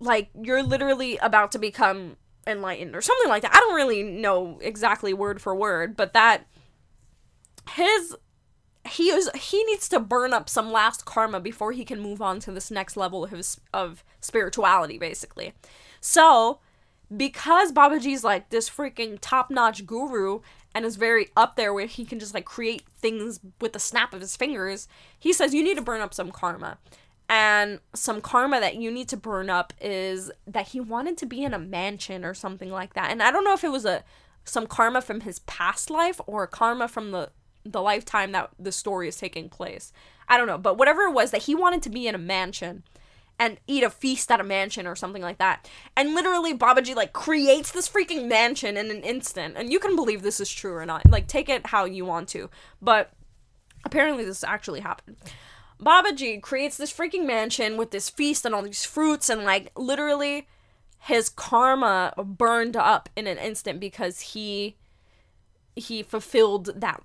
like, 0.00 0.30
you're 0.34 0.62
literally 0.62 1.18
about 1.18 1.52
to 1.52 1.58
become 1.58 2.16
enlightened 2.48 2.96
or 2.96 3.00
something 3.00 3.28
like 3.28 3.42
that. 3.42 3.54
I 3.54 3.60
don't 3.60 3.76
really 3.76 4.02
know 4.02 4.58
exactly 4.60 5.12
word 5.14 5.40
for 5.40 5.54
word, 5.54 5.96
but 5.96 6.14
that 6.14 6.46
his 7.70 8.16
he 8.88 9.10
is 9.10 9.30
he 9.34 9.62
needs 9.64 9.88
to 9.90 10.00
burn 10.00 10.32
up 10.32 10.48
some 10.48 10.72
last 10.72 11.04
karma 11.04 11.40
before 11.40 11.72
he 11.72 11.84
can 11.84 12.00
move 12.00 12.22
on 12.22 12.40
to 12.40 12.50
this 12.50 12.70
next 12.70 12.96
level 12.96 13.24
of 13.24 13.30
his, 13.30 13.60
of 13.72 14.02
spirituality 14.20 14.98
basically. 14.98 15.52
So, 16.00 16.60
because 17.14 17.72
Babaji's 17.72 18.24
like 18.24 18.50
this 18.50 18.68
freaking 18.68 19.18
top 19.20 19.50
notch 19.50 19.86
guru 19.86 20.40
and 20.74 20.84
is 20.84 20.96
very 20.96 21.28
up 21.36 21.56
there 21.56 21.72
where 21.72 21.86
he 21.86 22.04
can 22.04 22.18
just 22.18 22.34
like 22.34 22.44
create 22.44 22.84
things 22.96 23.40
with 23.60 23.72
the 23.72 23.78
snap 23.78 24.12
of 24.12 24.20
his 24.20 24.36
fingers, 24.36 24.88
he 25.18 25.32
says 25.32 25.54
you 25.54 25.64
need 25.64 25.76
to 25.76 25.82
burn 25.82 26.00
up 26.00 26.12
some 26.12 26.30
karma. 26.30 26.78
And 27.30 27.80
some 27.94 28.20
karma 28.20 28.58
that 28.60 28.76
you 28.76 28.90
need 28.90 29.08
to 29.10 29.16
burn 29.16 29.50
up 29.50 29.74
is 29.80 30.30
that 30.46 30.68
he 30.68 30.80
wanted 30.80 31.18
to 31.18 31.26
be 31.26 31.44
in 31.44 31.52
a 31.52 31.58
mansion 31.58 32.24
or 32.24 32.32
something 32.32 32.70
like 32.70 32.94
that. 32.94 33.10
And 33.10 33.22
I 33.22 33.30
don't 33.30 33.44
know 33.44 33.52
if 33.52 33.64
it 33.64 33.72
was 33.72 33.84
a 33.84 34.02
some 34.44 34.66
karma 34.66 35.02
from 35.02 35.20
his 35.20 35.40
past 35.40 35.90
life 35.90 36.20
or 36.26 36.46
karma 36.46 36.88
from 36.88 37.10
the 37.10 37.30
the 37.64 37.82
lifetime 37.82 38.32
that 38.32 38.50
the 38.58 38.72
story 38.72 39.08
is 39.08 39.16
taking 39.16 39.48
place. 39.50 39.92
I 40.26 40.38
don't 40.38 40.46
know, 40.46 40.56
but 40.58 40.78
whatever 40.78 41.02
it 41.02 41.12
was 41.12 41.30
that 41.32 41.42
he 41.42 41.54
wanted 41.54 41.82
to 41.82 41.90
be 41.90 42.06
in 42.06 42.14
a 42.14 42.18
mansion 42.18 42.82
and 43.38 43.58
eat 43.66 43.84
a 43.84 43.90
feast 43.90 44.30
at 44.30 44.40
a 44.40 44.44
mansion 44.44 44.86
or 44.86 44.96
something 44.96 45.22
like 45.22 45.38
that. 45.38 45.68
And 45.96 46.14
literally 46.14 46.56
Babaji 46.56 46.94
like 46.96 47.12
creates 47.12 47.70
this 47.70 47.88
freaking 47.88 48.26
mansion 48.26 48.76
in 48.76 48.90
an 48.90 49.02
instant. 49.02 49.54
And 49.56 49.72
you 49.72 49.78
can 49.78 49.94
believe 49.94 50.22
this 50.22 50.40
is 50.40 50.50
true 50.50 50.74
or 50.74 50.84
not. 50.84 51.08
Like 51.08 51.28
take 51.28 51.48
it 51.48 51.66
how 51.66 51.84
you 51.84 52.04
want 52.04 52.28
to. 52.30 52.50
But 52.82 53.12
apparently 53.84 54.24
this 54.24 54.42
actually 54.42 54.80
happened. 54.80 55.16
Babaji 55.80 56.42
creates 56.42 56.76
this 56.76 56.92
freaking 56.92 57.26
mansion 57.26 57.76
with 57.76 57.92
this 57.92 58.10
feast 58.10 58.44
and 58.44 58.54
all 58.54 58.62
these 58.62 58.84
fruits 58.84 59.28
and 59.28 59.44
like 59.44 59.70
literally 59.76 60.48
his 61.00 61.28
karma 61.28 62.12
burned 62.16 62.76
up 62.76 63.08
in 63.14 63.28
an 63.28 63.38
instant 63.38 63.78
because 63.78 64.20
he 64.20 64.76
he 65.76 66.02
fulfilled 66.02 66.70
that 66.74 67.00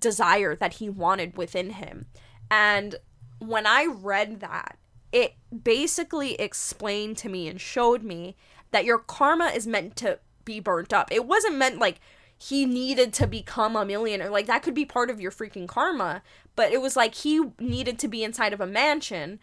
desire 0.00 0.56
that 0.56 0.74
he 0.74 0.88
wanted 0.88 1.36
within 1.36 1.70
him. 1.70 2.06
And 2.50 2.96
when 3.38 3.66
I 3.66 3.86
read 3.86 4.40
that, 4.40 4.78
it 5.14 5.34
basically 5.62 6.34
explained 6.34 7.16
to 7.16 7.28
me 7.28 7.46
and 7.46 7.60
showed 7.60 8.02
me 8.02 8.34
that 8.72 8.84
your 8.84 8.98
karma 8.98 9.46
is 9.46 9.64
meant 9.64 9.94
to 9.94 10.18
be 10.44 10.58
burnt 10.58 10.92
up. 10.92 11.10
It 11.12 11.24
wasn't 11.24 11.56
meant 11.56 11.78
like 11.78 12.00
he 12.36 12.66
needed 12.66 13.12
to 13.14 13.28
become 13.28 13.76
a 13.76 13.84
millionaire. 13.86 14.28
Like 14.28 14.46
that 14.46 14.64
could 14.64 14.74
be 14.74 14.84
part 14.84 15.10
of 15.10 15.20
your 15.20 15.30
freaking 15.30 15.68
karma, 15.68 16.22
but 16.56 16.72
it 16.72 16.82
was 16.82 16.96
like 16.96 17.14
he 17.14 17.40
needed 17.60 17.96
to 18.00 18.08
be 18.08 18.24
inside 18.24 18.52
of 18.52 18.60
a 18.60 18.66
mansion 18.66 19.38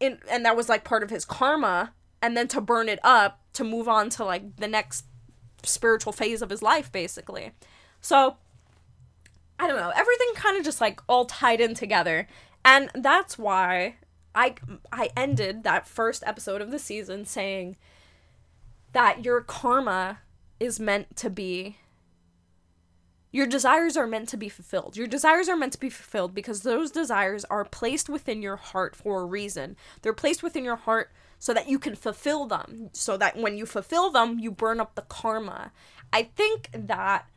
in, 0.00 0.18
and 0.28 0.44
that 0.44 0.56
was 0.56 0.68
like 0.68 0.82
part 0.82 1.04
of 1.04 1.10
his 1.10 1.24
karma 1.24 1.92
and 2.20 2.36
then 2.36 2.48
to 2.48 2.60
burn 2.60 2.88
it 2.88 2.98
up 3.04 3.40
to 3.52 3.62
move 3.62 3.88
on 3.88 4.10
to 4.10 4.24
like 4.24 4.56
the 4.56 4.66
next 4.66 5.04
spiritual 5.62 6.12
phase 6.12 6.42
of 6.42 6.50
his 6.50 6.62
life 6.62 6.90
basically. 6.90 7.52
So 8.00 8.38
I 9.56 9.68
don't 9.68 9.76
know, 9.78 9.92
everything 9.94 10.32
kind 10.34 10.58
of 10.58 10.64
just 10.64 10.80
like 10.80 11.00
all 11.08 11.26
tied 11.26 11.60
in 11.60 11.74
together. 11.74 12.26
And 12.64 12.90
that's 12.92 13.38
why 13.38 13.96
I 14.34 14.54
I 14.92 15.10
ended 15.16 15.64
that 15.64 15.86
first 15.86 16.22
episode 16.26 16.60
of 16.60 16.70
the 16.70 16.78
season 16.78 17.24
saying 17.24 17.76
that 18.92 19.24
your 19.24 19.40
karma 19.40 20.20
is 20.60 20.80
meant 20.80 21.16
to 21.16 21.30
be 21.30 21.76
your 23.34 23.48
desires 23.48 23.96
are 23.96 24.06
meant 24.06 24.28
to 24.28 24.36
be 24.36 24.48
fulfilled. 24.48 24.96
Your 24.96 25.08
desires 25.08 25.48
are 25.48 25.56
meant 25.56 25.72
to 25.72 25.80
be 25.80 25.90
fulfilled 25.90 26.36
because 26.36 26.60
those 26.60 26.92
desires 26.92 27.44
are 27.46 27.64
placed 27.64 28.08
within 28.08 28.42
your 28.42 28.54
heart 28.54 28.94
for 28.94 29.22
a 29.22 29.26
reason. 29.26 29.76
They're 30.02 30.12
placed 30.12 30.44
within 30.44 30.62
your 30.62 30.76
heart 30.76 31.10
so 31.40 31.52
that 31.52 31.68
you 31.68 31.80
can 31.80 31.96
fulfill 31.96 32.46
them. 32.46 32.90
So 32.92 33.16
that 33.16 33.36
when 33.36 33.56
you 33.58 33.66
fulfill 33.66 34.10
them, 34.10 34.38
you 34.38 34.52
burn 34.52 34.78
up 34.78 34.94
the 34.94 35.02
karma. 35.02 35.72
I 36.12 36.22
think 36.22 36.70
that 36.72 37.28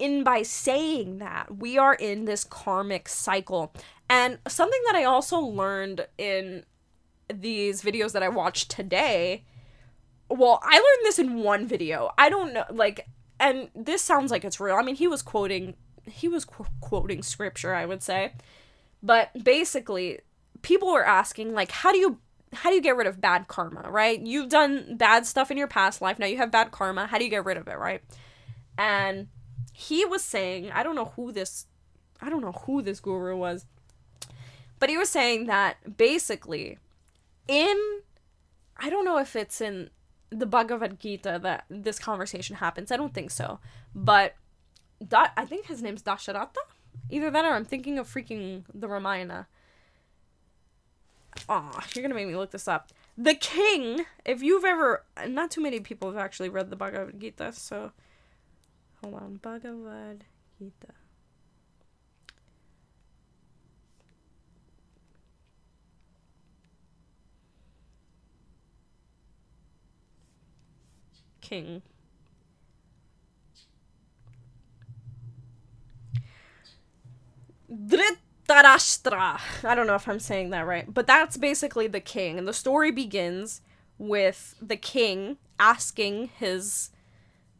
in 0.00 0.24
by 0.24 0.42
saying 0.42 1.18
that, 1.18 1.58
we 1.58 1.78
are 1.78 1.94
in 1.94 2.24
this 2.24 2.44
karmic 2.44 3.08
cycle. 3.08 3.72
And 4.08 4.38
something 4.48 4.80
that 4.86 4.96
I 4.96 5.04
also 5.04 5.38
learned 5.38 6.06
in 6.18 6.64
these 7.32 7.82
videos 7.82 8.12
that 8.12 8.22
I 8.22 8.28
watched 8.28 8.70
today, 8.70 9.44
well, 10.28 10.60
I 10.62 10.74
learned 10.74 11.04
this 11.04 11.18
in 11.18 11.42
one 11.42 11.66
video. 11.66 12.10
I 12.18 12.28
don't 12.28 12.52
know, 12.52 12.64
like, 12.70 13.08
and 13.38 13.68
this 13.74 14.02
sounds 14.02 14.30
like 14.30 14.44
it's 14.44 14.60
real. 14.60 14.76
I 14.76 14.82
mean, 14.82 14.96
he 14.96 15.08
was 15.08 15.22
quoting, 15.22 15.74
he 16.06 16.28
was 16.28 16.44
qu- 16.44 16.66
quoting 16.80 17.22
scripture, 17.22 17.74
I 17.74 17.86
would 17.86 18.02
say. 18.02 18.32
But 19.02 19.30
basically, 19.44 20.20
people 20.62 20.92
were 20.92 21.06
asking, 21.06 21.54
like, 21.54 21.70
how 21.70 21.92
do 21.92 21.98
you 21.98 22.18
how 22.52 22.68
do 22.68 22.74
you 22.74 22.82
get 22.82 22.96
rid 22.96 23.06
of 23.06 23.20
bad 23.20 23.46
karma, 23.48 23.88
right? 23.90 24.20
You've 24.20 24.48
done 24.48 24.96
bad 24.96 25.24
stuff 25.26 25.50
in 25.50 25.56
your 25.56 25.68
past 25.68 26.02
life. 26.02 26.18
Now 26.18 26.26
you 26.26 26.36
have 26.38 26.50
bad 26.50 26.72
karma. 26.72 27.06
How 27.06 27.18
do 27.18 27.24
you 27.24 27.30
get 27.30 27.44
rid 27.44 27.56
of 27.56 27.68
it, 27.68 27.78
right? 27.78 28.02
And 28.76 29.28
he 29.80 30.04
was 30.04 30.22
saying, 30.22 30.70
I 30.72 30.82
don't 30.82 30.94
know 30.94 31.12
who 31.16 31.32
this 31.32 31.66
I 32.20 32.28
don't 32.28 32.42
know 32.42 32.52
who 32.52 32.82
this 32.82 33.00
guru 33.00 33.34
was. 33.34 33.64
But 34.78 34.90
he 34.90 34.98
was 34.98 35.08
saying 35.08 35.46
that 35.46 35.96
basically 35.96 36.78
in 37.48 38.00
I 38.76 38.90
don't 38.90 39.04
know 39.04 39.18
if 39.18 39.34
it's 39.36 39.60
in 39.60 39.90
the 40.28 40.46
Bhagavad 40.46 41.00
Gita 41.00 41.40
that 41.42 41.64
this 41.70 41.98
conversation 41.98 42.56
happens. 42.56 42.92
I 42.92 42.96
don't 42.96 43.14
think 43.14 43.30
so. 43.30 43.58
But 43.94 44.34
that 45.00 45.32
I 45.36 45.46
think 45.46 45.66
his 45.66 45.82
name's 45.82 46.02
Dasharatha. 46.02 46.64
Either 47.08 47.30
that 47.30 47.44
or 47.44 47.54
I'm 47.54 47.64
thinking 47.64 47.98
of 47.98 48.06
freaking 48.06 48.64
the 48.74 48.86
Ramayana. 48.86 49.46
Aw, 51.48 51.86
you're 51.94 52.02
gonna 52.02 52.14
make 52.14 52.28
me 52.28 52.36
look 52.36 52.50
this 52.50 52.68
up. 52.68 52.92
The 53.16 53.34
king, 53.34 54.04
if 54.26 54.42
you've 54.42 54.64
ever 54.64 55.04
not 55.26 55.50
too 55.50 55.62
many 55.62 55.80
people 55.80 56.10
have 56.12 56.20
actually 56.20 56.50
read 56.50 56.68
the 56.68 56.76
Bhagavad 56.76 57.18
Gita, 57.18 57.52
so 57.52 57.92
Hold 59.02 59.14
on, 59.14 59.36
Bhagavad 59.36 60.24
Gita. 60.58 60.94
King. 71.40 71.82
Dhritarashtra. 77.72 79.40
I 79.64 79.74
don't 79.74 79.86
know 79.86 79.94
if 79.94 80.08
I'm 80.08 80.20
saying 80.20 80.50
that 80.50 80.66
right, 80.66 80.92
but 80.92 81.06
that's 81.06 81.36
basically 81.36 81.86
the 81.86 82.00
king. 82.00 82.38
And 82.38 82.46
the 82.46 82.52
story 82.52 82.90
begins 82.90 83.62
with 83.98 84.54
the 84.60 84.76
king 84.76 85.38
asking 85.58 86.30
his 86.38 86.90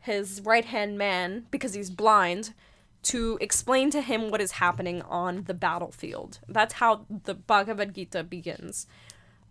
his 0.01 0.41
right 0.45 0.65
hand 0.65 0.99
man, 0.99 1.47
because 1.51 1.75
he's 1.75 1.91
blind, 1.91 2.55
to 3.03 3.39
explain 3.41 3.91
to 3.91 4.03
him 4.03 4.31
what 4.31 4.41
is 4.41 4.53
happening 4.53 5.03
on 5.03 5.45
the 5.45 5.55
battlefield. 5.55 6.39
That's 6.49 6.75
how 6.75 7.07
the 7.25 7.35
Bhagavad 7.35 7.95
Gita 7.95 8.25
begins. 8.25 8.87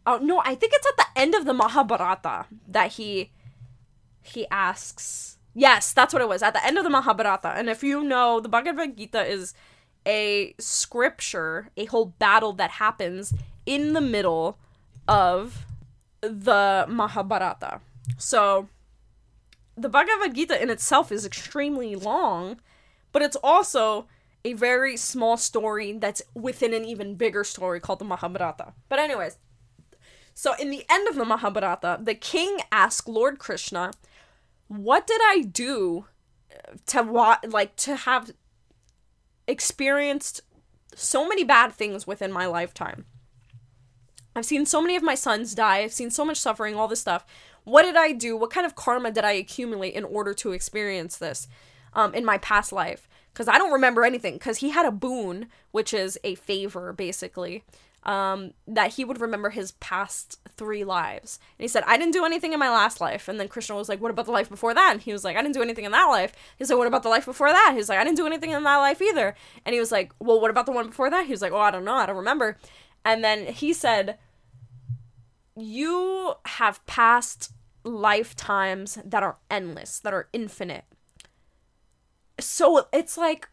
Oh 0.06 0.18
no, 0.18 0.42
I 0.46 0.56
think 0.56 0.74
it's 0.74 0.88
at 0.88 0.98
the 0.98 1.20
end 1.20 1.36
of 1.36 1.46
the 1.46 1.54
Mahabharata 1.54 2.46
that 2.68 2.94
he 2.94 3.32
he 4.22 4.48
asks. 4.52 5.38
Yes, 5.54 5.94
that's 5.94 6.14
what 6.14 6.22
it 6.22 6.30
was. 6.30 6.44
At 6.44 6.54
the 6.54 6.66
end 6.66 6.78
of 6.78 6.84
the 6.84 6.90
Mahabharata. 6.90 7.50
And 7.50 7.70
if 7.70 7.84
you 7.84 8.04
know, 8.04 8.40
the 8.40 8.50
Bhagavad 8.50 8.96
Gita 8.96 9.26
is 9.26 9.54
a 10.06 10.54
scripture, 10.60 11.70
a 11.76 11.86
whole 11.86 12.06
battle 12.06 12.54
that 12.54 12.72
happens 12.72 13.34
in 13.66 13.94
the 13.94 14.02
middle 14.02 14.58
of 15.08 15.66
the 16.22 16.86
Mahabharata. 16.88 17.82
So 18.18 18.70
the 19.82 19.90
Bhagavad 19.90 20.36
Gita 20.36 20.62
in 20.62 20.70
itself 20.70 21.12
is 21.12 21.26
extremely 21.26 21.96
long, 21.96 22.60
but 23.12 23.22
it's 23.22 23.38
also 23.38 24.08
a 24.44 24.54
very 24.54 24.98
small 24.98 25.38
story 25.38 25.94
that's 25.94 26.22
within 26.34 26.74
an 26.74 26.86
even 26.86 27.16
bigger 27.16 27.44
story 27.44 27.80
called 27.80 28.00
the 28.00 28.06
Mahabharata. 28.06 28.74
But 28.88 29.00
anyways, 29.00 29.38
so 30.34 30.54
in 30.60 30.70
the 30.70 30.86
end 30.90 31.08
of 31.08 31.16
the 31.16 31.26
Mahabharata, 31.26 32.00
the 32.02 32.16
king 32.16 32.60
asked 32.72 33.08
Lord 33.08 33.40
Krishna, 33.40 33.92
"What 34.68 35.08
did 35.08 35.22
I 35.24 35.42
do 35.42 36.06
to 36.88 37.04
wa- 37.04 37.40
like 37.46 37.76
to 37.78 37.96
have 37.96 38.32
experienced 39.48 40.42
so 40.96 41.28
many 41.28 41.44
bad 41.44 41.74
things 41.74 42.06
within 42.08 42.32
my 42.32 42.46
lifetime?" 42.46 43.06
I've 44.36 44.46
seen 44.46 44.66
so 44.66 44.82
many 44.82 44.96
of 44.96 45.04
my 45.04 45.16
sons 45.16 45.56
die. 45.56 45.80
I've 45.80 45.92
seen 45.92 46.12
so 46.12 46.24
much 46.24 46.38
suffering, 46.38 46.76
all 46.76 46.88
this 46.88 47.02
stuff 47.02 47.26
what 47.64 47.84
did 47.84 47.96
I 47.96 48.12
do? 48.12 48.36
What 48.38 48.52
kind 48.52 48.66
of 48.66 48.76
karma 48.76 49.12
did 49.12 49.24
I 49.24 49.32
accumulate 49.32 49.94
in 49.94 50.04
order 50.04 50.34
to 50.36 50.52
experience 50.52 51.18
this 51.18 51.48
um, 51.94 52.14
in 52.14 52.26
my 52.26 52.38
past 52.38 52.72
life? 52.72 53.08
Because 53.34 53.48
I 53.48 53.58
don't 53.58 53.72
remember 53.72 54.04
anything. 54.04 54.34
Because 54.34 54.58
he 54.58 54.70
had 54.70 54.86
a 54.86 54.92
boon, 54.92 55.48
which 55.72 55.94
is 55.94 56.18
a 56.24 56.36
favor, 56.36 56.94
basically, 56.94 57.64
um, 58.04 58.52
that 58.68 58.94
he 58.94 59.06
would 59.06 59.22
remember 59.22 59.50
his 59.50 59.74
past 59.74 60.40
three 60.56 60.84
lives. 60.84 61.40
And 61.58 61.64
he 61.64 61.68
said, 61.68 61.84
I 61.86 61.98
didn't 61.98 62.14
do 62.14 62.26
anything 62.26 62.54
in 62.54 62.60
my 62.60 62.70
last 62.70 63.02
life. 63.02 63.28
And 63.28 63.40
then 63.40 63.48
Krishna 63.48 63.76
was 63.76 63.90
like, 63.90 64.02
What 64.02 64.12
about 64.12 64.26
the 64.26 64.32
life 64.32 64.50
before 64.50 64.74
that? 64.74 64.92
And 64.94 65.02
he 65.02 65.12
was 65.12 65.24
like, 65.24 65.38
I 65.38 65.42
didn't 65.42 65.54
do 65.54 65.62
anything 65.62 65.86
in 65.86 65.92
that 65.92 66.06
life. 66.06 66.34
He 66.58 66.66
said, 66.66 66.76
What 66.76 66.88
about 66.88 67.04
the 67.04 67.10
life 67.10 67.26
before 67.26 67.50
that? 67.50 67.72
He 67.72 67.78
was 67.78 67.90
like, 67.90 68.00
I 68.00 68.04
didn't 68.04 68.18
do 68.18 68.26
anything 68.26 68.52
in 68.52 68.64
that 68.64 68.78
life 68.78 69.02
either. 69.02 69.36
And 69.66 69.74
he 69.74 69.80
was 69.80 69.92
like, 69.92 70.14
Well, 70.20 70.40
what 70.40 70.52
about 70.52 70.66
the 70.66 70.72
one 70.72 70.88
before 70.88 71.10
that? 71.10 71.26
He 71.26 71.32
was 71.32 71.42
like, 71.42 71.52
Oh, 71.52 71.60
I 71.60 71.72
don't 71.72 71.86
know. 71.86 71.96
I 71.96 72.06
don't 72.06 72.18
remember. 72.18 72.58
And 73.06 73.24
then 73.24 73.48
he 73.48 73.74
said, 73.74 74.18
You 75.56 76.36
have 76.46 76.86
passed 76.86 77.52
lifetimes 77.84 78.98
that 79.04 79.24
are 79.24 79.38
endless, 79.50 80.00
that 80.00 80.14
are 80.14 80.30
infinite. 80.34 80.86
So 82.40 82.88
it's 82.94 83.18
like 83.18 83.50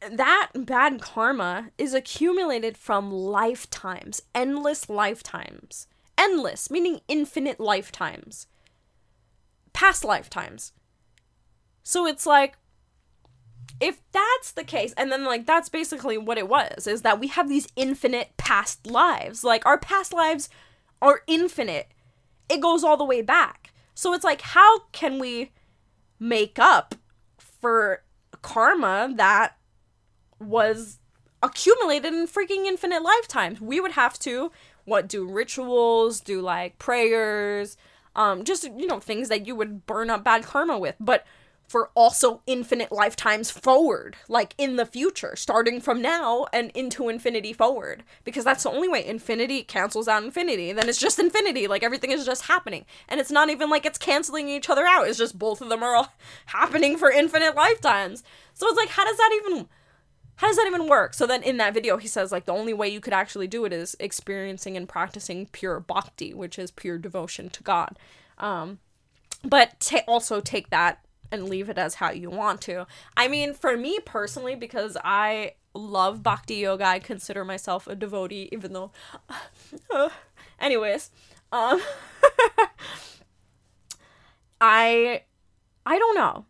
that 0.00 0.50
bad 0.54 1.00
karma 1.00 1.70
is 1.78 1.94
accumulated 1.94 2.76
from 2.76 3.10
lifetimes, 3.10 4.22
endless 4.34 4.88
lifetimes. 4.88 5.86
Endless, 6.16 6.70
meaning 6.70 7.00
infinite 7.08 7.60
lifetimes. 7.60 8.46
past 9.72 10.04
lifetimes. 10.04 10.72
So 11.84 12.04
it's 12.04 12.26
like 12.26 12.56
if 13.80 14.00
that's 14.12 14.52
the 14.52 14.64
case 14.64 14.92
and 14.96 15.12
then 15.12 15.24
like 15.24 15.46
that's 15.46 15.68
basically 15.68 16.18
what 16.18 16.38
it 16.38 16.48
was 16.48 16.86
is 16.86 17.02
that 17.02 17.20
we 17.20 17.28
have 17.28 17.48
these 17.48 17.68
infinite 17.76 18.36
past 18.36 18.86
lives. 18.86 19.44
Like 19.44 19.64
our 19.64 19.78
past 19.78 20.12
lives 20.12 20.48
are 21.00 21.22
infinite. 21.26 21.88
It 22.48 22.60
goes 22.60 22.82
all 22.82 22.96
the 22.96 23.04
way 23.04 23.22
back. 23.22 23.72
So 23.94 24.12
it's 24.14 24.24
like 24.24 24.40
how 24.40 24.80
can 24.92 25.18
we 25.18 25.52
make 26.18 26.58
up 26.58 26.94
for 27.38 28.02
karma 28.42 29.12
that 29.16 29.56
was 30.40 30.98
accumulated 31.42 32.12
in 32.12 32.26
freaking 32.26 32.66
infinite 32.66 33.02
lifetimes. 33.02 33.60
We 33.60 33.80
would 33.80 33.92
have 33.92 34.18
to 34.20 34.50
what 34.84 35.06
do 35.06 35.28
rituals, 35.28 36.20
do 36.20 36.40
like 36.40 36.78
prayers, 36.78 37.76
um 38.16 38.42
just 38.42 38.64
you 38.64 38.86
know 38.86 38.98
things 38.98 39.28
that 39.28 39.46
you 39.46 39.54
would 39.54 39.86
burn 39.86 40.10
up 40.10 40.24
bad 40.24 40.42
karma 40.42 40.78
with, 40.78 40.96
but 40.98 41.24
for 41.68 41.90
also 41.94 42.40
infinite 42.46 42.90
lifetimes 42.90 43.50
forward, 43.50 44.16
like 44.26 44.54
in 44.56 44.76
the 44.76 44.86
future, 44.86 45.36
starting 45.36 45.82
from 45.82 46.00
now 46.00 46.46
and 46.50 46.70
into 46.70 47.10
infinity 47.10 47.52
forward. 47.52 48.02
Because 48.24 48.42
that's 48.42 48.62
the 48.62 48.70
only 48.70 48.88
way 48.88 49.04
infinity 49.04 49.62
cancels 49.62 50.08
out 50.08 50.24
infinity. 50.24 50.72
Then 50.72 50.88
it's 50.88 50.98
just 50.98 51.18
infinity, 51.18 51.68
like 51.68 51.82
everything 51.82 52.10
is 52.10 52.24
just 52.24 52.46
happening. 52.46 52.86
And 53.06 53.20
it's 53.20 53.30
not 53.30 53.50
even 53.50 53.68
like 53.68 53.84
it's 53.84 53.98
canceling 53.98 54.48
each 54.48 54.70
other 54.70 54.86
out, 54.86 55.08
it's 55.08 55.18
just 55.18 55.38
both 55.38 55.60
of 55.60 55.68
them 55.68 55.82
are 55.82 55.94
all 55.94 56.12
happening 56.46 56.96
for 56.96 57.10
infinite 57.10 57.54
lifetimes. 57.54 58.24
So 58.54 58.66
it's 58.66 58.78
like, 58.78 58.88
how 58.88 59.04
does 59.04 59.18
that 59.18 59.40
even 59.44 59.68
how 60.36 60.46
does 60.46 60.56
that 60.56 60.68
even 60.68 60.88
work? 60.88 61.14
So 61.14 61.26
then 61.26 61.42
in 61.42 61.56
that 61.58 61.74
video, 61.74 61.96
he 61.96 62.06
says 62.06 62.32
like 62.32 62.46
the 62.46 62.52
only 62.52 62.72
way 62.72 62.88
you 62.88 63.00
could 63.00 63.12
actually 63.12 63.48
do 63.48 63.64
it 63.66 63.72
is 63.72 63.94
experiencing 64.00 64.76
and 64.76 64.88
practicing 64.88 65.46
pure 65.46 65.80
bhakti, 65.80 66.32
which 66.32 66.58
is 66.58 66.70
pure 66.70 66.96
devotion 66.96 67.50
to 67.50 67.62
God. 67.62 67.98
Um, 68.38 68.78
but 69.44 69.80
ta- 69.80 70.04
also 70.06 70.40
take 70.40 70.70
that 70.70 71.04
and 71.30 71.48
leave 71.48 71.68
it 71.68 71.78
as 71.78 71.96
how 71.96 72.10
you 72.10 72.30
want 72.30 72.60
to. 72.62 72.86
I 73.16 73.28
mean, 73.28 73.54
for 73.54 73.76
me 73.76 73.98
personally, 74.04 74.54
because 74.54 74.96
I 75.04 75.52
love 75.74 76.22
bhakti 76.22 76.56
yoga, 76.56 76.84
I 76.84 76.98
consider 76.98 77.44
myself 77.44 77.86
a 77.86 77.94
devotee, 77.94 78.48
even 78.52 78.72
though. 78.72 78.92
anyways, 80.60 81.10
um, 81.52 81.80
I, 84.60 85.22
I 85.86 85.98
don't 85.98 86.16
know 86.16 86.44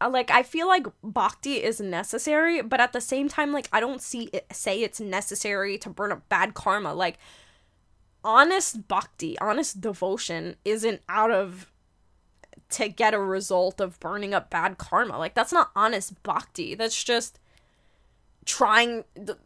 uh, 0.00 0.10
like 0.10 0.30
I 0.30 0.42
feel 0.42 0.66
like 0.66 0.86
bhakti 1.02 1.62
is 1.62 1.80
necessary, 1.80 2.62
but 2.62 2.80
at 2.80 2.92
the 2.92 3.00
same 3.00 3.28
time, 3.28 3.52
like 3.52 3.68
I 3.72 3.80
don't 3.80 4.02
see 4.02 4.24
it 4.32 4.46
say 4.52 4.82
it's 4.82 5.00
necessary 5.00 5.78
to 5.78 5.90
burn 5.90 6.12
up 6.12 6.28
bad 6.28 6.54
karma. 6.54 6.94
Like 6.94 7.18
honest 8.22 8.88
bhakti, 8.88 9.38
honest 9.38 9.80
devotion 9.80 10.56
isn't 10.64 11.00
out 11.08 11.30
of 11.30 11.70
to 12.70 12.88
get 12.88 13.14
a 13.14 13.20
result 13.20 13.80
of 13.80 13.98
burning 14.00 14.34
up 14.34 14.50
bad 14.50 14.78
karma. 14.78 15.18
Like 15.18 15.34
that's 15.34 15.52
not 15.52 15.70
honest 15.76 16.22
bhakti. 16.22 16.74
That's 16.74 17.02
just 17.02 17.38
trying 18.46 19.04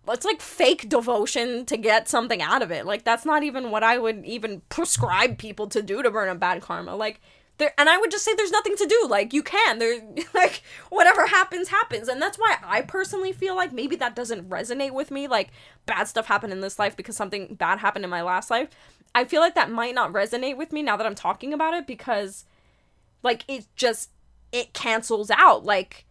it's 0.08 0.24
like 0.24 0.40
fake 0.40 0.88
devotion 0.88 1.64
to 1.66 1.76
get 1.76 2.08
something 2.08 2.42
out 2.42 2.62
of 2.62 2.70
it. 2.70 2.86
Like 2.86 3.04
that's 3.04 3.24
not 3.24 3.42
even 3.42 3.70
what 3.70 3.82
I 3.82 3.98
would 3.98 4.24
even 4.24 4.62
prescribe 4.68 5.38
people 5.38 5.68
to 5.68 5.82
do 5.82 6.02
to 6.02 6.10
burn 6.10 6.28
up 6.28 6.40
bad 6.40 6.62
karma. 6.62 6.96
Like 6.96 7.20
there 7.58 7.72
and 7.76 7.88
I 7.88 7.98
would 7.98 8.10
just 8.10 8.24
say 8.24 8.34
there's 8.34 8.50
nothing 8.50 8.76
to 8.76 8.86
do. 8.86 9.06
Like 9.08 9.32
you 9.32 9.42
can. 9.42 9.78
There 9.78 10.00
like 10.34 10.62
whatever 10.90 11.26
happens 11.26 11.68
happens. 11.68 12.08
And 12.08 12.20
that's 12.20 12.38
why 12.38 12.56
I 12.64 12.82
personally 12.82 13.32
feel 13.32 13.54
like 13.54 13.72
maybe 13.72 13.96
that 13.96 14.16
doesn't 14.16 14.48
resonate 14.48 14.92
with 14.92 15.10
me. 15.10 15.28
Like 15.28 15.50
bad 15.86 16.04
stuff 16.04 16.26
happened 16.26 16.52
in 16.52 16.60
this 16.60 16.78
life 16.78 16.96
because 16.96 17.16
something 17.16 17.54
bad 17.54 17.78
happened 17.78 18.04
in 18.04 18.10
my 18.10 18.22
last 18.22 18.50
life. 18.50 18.68
I 19.14 19.24
feel 19.24 19.40
like 19.40 19.54
that 19.54 19.70
might 19.70 19.94
not 19.94 20.12
resonate 20.12 20.56
with 20.56 20.72
me 20.72 20.82
now 20.82 20.96
that 20.96 21.06
I'm 21.06 21.14
talking 21.14 21.52
about 21.52 21.74
it 21.74 21.86
because 21.86 22.44
like 23.22 23.44
it 23.48 23.66
just 23.76 24.10
it 24.52 24.72
cancels 24.72 25.30
out 25.30 25.64
like 25.64 26.06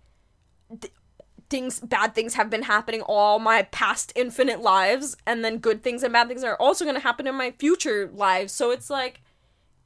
th- 0.79 0.93
things 1.49 1.79
bad 1.79 2.13
things 2.13 2.33
have 2.33 2.49
been 2.49 2.63
happening 2.63 3.01
all 3.03 3.39
my 3.39 3.63
past 3.63 4.11
infinite 4.15 4.61
lives 4.61 5.15
and 5.25 5.43
then 5.43 5.57
good 5.57 5.81
things 5.83 6.03
and 6.03 6.13
bad 6.13 6.27
things 6.27 6.43
are 6.43 6.57
also 6.57 6.83
going 6.83 6.95
to 6.95 7.01
happen 7.01 7.27
in 7.27 7.35
my 7.35 7.51
future 7.51 8.09
lives. 8.13 8.51
So 8.53 8.71
it's 8.71 8.89
like 8.89 9.21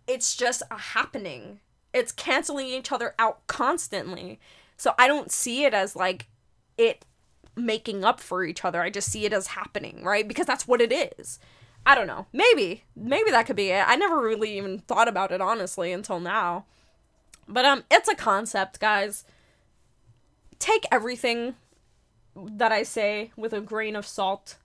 it's 0.07 0.35
just 0.35 0.63
a 0.71 0.77
happening. 0.77 1.59
It's 1.93 2.11
canceling 2.11 2.67
each 2.67 2.91
other 2.91 3.13
out 3.19 3.45
constantly. 3.47 4.39
So 4.77 4.93
I 4.97 5.07
don't 5.07 5.31
see 5.31 5.63
it 5.65 5.73
as 5.73 5.95
like 5.95 6.27
it 6.77 7.05
making 7.55 8.03
up 8.03 8.19
for 8.19 8.43
each 8.43 8.65
other. 8.65 8.81
I 8.81 8.89
just 8.89 9.11
see 9.11 9.25
it 9.25 9.33
as 9.33 9.47
happening, 9.47 10.03
right? 10.03 10.27
Because 10.27 10.47
that's 10.47 10.67
what 10.67 10.81
it 10.81 10.91
is. 10.91 11.37
I 11.85 11.95
don't 11.95 12.07
know. 12.07 12.25
Maybe. 12.33 12.83
Maybe 12.95 13.31
that 13.31 13.45
could 13.45 13.55
be 13.55 13.69
it. 13.69 13.87
I 13.87 13.95
never 13.95 14.19
really 14.19 14.57
even 14.57 14.79
thought 14.79 15.07
about 15.07 15.31
it 15.31 15.41
honestly 15.41 15.91
until 15.91 16.19
now. 16.19 16.65
But 17.47 17.65
um 17.65 17.83
it's 17.89 18.09
a 18.09 18.15
concept, 18.15 18.79
guys. 18.79 19.25
Take 20.59 20.85
everything 20.91 21.55
that 22.35 22.71
I 22.71 22.83
say 22.83 23.31
with 23.35 23.53
a 23.53 23.61
grain 23.61 23.95
of 23.95 24.05
salt 24.05 24.57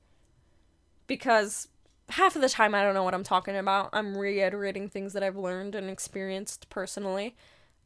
because 1.07 1.69
half 2.11 2.37
of 2.37 2.43
the 2.43 2.49
time 2.49 2.75
I 2.75 2.83
don't 2.83 2.95
know 2.95 3.03
what 3.03 3.15
I'm 3.15 3.25
talking 3.25 3.57
about. 3.57 3.91
I'm 3.93 4.17
reiterating 4.17 4.89
things 4.89 5.13
that 5.13 5.23
I've 5.23 5.37
learned 5.37 5.75
and 5.75 5.91
experienced 5.91 6.69
personally. 6.69 7.37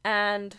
And 0.05 0.57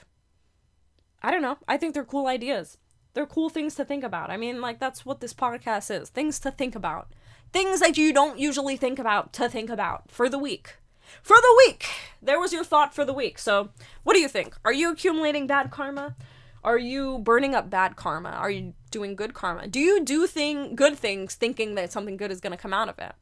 I 1.21 1.31
don't 1.31 1.41
know. 1.41 1.57
I 1.67 1.77
think 1.77 1.93
they're 1.93 2.03
cool 2.03 2.27
ideas. 2.27 2.77
They're 3.13 3.25
cool 3.25 3.49
things 3.49 3.75
to 3.75 3.85
think 3.85 4.03
about. 4.03 4.29
I 4.29 4.37
mean, 4.37 4.61
like 4.61 4.79
that's 4.79 5.05
what 5.05 5.19
this 5.19 5.33
podcast 5.33 5.91
is. 5.91 6.09
Things 6.09 6.39
to 6.39 6.51
think 6.51 6.75
about. 6.75 7.09
Things 7.51 7.81
that 7.81 7.97
you 7.97 8.13
don't 8.13 8.39
usually 8.39 8.77
think 8.77 8.97
about 8.97 9.33
to 9.33 9.49
think 9.49 9.69
about 9.69 10.09
for 10.09 10.29
the 10.29 10.39
week. 10.39 10.77
For 11.21 11.37
the 11.37 11.63
week. 11.65 11.87
There 12.21 12.39
was 12.39 12.53
your 12.53 12.63
thought 12.63 12.93
for 12.93 13.05
the 13.05 13.13
week. 13.13 13.39
So, 13.39 13.69
what 14.03 14.13
do 14.13 14.19
you 14.19 14.27
think? 14.27 14.55
Are 14.63 14.73
you 14.73 14.91
accumulating 14.91 15.47
bad 15.47 15.71
karma? 15.71 16.15
Are 16.63 16.77
you 16.77 17.19
burning 17.19 17.55
up 17.55 17.69
bad 17.69 17.95
karma? 17.95 18.29
Are 18.29 18.51
you 18.51 18.73
doing 18.91 19.15
good 19.15 19.33
karma? 19.33 19.67
Do 19.67 19.79
you 19.79 20.03
do 20.03 20.27
thing 20.27 20.75
good 20.75 20.97
things 20.97 21.35
thinking 21.35 21.75
that 21.75 21.91
something 21.91 22.17
good 22.17 22.31
is 22.31 22.39
going 22.39 22.51
to 22.51 22.61
come 22.61 22.73
out 22.73 22.89
of 22.89 22.99
it? 22.99 23.13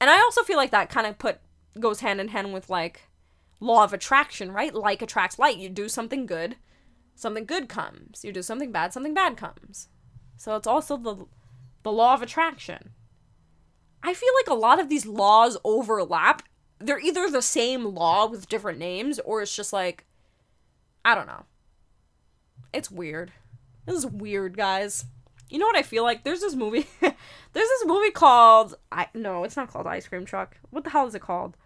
And 0.00 0.10
I 0.10 0.18
also 0.18 0.42
feel 0.42 0.58
like 0.58 0.70
that 0.72 0.90
kind 0.90 1.06
of 1.06 1.18
put 1.18 1.40
goes 1.80 2.00
hand 2.00 2.20
in 2.20 2.28
hand 2.28 2.52
with 2.52 2.68
like 2.68 3.02
law 3.60 3.84
of 3.84 3.92
attraction, 3.92 4.52
right? 4.52 4.74
Like 4.74 5.00
attracts 5.00 5.38
like. 5.38 5.56
You 5.56 5.68
do 5.68 5.88
something 5.88 6.26
good, 6.26 6.56
something 7.14 7.46
good 7.46 7.68
comes. 7.68 8.24
You 8.24 8.32
do 8.32 8.42
something 8.42 8.72
bad, 8.72 8.92
something 8.92 9.14
bad 9.14 9.36
comes. 9.36 9.88
So 10.36 10.56
it's 10.56 10.66
also 10.66 10.96
the 10.96 11.26
the 11.82 11.92
law 11.92 12.14
of 12.14 12.22
attraction. 12.22 12.90
I 14.02 14.12
feel 14.12 14.32
like 14.40 14.48
a 14.48 14.60
lot 14.60 14.80
of 14.80 14.88
these 14.88 15.06
laws 15.06 15.56
overlap. 15.64 16.42
They're 16.78 17.00
either 17.00 17.30
the 17.30 17.42
same 17.42 17.94
law 17.94 18.26
with 18.26 18.48
different 18.48 18.78
names 18.78 19.18
or 19.20 19.42
it's 19.42 19.54
just 19.54 19.72
like 19.72 20.04
I 21.04 21.14
don't 21.14 21.28
know. 21.28 21.44
It's 22.72 22.90
weird. 22.90 23.32
This 23.86 23.96
is 23.96 24.06
weird, 24.06 24.56
guys. 24.56 25.04
You 25.48 25.58
know 25.58 25.66
what 25.66 25.76
I 25.76 25.82
feel 25.82 26.02
like? 26.02 26.24
There's 26.24 26.40
this 26.40 26.56
movie. 26.56 26.86
there's 27.00 27.14
this 27.52 27.86
movie 27.86 28.10
called 28.10 28.74
I 28.90 29.08
no, 29.14 29.44
it's 29.44 29.56
not 29.56 29.72
called 29.72 29.86
Ice 29.86 30.08
Cream 30.08 30.24
Truck. 30.24 30.58
What 30.70 30.84
the 30.84 30.90
hell 30.90 31.06
is 31.06 31.14
it 31.14 31.22
called? 31.22 31.56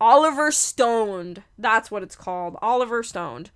Oliver 0.00 0.52
Stoned. 0.52 1.42
That's 1.56 1.90
what 1.90 2.02
it's 2.02 2.16
called. 2.16 2.56
Oliver 2.60 3.02
Stoned. 3.02 3.50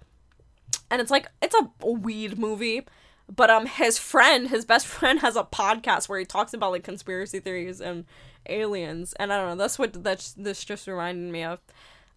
And 0.90 1.02
it's 1.02 1.10
like 1.10 1.28
it's 1.42 1.54
a 1.54 1.86
weed 1.86 2.38
movie, 2.38 2.86
but 3.28 3.50
um 3.50 3.66
his 3.66 3.98
friend, 3.98 4.48
his 4.48 4.64
best 4.64 4.86
friend 4.96 5.20
has 5.20 5.36
a 5.36 5.44
podcast 5.44 6.08
where 6.08 6.18
he 6.18 6.24
talks 6.24 6.54
about 6.54 6.72
like 6.72 6.84
conspiracy 6.84 7.40
theories 7.40 7.82
and 7.82 8.06
aliens. 8.48 9.12
And 9.14 9.32
I 9.32 9.38
don't 9.38 9.48
know, 9.48 9.56
that's 9.56 9.78
what 9.78 10.02
that's 10.04 10.32
this 10.32 10.64
just 10.64 10.86
reminded 10.86 11.32
me 11.32 11.44
of. 11.44 11.60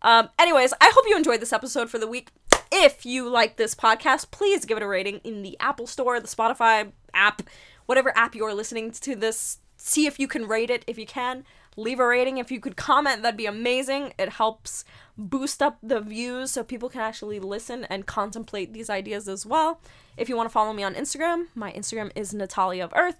Um 0.01 0.29
anyways, 0.39 0.73
I 0.81 0.91
hope 0.93 1.05
you 1.07 1.17
enjoyed 1.17 1.41
this 1.41 1.53
episode 1.53 1.89
for 1.89 1.99
the 1.99 2.07
week. 2.07 2.29
If 2.71 3.05
you 3.05 3.27
like 3.27 3.57
this 3.57 3.75
podcast, 3.75 4.31
please 4.31 4.65
give 4.65 4.77
it 4.77 4.83
a 4.83 4.87
rating 4.87 5.19
in 5.23 5.41
the 5.41 5.57
Apple 5.59 5.87
Store, 5.87 6.19
the 6.19 6.27
Spotify 6.27 6.91
app, 7.13 7.41
whatever 7.85 8.17
app 8.17 8.33
you're 8.33 8.53
listening 8.53 8.91
to 8.91 9.15
this. 9.15 9.59
See 9.75 10.05
if 10.05 10.19
you 10.19 10.27
can 10.27 10.47
rate 10.47 10.69
it. 10.69 10.85
If 10.87 10.97
you 10.97 11.05
can, 11.05 11.43
leave 11.75 11.99
a 11.99 12.07
rating. 12.07 12.37
If 12.37 12.51
you 12.51 12.59
could 12.59 12.77
comment, 12.77 13.21
that'd 13.21 13.37
be 13.37 13.45
amazing. 13.45 14.13
It 14.17 14.29
helps 14.29 14.85
boost 15.17 15.61
up 15.61 15.77
the 15.83 15.99
views 15.99 16.51
so 16.51 16.63
people 16.63 16.89
can 16.89 17.01
actually 17.01 17.39
listen 17.39 17.85
and 17.85 18.05
contemplate 18.05 18.73
these 18.73 18.89
ideas 18.89 19.27
as 19.27 19.45
well. 19.45 19.81
If 20.17 20.29
you 20.29 20.35
want 20.35 20.47
to 20.47 20.53
follow 20.53 20.73
me 20.73 20.83
on 20.83 20.95
Instagram, 20.95 21.47
my 21.55 21.71
Instagram 21.71 22.11
is 22.15 22.33
Natalia 22.33 22.85
of 22.85 22.93
Earth. 22.95 23.19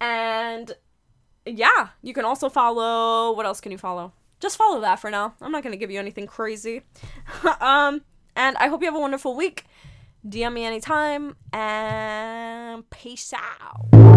And 0.00 0.72
yeah, 1.54 1.88
you 2.02 2.14
can 2.14 2.24
also 2.24 2.48
follow. 2.48 3.32
What 3.32 3.46
else 3.46 3.60
can 3.60 3.72
you 3.72 3.78
follow? 3.78 4.12
Just 4.40 4.56
follow 4.56 4.80
that 4.80 5.00
for 5.00 5.10
now. 5.10 5.34
I'm 5.40 5.50
not 5.50 5.62
to 5.72 5.78
give 5.78 5.90
you 5.90 5.98
anything 5.98 6.26
crazy. 6.26 6.82
um, 7.60 8.02
and 8.36 8.56
I 8.56 8.68
hope 8.68 8.82
you 8.82 8.86
have 8.86 8.94
a 8.94 9.00
wonderful 9.00 9.34
week. 9.34 9.64
DM 10.26 10.52
me 10.54 10.64
anytime 10.64 11.36
and 11.52 12.88
peace 12.90 13.32
out. 13.32 14.07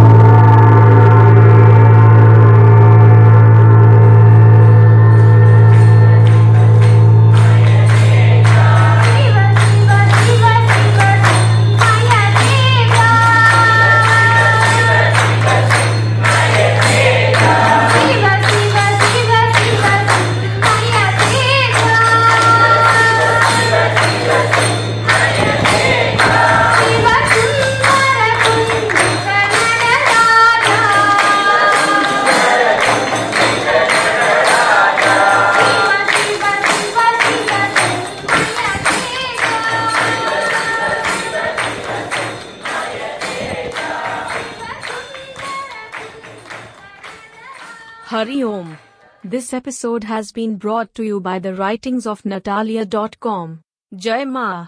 This 49.32 49.54
episode 49.54 50.04
has 50.04 50.34
been 50.34 50.58
brought 50.58 50.94
to 50.96 51.04
you 51.04 51.22
by 51.22 51.40
the 51.40 51.56
writings 51.56 52.06
of 52.06 52.26
Natalia.com. 52.26 53.62
Jai 53.96 54.26
Ma. 54.26 54.68